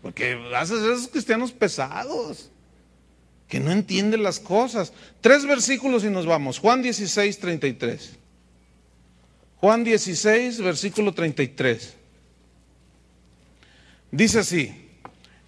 Porque 0.00 0.38
haces 0.56 0.82
esos 0.82 1.08
cristianos 1.08 1.52
pesados, 1.52 2.50
que 3.46 3.60
no 3.60 3.70
entienden 3.70 4.22
las 4.22 4.40
cosas. 4.40 4.92
Tres 5.20 5.44
versículos 5.44 6.04
y 6.04 6.08
nos 6.08 6.24
vamos. 6.24 6.58
Juan 6.58 6.80
16, 6.80 7.38
33. 7.38 8.16
Juan 9.58 9.84
16, 9.84 10.60
versículo 10.62 11.12
33. 11.12 11.94
Dice 14.10 14.38
así, 14.40 14.90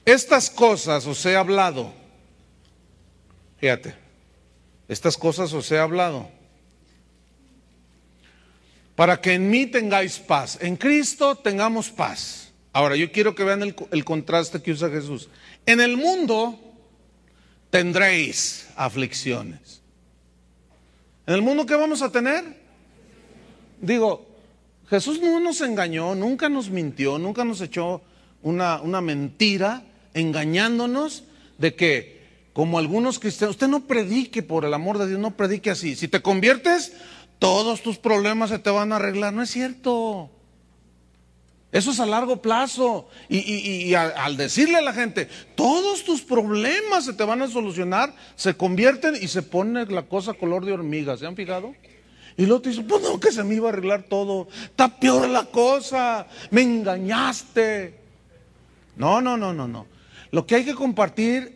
estas 0.05 0.51
cosas 0.51 1.07
os 1.07 1.25
he 1.25 1.35
hablado. 1.35 2.04
Fíjate, 3.65 3.95
estas 4.89 5.17
cosas 5.17 5.51
os 5.55 5.73
he 5.73 5.79
hablado 5.79 6.29
para 8.95 9.23
que 9.23 9.33
en 9.33 9.49
mí 9.49 9.65
tengáis 9.65 10.19
paz. 10.19 10.59
En 10.61 10.77
Cristo 10.77 11.35
tengamos 11.35 11.89
paz. 11.89 12.53
Ahora, 12.75 12.95
yo 12.95 13.11
quiero 13.11 13.35
que 13.35 13.43
vean 13.43 13.63
el, 13.63 14.05
contraste 14.05 14.61
que 14.61 14.71
usa 14.71 14.91
Jesús. 14.91 15.31
En 15.65 15.81
el 15.81 15.97
mundo 15.97 16.61
tendréis 17.71 18.69
aflicciones. 18.77 19.81
¿En 21.27 21.33
el 21.33 21.41
mundo 21.41 21.65
qué 21.65 21.75
vamos 21.75 22.03
a 22.03 22.13
tener? 22.13 22.45
Digo, 23.81 24.27
Jesús 24.91 25.23
no 25.23 25.41
nos 25.41 25.63
engañó, 25.63 26.15
nunca 26.15 26.51
nos 26.51 26.69
mintió, 26.69 27.17
nunca 27.17 27.47
nos 27.47 27.63
echó 27.63 28.03
una, 28.43 28.83
una 28.83 29.01
mentira 29.01 29.85
engañándonos 30.13 31.25
de 31.57 31.75
que, 31.75 32.14
como 32.55 32.79
algunos 32.79 33.19
cristianos, 33.19 33.57
usted 33.57 33.67
no 33.67 33.81
predique 33.81 34.43
por 34.43 34.65
el 34.65 34.73
amor 34.73 34.99
de 34.99 35.09
Dios, 35.09 35.19
no 35.19 35.37
predique 35.37 35.71
así. 35.71 35.97
Si 35.97 36.07
te 36.07 36.23
conviertes, 36.23 36.93
todos 37.41 37.83
tus 37.83 37.99
problemas 37.99 38.51
se 38.51 38.61
te 38.61 38.71
van 38.71 38.93
a 38.93 38.97
arreglar. 38.97 39.35
No 39.35 39.43
es 39.43 39.51
cierto. 39.51 40.31
Eso 41.73 41.91
es 41.91 41.99
a 41.99 42.07
largo 42.07 42.41
plazo. 42.41 43.09
Y, 43.29 43.93
al, 43.95 44.37
decirle 44.37 44.77
a 44.77 44.83
la 44.83 44.93
gente, 44.93 45.29
todos 45.57 46.05
tus 46.05 46.23
problemas 46.23 47.05
se 47.05 47.13
te 47.13 47.25
van 47.25 47.43
a 47.43 47.49
solucionar, 47.49 48.15
se 48.37 48.55
convierten 48.57 49.17
y 49.21 49.27
se 49.27 49.43
pone 49.43 49.85
la 49.87 50.03
cosa 50.03 50.35
color 50.35 50.65
de 50.65 50.73
hormiga. 50.75 51.17
¿Se 51.17 51.27
han 51.27 51.35
fijado? 51.35 51.75
Y 52.37 52.47
luego 52.47 52.63
te 52.63 52.69
dice, 52.69 52.83
pues 52.83 53.03
no, 53.03 53.19
que 53.19 53.33
se 53.33 53.43
me 53.43 53.57
iba 53.57 53.69
a 53.69 53.73
arreglar 53.73 54.05
todo. 54.05 54.47
Está 54.63 55.01
peor 55.01 55.29
la 55.29 55.47
cosa. 55.47 56.29
Me 56.53 56.63
engañaste. 56.63 57.99
No, 58.95 59.21
no, 59.21 59.37
no, 59.37 59.53
no, 59.53 59.67
no. 59.67 59.87
Lo 60.31 60.47
que 60.47 60.55
hay 60.55 60.65
que 60.65 60.75
compartir 60.75 61.54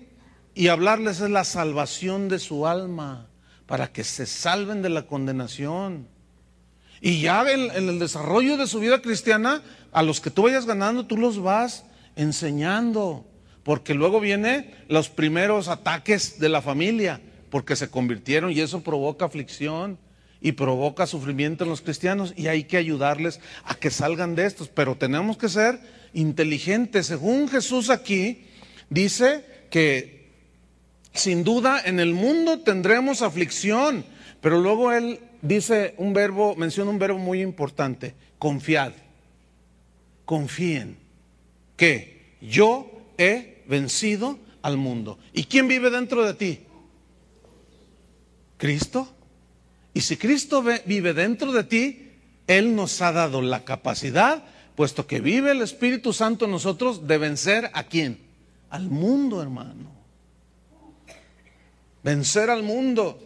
y 0.59 0.67
hablarles 0.67 1.21
es 1.21 1.31
la 1.31 1.45
salvación 1.45 2.29
de 2.29 2.41
su 2.41 2.67
alma 2.67 3.29
para 3.67 3.93
que 3.93 4.03
se 4.03 4.27
salven 4.27 4.83
de 4.83 4.89
la 4.89 5.07
condenación. 5.07 6.09
Y 7.01 7.21
ya 7.21 7.49
en, 7.49 7.71
el 7.71 8.01
desarrollo 8.01 8.57
de 8.57 8.67
su 8.67 8.81
vida 8.81 9.01
cristiana, 9.01 9.63
a 9.93 10.03
los 10.03 10.21
que 10.21 10.33
tú 10.33 10.43
vayas 10.43 10.67
ganando, 10.67 11.07
tú 11.07 11.17
los 11.17 11.41
vas 11.41 11.85
enseñando, 12.17 13.25
porque 13.63 13.95
luego 13.95 14.19
vienen 14.19 14.75
los 14.89 15.09
primeros 15.09 15.69
ataques 15.69 16.41
de 16.41 16.49
la 16.49 16.61
familia, 16.61 17.21
porque 17.51 17.77
se 17.77 17.89
convirtieron 17.89 18.51
y 18.51 18.59
eso 18.59 18.83
provoca 18.83 19.27
aflicción. 19.27 19.97
y 20.41 20.53
provoca 20.53 21.07
sufrimiento 21.07 21.65
en 21.65 21.71
los 21.71 21.83
cristianos 21.83 22.33
y 22.37 22.47
hay 22.47 22.65
que 22.65 22.77
ayudarles 22.77 23.41
a 23.65 23.75
que 23.77 23.91
salgan 23.91 24.35
de 24.37 24.47
estos, 24.47 24.69
pero 24.69 24.97
tenemos 24.97 25.37
que 25.37 25.49
ser 25.49 25.81
inteligentes. 26.15 27.07
Según 27.07 27.49
Jesús 27.49 27.91
aquí 27.91 28.47
dice 28.89 29.45
que 29.71 30.18
sin 31.19 31.45
duda 31.45 31.81
en 31.85 32.01
el 32.01 32.15
mundo 32.15 32.61
tendremos 32.61 33.23
aflicción, 33.23 34.05
pero 34.41 34.61
luego 34.61 34.93
él 34.93 35.21
dice 35.43 35.95
un 35.99 36.13
verbo, 36.13 36.55
menciona 36.57 36.91
un 36.91 36.99
verbo 36.99 37.19
muy 37.19 37.43
importante, 37.43 38.15
confiad. 38.39 38.93
Confíen 40.25 40.99
que 41.77 42.37
yo 42.41 42.91
he 43.17 43.65
vencido 43.67 44.39
al 44.63 44.77
mundo. 44.77 45.19
¿Y 45.33 45.45
quién 45.45 45.69
vive 45.69 45.91
dentro 45.91 46.25
de 46.25 46.35
ti? 46.35 46.61
Cristo. 48.57 49.09
Y 49.95 50.03
si 50.03 50.17
Cristo 50.17 50.63
vive 50.85 51.15
dentro 51.15 51.53
de 51.53 51.65
ti, 51.65 52.13
Él 52.47 52.77
nos 52.77 53.01
ha 53.01 53.13
dado 53.13 53.41
la 53.43 53.65
capacidad, 53.65 54.45
puesto 54.77 55.07
que 55.07 55.21
vive 55.21 55.53
el 55.53 55.63
Espíritu 55.63 56.13
Santo 56.13 56.45
en 56.45 56.51
nosotros, 56.51 57.07
de 57.09 57.19
vencer 57.19 57.71
a 57.73 57.85
quién? 57.85 58.21
Al 58.71 58.89
mundo, 58.91 59.43
hermano. 59.43 59.98
Vencer 62.03 62.51
al 62.51 62.63
mundo. 62.63 63.19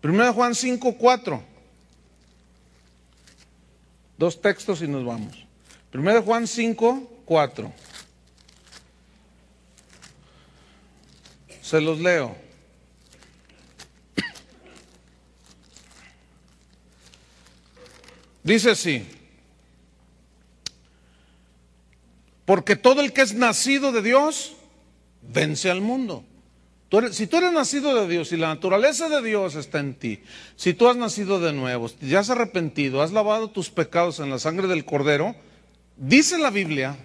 Primero 0.00 0.32
Juan 0.34 0.54
5, 0.54 0.96
4. 0.98 1.42
Dos 4.18 4.40
textos 4.40 4.82
y 4.82 4.88
nos 4.88 5.04
vamos. 5.04 5.44
Primero 5.90 6.22
Juan 6.22 6.46
5, 6.46 7.22
4. 7.24 7.72
Se 11.62 11.80
los 11.80 11.98
leo. 11.98 12.36
Dice 18.42 18.70
así, 18.70 19.06
porque 22.44 22.76
todo 22.76 23.00
el 23.00 23.12
que 23.12 23.22
es 23.22 23.32
nacido 23.34 23.90
de 23.90 24.02
Dios 24.02 24.52
vence 25.22 25.70
al 25.70 25.80
mundo. 25.80 26.24
Si 27.12 27.26
tú 27.26 27.38
eres 27.38 27.52
nacido 27.52 27.94
de 27.94 28.08
Dios 28.08 28.32
y 28.32 28.36
la 28.36 28.48
naturaleza 28.48 29.08
de 29.08 29.22
Dios 29.22 29.54
está 29.54 29.80
en 29.80 29.94
ti, 29.94 30.20
si 30.56 30.74
tú 30.74 30.88
has 30.88 30.96
nacido 30.96 31.40
de 31.40 31.52
nuevo, 31.52 31.90
ya 32.00 32.20
has 32.20 32.30
arrepentido, 32.30 33.02
has 33.02 33.12
lavado 33.12 33.50
tus 33.50 33.70
pecados 33.70 34.20
en 34.20 34.30
la 34.30 34.38
sangre 34.38 34.66
del 34.66 34.84
Cordero, 34.84 35.34
dice 35.96 36.38
la 36.38 36.50
Biblia 36.50 36.96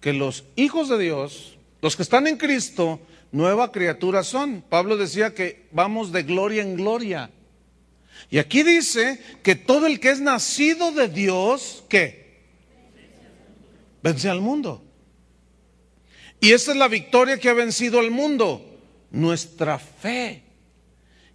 que 0.00 0.12
los 0.12 0.44
hijos 0.56 0.88
de 0.88 0.98
Dios, 0.98 1.56
los 1.82 1.96
que 1.96 2.02
están 2.02 2.26
en 2.26 2.36
Cristo, 2.36 3.00
nueva 3.32 3.72
criatura 3.72 4.22
son. 4.22 4.62
Pablo 4.68 4.96
decía 4.96 5.34
que 5.34 5.66
vamos 5.72 6.12
de 6.12 6.22
gloria 6.22 6.62
en 6.62 6.76
gloria. 6.76 7.30
Y 8.30 8.38
aquí 8.38 8.62
dice 8.62 9.20
que 9.42 9.54
todo 9.54 9.86
el 9.86 10.00
que 10.00 10.10
es 10.10 10.20
nacido 10.20 10.92
de 10.92 11.08
Dios, 11.08 11.84
¿qué? 11.88 12.42
Vence 14.02 14.28
al 14.28 14.40
mundo. 14.40 14.82
Y 16.40 16.52
esa 16.52 16.72
es 16.72 16.76
la 16.76 16.88
victoria 16.88 17.38
que 17.38 17.48
ha 17.48 17.54
vencido 17.54 17.98
al 17.98 18.10
mundo, 18.10 18.73
nuestra 19.14 19.78
fe. 19.78 20.42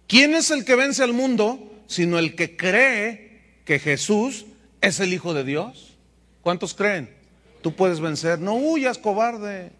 ¿Quién 0.06 0.34
es 0.34 0.50
el 0.50 0.64
que 0.64 0.74
vence 0.74 1.02
al 1.02 1.12
mundo? 1.12 1.82
Sino 1.86 2.18
el 2.18 2.36
que 2.36 2.56
cree 2.56 3.60
que 3.64 3.78
Jesús 3.78 4.46
es 4.80 5.00
el 5.00 5.12
Hijo 5.12 5.34
de 5.34 5.44
Dios. 5.44 5.96
¿Cuántos 6.42 6.74
creen? 6.74 7.14
Tú 7.62 7.74
puedes 7.74 8.00
vencer. 8.00 8.38
No 8.38 8.54
huyas, 8.54 8.98
cobarde. 8.98 9.72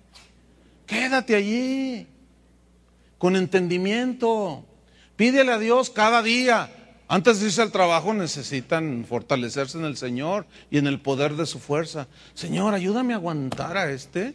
Quédate 0.86 1.36
allí, 1.36 2.06
con 3.18 3.36
entendimiento. 3.36 4.64
Pídele 5.16 5.52
a 5.52 5.58
Dios 5.58 5.90
cada 5.90 6.22
día. 6.22 6.70
Antes 7.06 7.40
de 7.40 7.46
irse 7.46 7.62
al 7.62 7.72
trabajo 7.72 8.14
necesitan 8.14 9.04
fortalecerse 9.08 9.78
en 9.78 9.84
el 9.84 9.96
Señor 9.96 10.46
y 10.70 10.78
en 10.78 10.86
el 10.86 11.00
poder 11.00 11.34
de 11.34 11.46
su 11.46 11.58
fuerza. 11.58 12.08
Señor, 12.34 12.72
ayúdame 12.74 13.14
a 13.14 13.16
aguantar 13.16 13.76
a 13.76 13.90
este. 13.90 14.34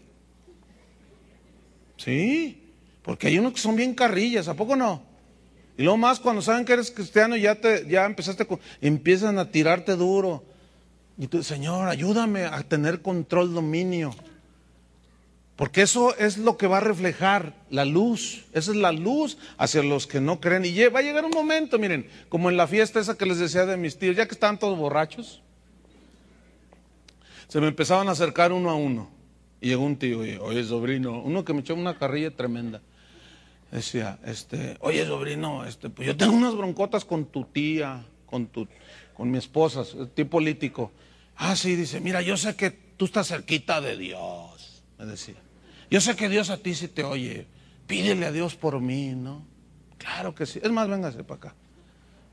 Sí, 1.97 2.64
porque 3.05 3.27
hay 3.27 3.37
unos 3.37 3.53
que 3.53 3.59
son 3.59 3.75
bien 3.75 3.93
carrillas, 3.93 4.47
¿a 4.47 4.55
poco 4.55 4.75
no? 4.75 5.03
Y 5.77 5.83
luego 5.83 5.95
más 5.95 6.19
cuando 6.19 6.41
saben 6.41 6.65
que 6.65 6.73
eres 6.73 6.89
cristiano 6.89 7.35
ya 7.37 7.53
te 7.53 7.87
ya 7.87 8.03
empezaste 8.03 8.47
empiezan 8.81 9.37
a 9.37 9.51
tirarte 9.51 9.95
duro. 9.95 10.43
Y 11.15 11.27
tú, 11.27 11.43
Señor, 11.43 11.87
ayúdame 11.87 12.45
a 12.45 12.63
tener 12.63 13.03
control, 13.03 13.53
dominio. 13.53 14.13
Porque 15.55 15.83
eso 15.83 16.17
es 16.17 16.39
lo 16.39 16.57
que 16.57 16.65
va 16.65 16.77
a 16.77 16.81
reflejar 16.81 17.53
la 17.69 17.85
luz. 17.85 18.45
Esa 18.53 18.71
es 18.71 18.77
la 18.77 18.91
luz 18.91 19.37
hacia 19.57 19.83
los 19.83 20.07
que 20.07 20.19
no 20.19 20.41
creen. 20.41 20.65
Y 20.65 20.75
va 20.87 20.99
a 20.99 21.03
llegar 21.03 21.25
un 21.25 21.31
momento, 21.31 21.77
miren, 21.77 22.09
como 22.27 22.49
en 22.49 22.57
la 22.57 22.65
fiesta 22.65 22.99
esa 22.99 23.15
que 23.15 23.27
les 23.27 23.37
decía 23.37 23.67
de 23.67 23.77
mis 23.77 23.99
tíos, 23.99 24.15
ya 24.15 24.25
que 24.25 24.33
estaban 24.33 24.57
todos 24.57 24.77
borrachos, 24.77 25.43
se 27.47 27.61
me 27.61 27.67
empezaban 27.67 28.09
a 28.09 28.11
acercar 28.13 28.51
uno 28.51 28.71
a 28.71 28.75
uno. 28.75 29.11
Y 29.61 29.67
llegó 29.67 29.85
un 29.85 29.97
tío, 29.97 30.25
y, 30.25 30.37
oye, 30.37 30.63
sobrino, 30.63 31.21
uno 31.21 31.45
que 31.45 31.53
me 31.53 31.59
echó 31.59 31.75
una 31.75 31.97
carrilla 31.97 32.31
tremenda. 32.31 32.81
Decía, 33.71 34.19
este, 34.25 34.77
oye, 34.79 35.05
sobrino, 35.05 35.65
este, 35.65 35.89
pues 35.89 36.07
yo 36.07 36.15
tengo 36.15 36.33
unas 36.33 36.55
broncotas 36.55 37.03
con 37.03 37.25
tu 37.25 37.45
tía, 37.45 38.05
con 38.25 38.47
tu, 38.47 38.67
con 39.13 39.29
mi 39.29 39.37
esposa, 39.37 39.83
tío 40.13 40.29
político. 40.29 40.91
Ah, 41.35 41.55
sí, 41.55 41.75
dice, 41.75 41.99
mira, 41.99 42.21
yo 42.21 42.37
sé 42.37 42.55
que 42.55 42.71
tú 42.71 43.05
estás 43.05 43.27
cerquita 43.27 43.81
de 43.81 43.97
Dios, 43.97 44.83
me 44.97 45.05
decía. 45.05 45.35
Yo 45.89 46.01
sé 46.01 46.15
que 46.15 46.29
Dios 46.29 46.49
a 46.49 46.57
ti 46.57 46.73
sí 46.73 46.87
te 46.87 47.03
oye. 47.03 47.47
Pídele 47.87 48.25
a 48.25 48.31
Dios 48.31 48.55
por 48.55 48.79
mí, 48.79 49.13
¿no? 49.13 49.45
Claro 49.97 50.33
que 50.33 50.45
sí. 50.45 50.59
Es 50.63 50.71
más, 50.71 50.87
véngase 50.87 51.23
para 51.23 51.37
acá. 51.37 51.55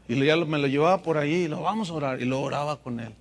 Y 0.08 0.24
ya 0.24 0.36
me 0.36 0.58
lo 0.58 0.66
llevaba 0.66 1.02
por 1.02 1.18
ahí 1.18 1.44
y 1.44 1.48
lo 1.48 1.62
vamos 1.62 1.90
a 1.90 1.94
orar. 1.94 2.22
Y 2.22 2.24
lo 2.24 2.40
oraba 2.40 2.80
con 2.80 3.00
él. 3.00 3.14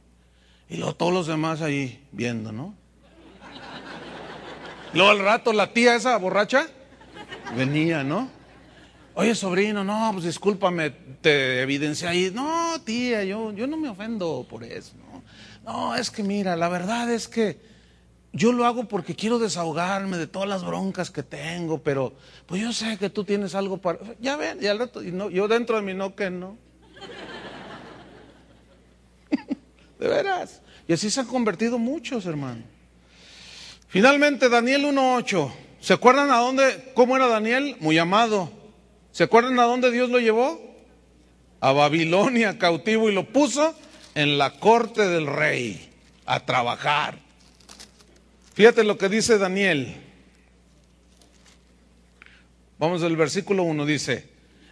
Y 0.70 0.78
luego 0.78 0.96
todos 0.96 1.14
los 1.14 1.28
demás 1.28 1.62
ahí 1.62 2.08
viendo, 2.12 2.52
¿no? 2.52 2.74
Luego 4.94 5.10
al 5.12 5.20
rato 5.20 5.52
la 5.52 5.74
tía 5.74 5.96
esa 5.96 6.18
borracha 6.18 6.68
venía, 7.56 8.04
¿no? 8.04 8.30
Oye, 9.14 9.36
sobrino, 9.36 9.84
no, 9.84 10.10
pues 10.14 10.26
discúlpame, 10.26 10.92
te 11.22 11.62
evidencié 11.62 12.08
ahí. 12.08 12.32
No, 12.34 12.80
tía, 12.84 13.24
yo, 13.24 13.52
yo 13.52 13.68
no 13.68 13.76
me 13.78 13.90
ofendo 13.90 14.46
por 14.50 14.64
eso, 14.64 14.94
¿no? 14.98 15.22
No, 15.64 15.96
es 15.96 16.10
que 16.10 16.24
mira, 16.24 16.56
la 16.56 16.70
verdad 16.70 17.12
es 17.12 17.28
que 17.28 17.60
yo 18.34 18.54
lo 18.54 18.66
hago 18.66 18.88
porque 18.88 19.16
quiero 19.16 19.38
desahogarme 19.38 20.18
de 20.18 20.28
todas 20.28 20.48
las 20.48 20.64
broncas 20.64 21.12
que 21.12 21.24
tengo, 21.24 21.80
pero 21.80 22.14
pues 22.46 22.62
yo 22.62 22.72
sé 22.72 22.98
que 22.98 23.10
tú 23.10 23.26
tienes 23.26 23.54
algo 23.54 23.78
para... 23.78 24.00
Ya 24.20 24.38
ven, 24.38 24.60
y 24.62 24.68
al 24.68 24.80
rato, 24.80 25.04
y 25.04 25.12
no, 25.12 25.30
yo 25.30 25.50
dentro 25.50 25.76
de 25.76 25.82
mí 25.82 25.94
no 25.94 26.16
que 26.16 26.30
no. 26.30 26.58
de 30.00 30.08
veras. 30.08 30.62
Y 30.88 30.94
así 30.94 31.10
se 31.10 31.20
han 31.20 31.28
convertido 31.28 31.78
muchos, 31.78 32.26
hermano. 32.26 32.64
Finalmente, 33.88 34.48
Daniel 34.48 34.86
1.8. 34.86 35.52
¿Se 35.82 35.94
acuerdan 35.94 36.32
a 36.32 36.38
dónde, 36.38 36.92
cómo 36.94 37.16
era 37.16 37.28
Daniel? 37.28 37.76
Muy 37.80 37.98
amado. 37.98 38.52
¿Se 39.12 39.24
acuerdan 39.24 39.60
a 39.60 39.64
dónde 39.64 39.92
Dios 39.92 40.12
lo 40.12 40.20
llevó? 40.20 40.62
A 41.60 41.72
Babilonia 41.72 42.60
cautivo 42.60 43.10
y 43.10 43.14
lo 43.14 43.28
puso 43.28 43.76
en 44.14 44.38
la 44.38 44.60
corte 44.60 45.08
del 45.08 45.26
rey 45.26 45.90
a 46.26 46.46
trabajar. 46.46 47.18
Fíjate 48.54 48.84
lo 48.84 48.98
que 48.98 49.10
dice 49.10 49.40
Daniel. 49.40 49.96
Vamos 52.78 53.02
al 53.02 53.16
versículo 53.16 53.64
1, 53.64 53.86
dice, 53.86 54.30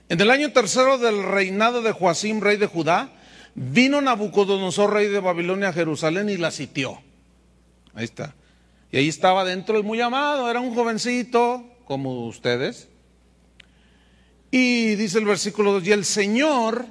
en 0.09 0.21
el 0.21 0.31
año 0.31 0.51
tercero 0.51 0.97
del 0.97 1.23
reinado 1.23 1.81
de 1.81 1.91
Joacim, 1.91 2.39
rey 2.39 2.57
de 2.57 2.65
Judá, 2.65 3.09
vino 3.55 4.01
Nabucodonosor, 4.01 4.93
rey 4.93 5.07
de 5.07 5.19
Babilonia, 5.19 5.69
a 5.69 5.73
Jerusalén 5.73 6.29
y 6.29 6.37
la 6.37 6.51
sitió. 6.51 6.99
Ahí 7.93 8.05
está. 8.05 8.33
Y 8.91 8.97
ahí 8.97 9.07
estaba 9.07 9.45
dentro 9.45 9.77
el 9.77 9.83
muy 9.83 10.01
amado, 10.01 10.49
era 10.49 10.59
un 10.59 10.73
jovencito 10.73 11.63
como 11.85 12.27
ustedes. 12.27 12.89
Y 14.51 14.95
dice 14.95 15.19
el 15.19 15.25
versículo 15.25 15.73
2, 15.73 15.87
y 15.87 15.91
el 15.91 16.05
Señor 16.05 16.85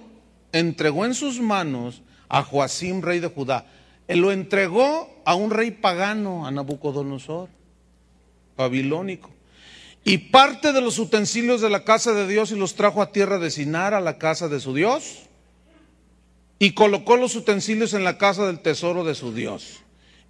entregó 0.53 1.05
en 1.05 1.15
sus 1.15 1.41
manos 1.41 2.03
a 2.29 2.43
Joacim, 2.43 3.03
rey 3.03 3.19
de 3.19 3.29
Judá. 3.29 3.67
Él 4.07 4.21
lo 4.21 4.33
entregó 4.33 5.11
a 5.25 5.35
un 5.35 5.51
rey 5.51 5.73
pagano, 5.73 6.47
a 6.47 6.51
Nabucodonosor, 6.51 7.49
babilónico. 8.57 9.31
Y 10.05 10.19
parte 10.19 10.73
de 10.73 10.81
los 10.81 10.99
utensilios 10.99 11.61
de 11.61 11.69
la 11.69 11.85
casa 11.85 12.13
de 12.13 12.27
Dios 12.27 12.53
y 12.53 12.57
los 12.57 12.77
trajo 12.77 13.03
a 13.03 13.13
tierra 13.13 13.39
de 13.39 13.51
Sinar, 13.51 13.93
a 13.93 14.01
la 14.01 14.19
casa 14.19 14.49
de 14.49 14.61
su 14.61 14.73
Dios. 14.73 15.25
Y 16.59 16.73
colocó 16.73 17.17
los 17.17 17.37
utensilios 17.37 17.93
en 17.93 18.05
la 18.05 18.19
casa 18.19 18.47
del 18.47 18.61
tesoro 18.61 19.05
de 19.05 19.15
su 19.15 19.35
Dios. 19.35 19.81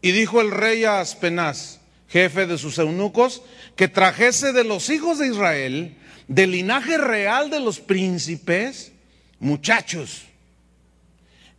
Y 0.01 0.12
dijo 0.12 0.40
el 0.40 0.51
rey 0.51 0.84
a 0.84 1.01
Aspenaz, 1.01 1.80
jefe 2.09 2.46
de 2.46 2.59
sus 2.59 2.78
eunucos, 2.78 3.42
que 3.76 3.88
trajese 3.88 4.53
de 4.53 4.64
los 4.64 4.90
hijos 4.90 5.18
de 5.18 5.28
Israel, 5.28 5.96
del 6.28 6.53
linaje 6.53 6.99
real 6.99 7.51
de 7.51 7.61
los 7.61 7.80
príncipes, 7.80 8.92
muchachos, 9.40 10.22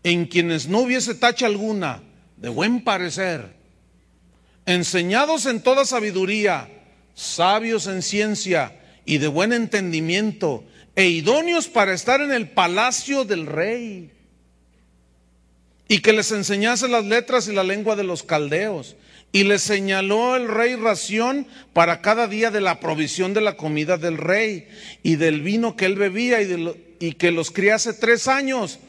en 0.03 0.25
quienes 0.25 0.67
no 0.67 0.79
hubiese 0.79 1.15
tacha 1.15 1.45
alguna, 1.45 2.03
de 2.37 2.49
buen 2.49 2.83
parecer, 2.83 3.53
enseñados 4.65 5.45
en 5.45 5.61
toda 5.61 5.83
sabiduría, 5.85 6.69
sabios 7.13 7.87
en 7.87 8.01
ciencia 8.01 8.79
y 9.05 9.17
de 9.17 9.27
buen 9.27 9.51
entendimiento 9.51 10.63
e 10.95 11.07
idóneos 11.09 11.67
para 11.67 11.93
estar 11.93 12.21
en 12.21 12.31
el 12.31 12.49
palacio 12.49 13.25
del 13.25 13.45
rey. 13.45 14.11
Y 15.89 15.99
que 15.99 16.13
les 16.13 16.31
enseñase 16.31 16.87
las 16.87 17.03
letras 17.03 17.49
y 17.49 17.53
la 17.53 17.65
lengua 17.65 17.97
de 17.97 18.05
los 18.05 18.23
caldeos. 18.23 18.95
Y 19.33 19.43
les 19.43 19.61
señaló 19.61 20.37
el 20.37 20.47
rey 20.47 20.75
ración 20.75 21.45
para 21.73 21.99
cada 21.99 22.27
día 22.27 22.49
de 22.49 22.61
la 22.61 22.79
provisión 22.79 23.33
de 23.33 23.41
la 23.41 23.57
comida 23.57 23.97
del 23.97 24.17
rey 24.17 24.69
y 25.03 25.17
del 25.17 25.41
vino 25.41 25.75
que 25.75 25.85
él 25.85 25.95
bebía 25.95 26.41
y, 26.41 26.95
y 27.01 27.11
que 27.13 27.31
los 27.31 27.51
criase 27.51 27.93
tres 27.93 28.29
años 28.29 28.79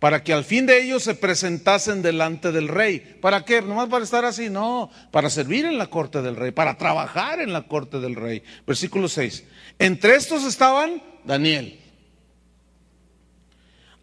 para 0.00 0.24
que 0.24 0.32
al 0.32 0.44
fin 0.44 0.64
de 0.64 0.82
ellos 0.82 1.02
se 1.02 1.14
presentasen 1.14 2.00
delante 2.00 2.50
del 2.50 2.68
rey. 2.68 3.18
¿Para 3.20 3.44
qué? 3.44 3.60
Nomás 3.60 3.90
para 3.90 4.02
estar 4.02 4.24
así, 4.24 4.48
no, 4.48 4.90
para 5.10 5.28
servir 5.28 5.66
en 5.66 5.76
la 5.76 5.88
corte 5.88 6.22
del 6.22 6.36
rey, 6.36 6.52
para 6.52 6.78
trabajar 6.78 7.40
en 7.40 7.52
la 7.52 7.62
corte 7.62 8.00
del 8.00 8.16
rey. 8.16 8.42
Versículo 8.66 9.08
6. 9.08 9.44
Entre 9.78 10.14
estos 10.14 10.44
estaban 10.44 11.02
Daniel, 11.24 11.78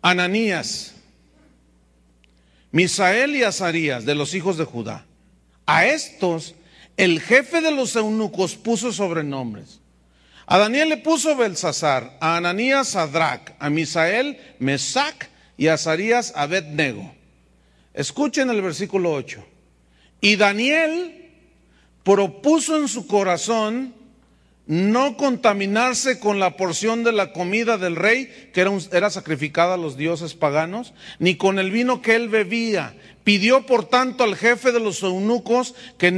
Ananías, 0.03 0.93
Misael 2.71 3.35
y 3.35 3.43
Azarías 3.43 4.05
de 4.05 4.15
los 4.15 4.33
hijos 4.33 4.57
de 4.57 4.65
Judá. 4.65 5.05
A 5.65 5.85
estos 5.85 6.55
el 6.97 7.21
jefe 7.21 7.61
de 7.61 7.71
los 7.71 7.95
eunucos 7.95 8.55
puso 8.55 8.91
sobrenombres. 8.91 9.79
A 10.47 10.57
Daniel 10.57 10.89
le 10.89 10.97
puso 10.97 11.35
Belsasar, 11.35 12.17
a 12.21 12.37
Ananías 12.37 12.89
Sadrach, 12.89 13.51
a 13.59 13.69
Misael 13.69 14.39
Mesac 14.59 15.29
y 15.57 15.67
a 15.67 15.73
Azarías 15.73 16.33
Abednego. 16.35 17.13
Escuchen 17.93 18.49
el 18.49 18.61
versículo 18.61 19.11
8. 19.13 19.43
Y 20.21 20.35
Daniel 20.35 21.31
propuso 22.03 22.77
en 22.77 22.87
su 22.87 23.05
corazón 23.05 23.93
no 24.67 25.15
contaminarse 25.15 26.19
con 26.19 26.39
la 26.39 26.57
porción 26.57 27.05
de 27.05 27.13
la 27.13 27.31
comida 27.31 27.77
del 27.77 27.95
rey, 27.95 28.49
que 28.53 28.61
era, 28.61 28.71
era, 28.91 29.09
sacrificada 29.09 29.75
a 29.75 29.77
los 29.77 29.95
dioses 29.95 30.35
paganos, 30.35 30.93
ni 31.19 31.35
con 31.35 31.57
el 31.57 31.71
vino 31.71 32.01
que 32.01 32.15
él 32.15 32.27
bebía. 32.27 32.93
Pidió, 33.23 33.65
por 33.65 33.85
tanto, 33.85 34.23
al 34.23 34.35
jefe 34.35 34.71
de 34.71 34.79
los 34.79 35.03
eunucos 35.03 35.73
que, 35.97 36.11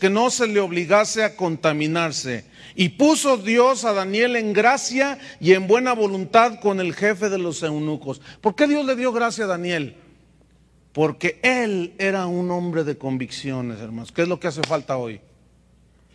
que 0.00 0.10
no 0.10 0.30
se 0.30 0.46
le 0.46 0.60
obligase 0.60 1.24
a 1.24 1.36
contaminarse. 1.36 2.44
Y 2.76 2.90
puso 2.90 3.36
Dios 3.36 3.84
a 3.84 3.92
Daniel 3.92 4.36
en 4.36 4.52
gracia 4.52 5.18
y 5.40 5.52
en 5.52 5.66
buena 5.66 5.92
voluntad 5.92 6.60
con 6.60 6.80
el 6.80 6.94
jefe 6.94 7.28
de 7.28 7.38
los 7.38 7.62
eunucos. 7.62 8.20
¿Por 8.40 8.54
qué 8.54 8.66
Dios 8.66 8.84
le 8.84 8.96
dio 8.96 9.12
gracia 9.12 9.44
a 9.44 9.48
Daniel? 9.48 9.96
Porque 10.92 11.40
él 11.42 11.94
era 11.98 12.26
un 12.26 12.50
hombre 12.50 12.84
de 12.84 12.98
convicciones, 12.98 13.80
hermanos. 13.80 14.12
¿Qué 14.12 14.22
es 14.22 14.28
lo 14.28 14.40
que 14.40 14.48
hace 14.48 14.62
falta 14.62 14.96
hoy? 14.96 15.20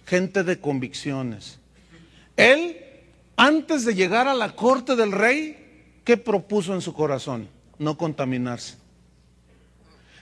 Gente 0.06 0.44
de 0.44 0.60
convicciones. 0.60 1.61
Él, 2.42 2.78
antes 3.36 3.86
de 3.86 3.96
llegar 3.96 4.28
a 4.28 4.34
la 4.34 4.56
corte 4.56 4.96
del 4.96 5.12
rey, 5.12 6.00
¿qué 6.04 6.18
propuso 6.18 6.74
en 6.74 6.82
su 6.82 6.94
corazón? 6.94 7.48
No 7.78 7.98
contaminarse. 7.98 8.76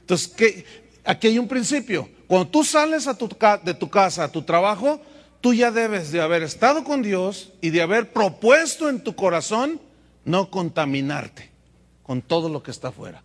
Entonces, 0.01 0.65
aquí 1.03 1.27
hay 1.27 1.39
un 1.39 1.47
principio. 1.47 2.09
Cuando 2.27 2.49
tú 2.49 2.63
sales 2.63 3.07
a 3.07 3.17
tu, 3.17 3.29
de 3.63 3.73
tu 3.73 3.89
casa 3.89 4.25
a 4.25 4.31
tu 4.31 4.41
trabajo, 4.41 5.01
tú 5.41 5.53
ya 5.53 5.71
debes 5.71 6.11
de 6.11 6.21
haber 6.21 6.43
estado 6.43 6.83
con 6.83 7.01
Dios 7.01 7.51
y 7.61 7.69
de 7.69 7.81
haber 7.81 8.11
propuesto 8.11 8.89
en 8.89 9.03
tu 9.03 9.15
corazón 9.15 9.79
no 10.25 10.49
contaminarte 10.49 11.49
con 12.03 12.21
todo 12.21 12.49
lo 12.49 12.63
que 12.63 12.71
está 12.71 12.89
afuera. 12.89 13.23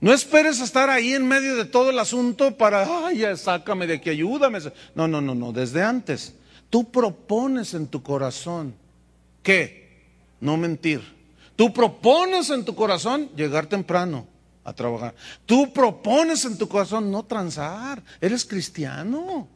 No 0.00 0.12
esperes 0.12 0.60
estar 0.60 0.90
ahí 0.90 1.12
en 1.14 1.26
medio 1.26 1.54
de 1.56 1.64
todo 1.64 1.90
el 1.90 1.98
asunto 1.98 2.56
para, 2.56 3.06
ay, 3.06 3.18
ya 3.18 3.36
sácame 3.36 3.86
de 3.86 3.94
aquí, 3.94 4.10
ayúdame. 4.10 4.58
No, 4.94 5.06
no, 5.06 5.20
no, 5.20 5.34
no, 5.34 5.52
desde 5.52 5.82
antes. 5.82 6.34
Tú 6.72 6.90
propones 6.90 7.74
en 7.74 7.86
tu 7.86 8.02
corazón, 8.02 8.74
¿qué? 9.42 9.92
No 10.40 10.56
mentir. 10.56 11.02
Tú 11.54 11.70
propones 11.70 12.48
en 12.48 12.64
tu 12.64 12.74
corazón 12.74 13.28
llegar 13.36 13.66
temprano 13.66 14.26
a 14.64 14.72
trabajar. 14.72 15.14
Tú 15.44 15.70
propones 15.70 16.46
en 16.46 16.56
tu 16.56 16.66
corazón 16.68 17.10
no 17.10 17.24
transar. 17.24 18.02
Eres 18.22 18.46
cristiano. 18.46 19.46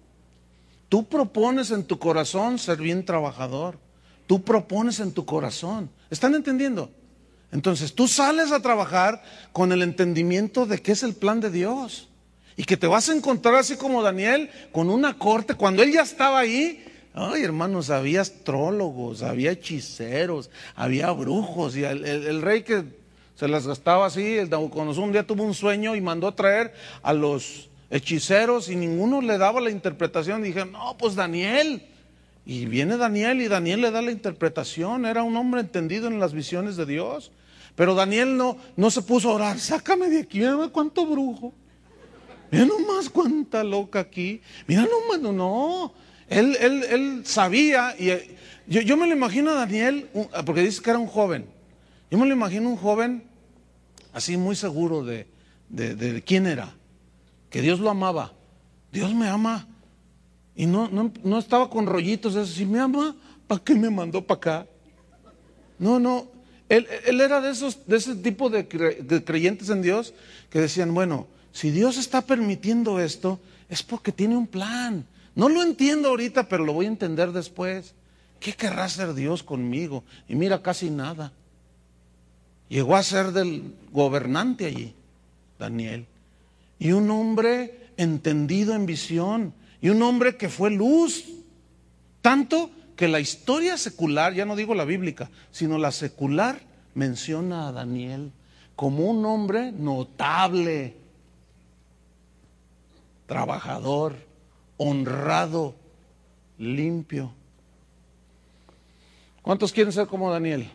Tú 0.90 1.06
propones 1.08 1.70
en 1.70 1.84
tu 1.84 1.98
corazón 1.98 2.58
ser 2.58 2.76
bien 2.76 3.02
trabajador. 3.02 3.78
Tú 4.26 4.42
propones 4.42 5.00
en 5.00 5.10
tu 5.10 5.24
corazón. 5.24 5.88
¿Están 6.10 6.34
entendiendo? 6.34 6.90
Entonces 7.50 7.94
tú 7.94 8.08
sales 8.08 8.52
a 8.52 8.60
trabajar 8.60 9.22
con 9.52 9.72
el 9.72 9.80
entendimiento 9.80 10.66
de 10.66 10.82
que 10.82 10.92
es 10.92 11.02
el 11.02 11.14
plan 11.14 11.40
de 11.40 11.48
Dios. 11.48 12.10
Y 12.58 12.64
que 12.64 12.76
te 12.76 12.86
vas 12.86 13.08
a 13.08 13.14
encontrar 13.14 13.54
así 13.54 13.76
como 13.76 14.02
Daniel 14.02 14.50
con 14.70 14.90
una 14.90 15.16
corte. 15.16 15.54
Cuando 15.54 15.82
él 15.82 15.94
ya 15.94 16.02
estaba 16.02 16.40
ahí, 16.40 16.86
ay 17.16 17.42
hermanos, 17.42 17.90
había 17.90 18.20
astrólogos, 18.20 19.22
había 19.22 19.50
hechiceros, 19.52 20.50
había 20.74 21.10
brujos. 21.10 21.76
Y 21.76 21.84
el, 21.84 22.42
rey 22.42 22.62
que 22.62 22.84
se 23.34 23.48
las 23.48 23.66
gastaba 23.66 24.06
así, 24.06 24.36
el 24.36 24.50
Nabucodonosor 24.50 25.04
un 25.04 25.12
día 25.12 25.26
tuvo 25.26 25.42
un 25.42 25.54
sueño 25.54 25.96
y 25.96 26.00
mandó 26.00 26.32
traer 26.34 26.74
a 27.02 27.14
los 27.14 27.70
hechiceros 27.90 28.68
y 28.68 28.76
ninguno 28.76 29.22
le 29.22 29.38
daba 29.38 29.60
la 29.60 29.70
interpretación. 29.70 30.42
Dije, 30.42 30.66
no, 30.66 30.96
pues 30.98 31.14
Daniel. 31.14 31.82
Y 32.44 32.66
viene 32.66 32.96
Daniel 32.96 33.40
y 33.40 33.48
Daniel 33.48 33.80
le 33.80 33.90
da 33.90 34.02
la 34.02 34.12
interpretación. 34.12 35.06
Era 35.06 35.22
un 35.22 35.36
hombre 35.36 35.62
entendido 35.62 36.08
en 36.08 36.20
las 36.20 36.34
visiones 36.34 36.76
de 36.76 36.84
Dios. 36.84 37.32
Pero 37.74 37.94
Daniel 37.94 38.36
no, 38.36 38.58
no 38.76 38.90
se 38.90 39.02
puso 39.02 39.30
a 39.30 39.34
orar, 39.34 39.58
sácame 39.58 40.08
de 40.08 40.20
aquí, 40.20 40.38
mira 40.38 40.68
cuánto 40.72 41.06
brujo. 41.06 41.52
Mira 42.50 42.64
nomás 42.64 43.10
cuánta 43.10 43.64
loca 43.64 44.00
aquí. 44.00 44.40
Mira 44.66 44.82
nomás, 44.82 45.20
no, 45.20 45.32
no. 45.32 46.05
Él, 46.28 46.56
él, 46.60 46.84
él 46.90 47.22
sabía, 47.24 47.94
y 47.98 48.10
eh, 48.10 48.36
yo, 48.66 48.96
me 48.96 49.06
lo 49.06 49.12
imagino 49.12 49.50
a 49.50 49.54
Daniel, 49.54 50.08
porque 50.44 50.62
dice 50.62 50.82
que 50.82 50.90
era 50.90 50.98
un 50.98 51.06
joven. 51.06 51.46
Yo 52.10 52.18
me 52.18 52.26
lo 52.26 52.32
imagino 52.32 52.68
un 52.68 52.76
joven 52.76 53.24
así 54.12 54.36
muy 54.36 54.56
seguro 54.56 55.04
de, 55.04 55.26
de 55.68 56.22
quién 56.22 56.46
era 56.46 56.72
que 57.50 57.62
Dios 57.62 57.80
lo 57.80 57.88
amaba. 57.90 58.32
Dios 58.92 59.14
me 59.14 59.28
ama. 59.28 59.66
Y 60.54 60.66
no, 60.66 60.90
no, 60.90 61.38
estaba 61.38 61.70
con 61.70 61.86
rollitos 61.86 62.34
eso. 62.34 62.46
Si 62.52 62.64
me 62.66 62.78
ama, 62.78 63.16
¿para 63.46 63.62
qué 63.62 63.74
me 63.74 63.90
mandó 63.90 64.22
para 64.26 64.38
acá? 64.38 64.66
No, 65.78 65.98
no. 65.98 66.28
Él, 66.68 66.86
era 67.20 67.40
de, 67.40 67.50
esos, 67.50 67.86
de 67.86 67.96
ese 67.96 68.16
tipo 68.16 68.50
de, 68.50 68.64
de 68.64 69.24
creyentes 69.24 69.70
en 69.70 69.82
Dios 69.82 70.12
que 70.50 70.60
decían, 70.60 70.92
bueno, 70.92 71.28
si 71.52 71.70
Dios 71.70 71.96
está 71.96 72.22
permitiendo 72.22 73.00
esto, 73.00 73.40
es 73.68 73.82
porque 73.82 74.12
tiene 74.12 74.36
un 74.36 74.46
plan. 74.46 75.06
No 75.37 75.49
lo 75.49 75.62
entiendo 75.62 76.09
ahorita, 76.09 76.49
pero 76.49 76.64
lo 76.64 76.72
voy 76.72 76.87
a 76.87 76.89
entender 76.89 77.30
después. 77.30 77.95
¿Qué 78.41 78.53
querrá 78.53 78.84
hacer 78.84 79.14
Dios 79.14 79.45
conmigo? 79.45 80.03
Y 80.28 80.34
mira, 80.34 80.61
casi 80.61 80.91
nada. 80.91 81.32
Llegó 82.68 82.97
a 82.97 83.05
ser 83.05 83.30
del 83.30 83.72
gobernante 83.93 84.66
allí, 84.66 84.93
Daniel 85.61 86.07
y 86.78 86.93
un 86.93 87.11
hombre 87.11 87.91
entendido 87.97 88.74
en 88.74 88.87
visión 88.87 89.55
y 89.80 89.89
un 89.89 90.03
hombre 90.03 90.37
que 90.37 90.49
fue 90.49 90.70
luz. 90.70 91.24
Tanto 92.20 92.70
que 92.97 93.09
la 93.09 93.20
historia 93.20 93.76
secular, 93.76 94.34
ya 94.34 94.45
no 94.45 94.57
digo 94.57 94.74
la 94.74 94.84
bíblica, 94.84 95.30
sino 95.51 95.78
la 95.78 95.93
secular, 95.93 96.61
menciona 96.95 97.68
a 97.68 97.72
Daniel 97.72 98.32
como 98.74 99.11
un 99.11 99.24
hombre 99.24 99.72
notable, 99.72 100.97
trabajador, 103.26 104.16
honrado, 104.76 105.74
limpio. 106.58 107.32
¿Cuántos 109.42 109.72
quieren 109.72 109.92
ser 109.92 110.06
como 110.06 110.32
Daniel? 110.32 110.68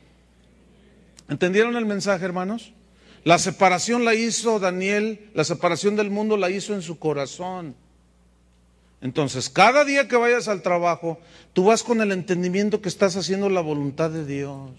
¿Entendieron 1.28 1.76
el 1.76 1.86
mensaje, 1.86 2.26
hermanos? 2.26 2.74
La 3.24 3.38
separación 3.38 4.04
la 4.04 4.16
hizo 4.16 4.60
Daniel, 4.60 5.30
la 5.34 5.44
separación 5.44 5.96
del 5.96 6.10
mundo 6.10 6.38
la 6.38 6.50
hizo 6.50 6.74
en 6.74 6.82
su 6.82 6.98
corazón. 6.98 7.76
Entonces, 9.02 9.50
cada 9.50 9.84
día 9.84 10.08
que 10.08 10.16
vayas 10.16 10.48
al 10.48 10.62
trabajo, 10.62 11.20
tú 11.54 11.66
vas 11.66 11.84
con 11.84 12.02
el 12.02 12.12
entendimiento 12.12 12.82
que 12.82 12.90
estás 12.90 13.16
haciendo 13.16 13.50
la 13.50 13.62
voluntad 13.62 14.10
de 14.10 14.26
Dios. 14.26 14.72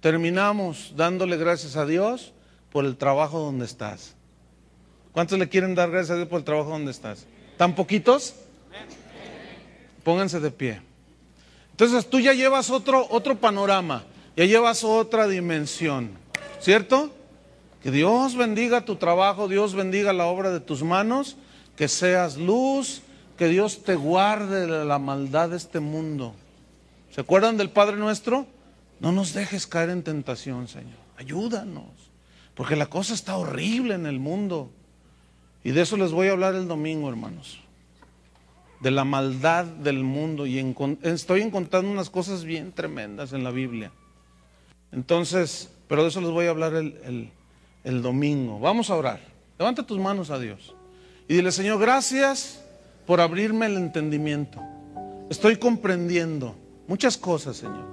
Terminamos 0.00 0.92
dándole 0.96 1.36
gracias 1.36 1.76
a 1.76 1.86
Dios 1.86 2.34
por 2.70 2.84
el 2.84 2.96
trabajo 2.96 3.40
donde 3.40 3.64
estás. 3.64 4.14
¿Cuántos 5.12 5.38
le 5.38 5.48
quieren 5.48 5.74
dar 5.74 5.90
gracias 5.90 6.10
a 6.10 6.16
Dios 6.16 6.28
por 6.28 6.40
el 6.40 6.44
trabajo 6.44 6.70
donde 6.70 6.90
estás? 6.90 7.26
¿Tan 7.56 7.74
poquitos? 7.74 8.34
Pónganse 10.02 10.40
de 10.40 10.50
pie. 10.50 10.80
Entonces 11.70 12.08
tú 12.08 12.20
ya 12.20 12.32
llevas 12.34 12.70
otro, 12.70 13.06
otro 13.10 13.36
panorama, 13.36 14.04
ya 14.36 14.44
llevas 14.44 14.84
otra 14.84 15.26
dimensión. 15.26 16.10
¿Cierto? 16.60 17.10
Que 17.82 17.90
Dios 17.90 18.36
bendiga 18.36 18.84
tu 18.84 18.96
trabajo, 18.96 19.48
Dios 19.48 19.74
bendiga 19.74 20.12
la 20.12 20.26
obra 20.26 20.50
de 20.50 20.60
tus 20.60 20.82
manos, 20.82 21.36
que 21.76 21.88
seas 21.88 22.36
luz, 22.36 23.02
que 23.36 23.48
Dios 23.48 23.82
te 23.82 23.94
guarde 23.94 24.66
de 24.66 24.84
la 24.84 24.98
maldad 24.98 25.50
de 25.50 25.56
este 25.56 25.80
mundo. 25.80 26.34
¿Se 27.10 27.20
acuerdan 27.20 27.56
del 27.56 27.70
Padre 27.70 27.96
nuestro? 27.96 28.46
No 29.00 29.12
nos 29.12 29.34
dejes 29.34 29.66
caer 29.66 29.90
en 29.90 30.02
tentación, 30.02 30.68
Señor. 30.68 30.96
Ayúdanos, 31.16 31.90
porque 32.54 32.76
la 32.76 32.86
cosa 32.86 33.14
está 33.14 33.36
horrible 33.36 33.94
en 33.94 34.06
el 34.06 34.18
mundo. 34.18 34.70
Y 35.64 35.72
de 35.72 35.80
eso 35.80 35.96
les 35.96 36.12
voy 36.12 36.28
a 36.28 36.32
hablar 36.32 36.54
el 36.54 36.68
domingo, 36.68 37.08
hermanos. 37.08 37.60
de 38.80 38.90
la 38.90 39.04
maldad 39.04 39.64
del 39.64 40.04
mundo 40.04 40.46
y 40.46 40.58
estoy 41.02 41.40
encontrando 41.40 41.90
unas 41.90 42.10
cosas 42.10 42.44
bien 42.44 42.70
tremendas 42.70 43.32
en 43.32 43.42
la 43.42 43.50
Biblia. 43.50 43.90
Entonces, 44.92 45.70
pero 45.88 46.02
de 46.02 46.10
eso 46.10 46.20
les 46.20 46.30
voy 46.30 46.46
a 46.46 46.50
hablar 46.50 46.74
el, 46.74 47.30
el 47.82 48.02
domingo. 48.02 48.60
Vamos 48.60 48.90
a 48.90 48.96
orar. 48.96 49.20
Levanta 49.58 49.86
tus 49.86 49.98
manos 49.98 50.28
a 50.28 50.38
Dios 50.38 50.74
y 51.28 51.34
dile, 51.36 51.50
Señor, 51.50 51.80
gracias 51.80 52.62
por 53.06 53.22
abrirme 53.22 53.66
el 53.66 53.78
entendimiento. 53.78 54.60
Estoy 55.30 55.56
comprendiendo 55.56 56.54
muchas 56.86 57.16
cosas, 57.16 57.56
Señor. 57.56 57.86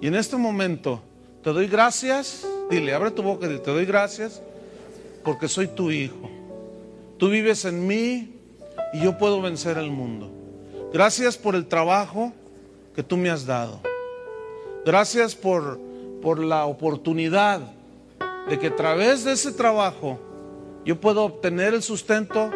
Y 0.00 0.06
en 0.06 0.14
este 0.14 0.36
momento 0.36 1.02
te 1.42 1.52
doy 1.52 1.66
gracias. 1.66 2.46
Dile, 2.70 2.94
abre 2.94 3.10
tu 3.10 3.22
boca 3.22 3.46
y 3.46 3.48
dile, 3.48 3.60
te 3.60 3.72
doy 3.72 3.86
gracias 3.86 4.40
porque 5.24 5.48
soy 5.48 5.66
tu 5.66 5.90
hijo. 5.90 6.30
Tú 7.18 7.30
vives 7.30 7.64
en 7.64 7.86
mí 7.86 8.34
y 8.92 9.00
yo 9.00 9.16
puedo 9.16 9.40
vencer 9.40 9.78
al 9.78 9.90
mundo. 9.90 10.30
Gracias 10.92 11.38
por 11.38 11.54
el 11.54 11.66
trabajo 11.66 12.32
que 12.94 13.02
tú 13.02 13.16
me 13.16 13.30
has 13.30 13.46
dado. 13.46 13.80
Gracias 14.84 15.34
por, 15.34 15.80
por 16.20 16.38
la 16.38 16.66
oportunidad 16.66 17.60
de 18.48 18.58
que 18.58 18.68
a 18.68 18.76
través 18.76 19.24
de 19.24 19.32
ese 19.32 19.52
trabajo 19.52 20.18
yo 20.84 21.00
puedo 21.00 21.24
obtener 21.24 21.74
el 21.74 21.82
sustento 21.82 22.50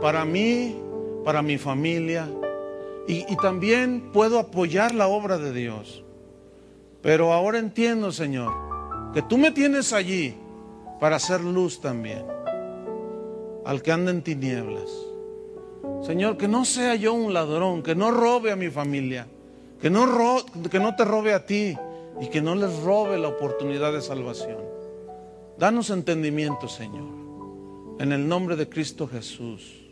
para 0.00 0.24
mí, 0.24 0.76
para 1.24 1.42
mi 1.42 1.58
familia 1.58 2.28
y, 3.06 3.24
y 3.32 3.36
también 3.36 4.10
puedo 4.12 4.38
apoyar 4.38 4.94
la 4.94 5.08
obra 5.08 5.36
de 5.38 5.52
Dios. 5.52 6.02
Pero 7.02 7.32
ahora 7.32 7.58
entiendo, 7.58 8.10
Señor, 8.12 8.52
que 9.12 9.22
tú 9.22 9.36
me 9.38 9.50
tienes 9.52 9.92
allí 9.92 10.34
para 10.98 11.16
hacer 11.16 11.42
luz 11.42 11.80
también 11.80 12.35
al 13.66 13.82
que 13.82 13.90
anda 13.90 14.12
en 14.12 14.22
tinieblas. 14.22 14.88
Señor, 16.02 16.36
que 16.36 16.46
no 16.46 16.64
sea 16.64 16.94
yo 16.94 17.12
un 17.12 17.34
ladrón, 17.34 17.82
que 17.82 17.96
no 17.96 18.12
robe 18.12 18.52
a 18.52 18.56
mi 18.56 18.70
familia, 18.70 19.26
que 19.80 19.90
no, 19.90 20.06
que 20.70 20.78
no 20.78 20.94
te 20.94 21.04
robe 21.04 21.34
a 21.34 21.44
ti 21.44 21.76
y 22.20 22.28
que 22.28 22.40
no 22.40 22.54
les 22.54 22.80
robe 22.82 23.18
la 23.18 23.28
oportunidad 23.28 23.92
de 23.92 24.00
salvación. 24.00 24.58
Danos 25.58 25.90
entendimiento, 25.90 26.68
Señor, 26.68 27.08
en 27.98 28.12
el 28.12 28.28
nombre 28.28 28.54
de 28.54 28.68
Cristo 28.68 29.08
Jesús. 29.08 29.84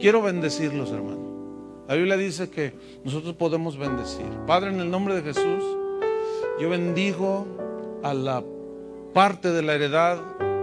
Quiero 0.00 0.22
bendecirlos, 0.22 0.90
hermano. 0.90 1.84
La 1.88 1.94
Biblia 1.94 2.16
dice 2.16 2.48
que 2.48 2.72
nosotros 3.04 3.34
podemos 3.34 3.76
bendecir. 3.76 4.26
Padre, 4.46 4.70
en 4.70 4.80
el 4.80 4.90
nombre 4.90 5.14
de 5.14 5.22
Jesús, 5.22 5.62
yo 6.58 6.70
bendigo 6.70 7.46
a 8.02 8.14
la 8.14 8.42
parte 9.12 9.52
de 9.52 9.62
la 9.62 9.74
heredad 9.74 10.18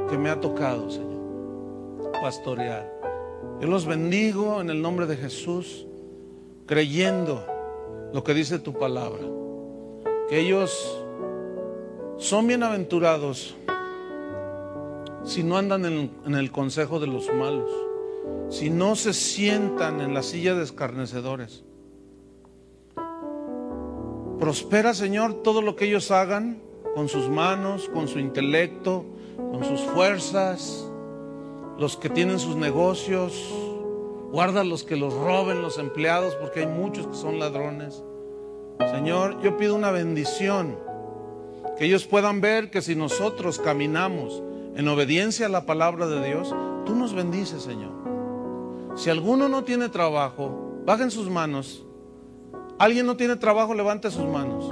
que 0.10 0.18
me 0.18 0.30
ha 0.30 0.40
tocado, 0.40 0.90
Señor 0.90 1.15
pastorear. 2.26 2.92
Yo 3.62 3.68
los 3.68 3.86
bendigo 3.86 4.60
en 4.60 4.72
el 4.72 4.82
nombre 4.82 5.06
de 5.06 5.16
Jesús, 5.16 5.86
creyendo 6.66 7.46
lo 8.12 8.24
que 8.24 8.34
dice 8.34 8.58
tu 8.58 8.74
palabra, 8.74 9.22
que 10.28 10.40
ellos 10.40 11.06
son 12.18 12.48
bienaventurados 12.48 13.56
si 15.24 15.44
no 15.44 15.60
andan 15.60 15.86
en, 15.86 16.34
el 16.34 16.52
consejo 16.52 17.00
de 17.00 17.06
los 17.06 17.32
malos, 17.32 17.70
si 18.50 18.72
no 18.72 18.96
se 18.96 19.14
sientan 19.14 20.02
en 20.02 20.16
la 20.16 20.24
silla 20.24 20.56
de 20.56 20.64
escarnecedores. 20.64 21.64
Prospera, 24.40 24.96
Señor, 24.96 25.44
todo 25.44 25.62
lo 25.62 25.76
que 25.76 25.86
ellos 25.86 26.10
hagan 26.10 26.60
con 26.96 27.08
sus 27.08 27.30
manos, 27.30 27.88
con 27.88 28.08
su 28.08 28.18
intelecto, 28.18 29.06
con 29.38 29.64
sus 29.64 29.82
fuerzas, 29.82 30.90
los 31.78 31.98
que 31.98 32.10
tienen 32.10 32.40
sus 32.40 32.56
negocios, 32.56 33.34
guarda 34.32 34.64
los 34.64 34.84
que 34.84 34.96
los 34.96 35.14
roben 35.14 35.62
los 35.62 35.78
empleados, 35.78 36.36
porque 36.36 36.62
hay 36.62 36.68
muchos 36.68 37.08
que 37.08 37.16
son 37.16 37.40
ladrones. 37.40 38.04
Señor, 38.92 39.42
yo 39.42 39.58
pido 39.58 39.76
una 39.76 39.92
bendición, 39.92 40.78
que 41.78 41.86
ellos 41.86 42.06
puedan 42.06 42.42
ver 42.42 42.72
que 42.72 42.82
si 42.82 42.96
nosotros 42.96 43.60
caminamos 43.60 44.42
en 44.76 44.88
obediencia 44.88 45.46
a 45.46 45.50
la 45.50 45.66
palabra 45.66 46.08
de 46.08 46.26
Dios, 46.26 46.54
tú 46.86 46.96
nos 46.96 47.14
bendices, 47.14 47.64
Señor. 47.64 47.92
Si 48.96 49.10
alguno 49.10 49.50
no 49.50 49.64
tiene 49.64 49.90
trabajo, 49.90 50.82
bajen 50.86 51.12
sus 51.12 51.30
manos. 51.30 51.84
Alguien 52.78 53.06
no 53.06 53.18
tiene 53.18 53.36
trabajo, 53.36 53.74
levante 53.74 54.12
sus 54.12 54.26
manos. 54.26 54.72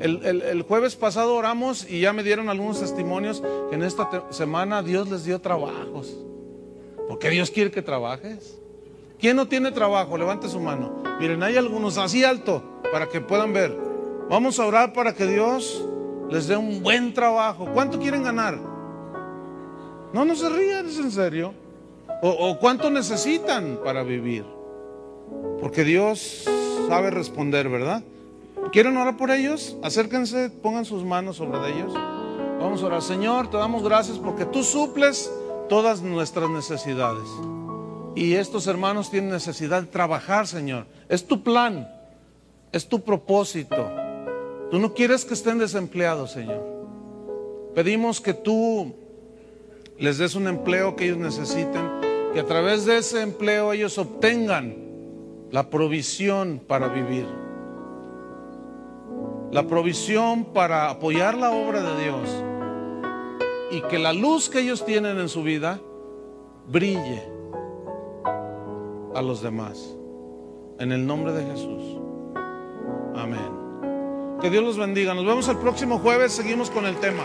El, 0.00 0.62
jueves 0.62 0.94
pasado 0.94 1.34
oramos 1.34 1.88
y 1.88 2.00
ya 2.00 2.12
me 2.12 2.22
dieron 2.22 2.48
algunos 2.48 2.80
testimonios 2.80 3.42
que 3.68 3.74
en 3.74 3.82
esta 3.82 4.26
semana 4.30 4.82
Dios 4.82 5.10
les 5.10 5.24
dio 5.24 5.40
trabajos. 5.40 6.16
Porque 7.08 7.30
Dios 7.30 7.50
quiere 7.50 7.70
que 7.70 7.82
trabajes. 7.82 8.58
¿Quién 9.18 9.36
no 9.36 9.48
tiene 9.48 9.72
trabajo? 9.72 10.16
Levante 10.16 10.48
su 10.48 10.60
mano. 10.60 11.02
Miren, 11.18 11.42
hay 11.42 11.56
algunos 11.56 11.98
así 11.98 12.22
alto 12.22 12.62
para 12.92 13.08
que 13.08 13.20
puedan 13.20 13.52
ver. 13.52 13.76
Vamos 14.30 14.60
a 14.60 14.66
orar 14.66 14.92
para 14.92 15.14
que 15.14 15.26
Dios 15.26 15.84
les 16.30 16.46
dé 16.46 16.56
un 16.56 16.82
buen 16.82 17.12
trabajo. 17.12 17.68
¿Cuánto 17.72 17.98
quieren 17.98 18.22
ganar? 18.22 18.58
No, 20.12 20.24
no 20.24 20.36
se 20.36 20.48
rían, 20.48 20.86
es 20.86 20.98
en 20.98 21.10
serio. 21.10 21.54
O, 22.22 22.30
o 22.30 22.58
cuánto 22.58 22.90
necesitan 22.90 23.80
para 23.82 24.04
vivir. 24.04 24.44
Porque 25.60 25.82
Dios 25.82 26.44
sabe 26.88 27.10
responder, 27.10 27.68
¿verdad? 27.68 28.02
¿Quieren 28.72 28.98
orar 28.98 29.16
por 29.16 29.30
ellos? 29.30 29.78
Acérquense, 29.82 30.50
pongan 30.50 30.84
sus 30.84 31.02
manos 31.02 31.36
sobre 31.36 31.58
ellos. 31.70 31.94
Vamos 32.60 32.82
a 32.82 32.86
orar. 32.86 33.02
Señor, 33.02 33.50
te 33.50 33.56
damos 33.56 33.82
gracias 33.82 34.18
porque 34.18 34.44
tú 34.44 34.62
suples 34.62 35.32
todas 35.70 36.02
nuestras 36.02 36.50
necesidades. 36.50 37.28
Y 38.14 38.34
estos 38.34 38.66
hermanos 38.66 39.10
tienen 39.10 39.30
necesidad 39.30 39.82
de 39.82 39.88
trabajar, 39.88 40.46
Señor. 40.46 40.86
Es 41.08 41.26
tu 41.26 41.42
plan, 41.42 41.88
es 42.70 42.86
tu 42.88 43.00
propósito. 43.00 43.90
Tú 44.70 44.78
no 44.78 44.92
quieres 44.92 45.24
que 45.24 45.34
estén 45.34 45.58
desempleados, 45.58 46.32
Señor. 46.32 46.62
Pedimos 47.74 48.20
que 48.20 48.34
tú 48.34 48.94
les 49.98 50.18
des 50.18 50.34
un 50.34 50.46
empleo 50.46 50.94
que 50.94 51.06
ellos 51.06 51.18
necesiten, 51.18 51.88
que 52.34 52.40
a 52.40 52.46
través 52.46 52.84
de 52.84 52.98
ese 52.98 53.22
empleo 53.22 53.72
ellos 53.72 53.96
obtengan 53.96 54.76
la 55.50 55.70
provisión 55.70 56.60
para 56.66 56.88
vivir 56.88 57.47
la 59.50 59.66
provisión 59.66 60.44
para 60.46 60.90
apoyar 60.90 61.36
la 61.36 61.50
obra 61.50 61.82
de 61.82 62.04
Dios 62.04 62.44
y 63.70 63.80
que 63.82 63.98
la 63.98 64.12
luz 64.12 64.48
que 64.48 64.60
ellos 64.60 64.84
tienen 64.84 65.18
en 65.18 65.28
su 65.28 65.42
vida 65.42 65.80
brille 66.68 67.22
a 69.14 69.22
los 69.22 69.42
demás. 69.42 69.96
En 70.78 70.92
el 70.92 71.06
nombre 71.06 71.32
de 71.32 71.44
Jesús. 71.44 71.98
Amén. 73.16 74.38
Que 74.40 74.48
Dios 74.48 74.62
los 74.62 74.78
bendiga. 74.78 75.12
Nos 75.14 75.26
vemos 75.26 75.48
el 75.48 75.56
próximo 75.56 75.98
jueves. 75.98 76.32
Seguimos 76.32 76.70
con 76.70 76.86
el 76.86 76.96
tema. 76.96 77.24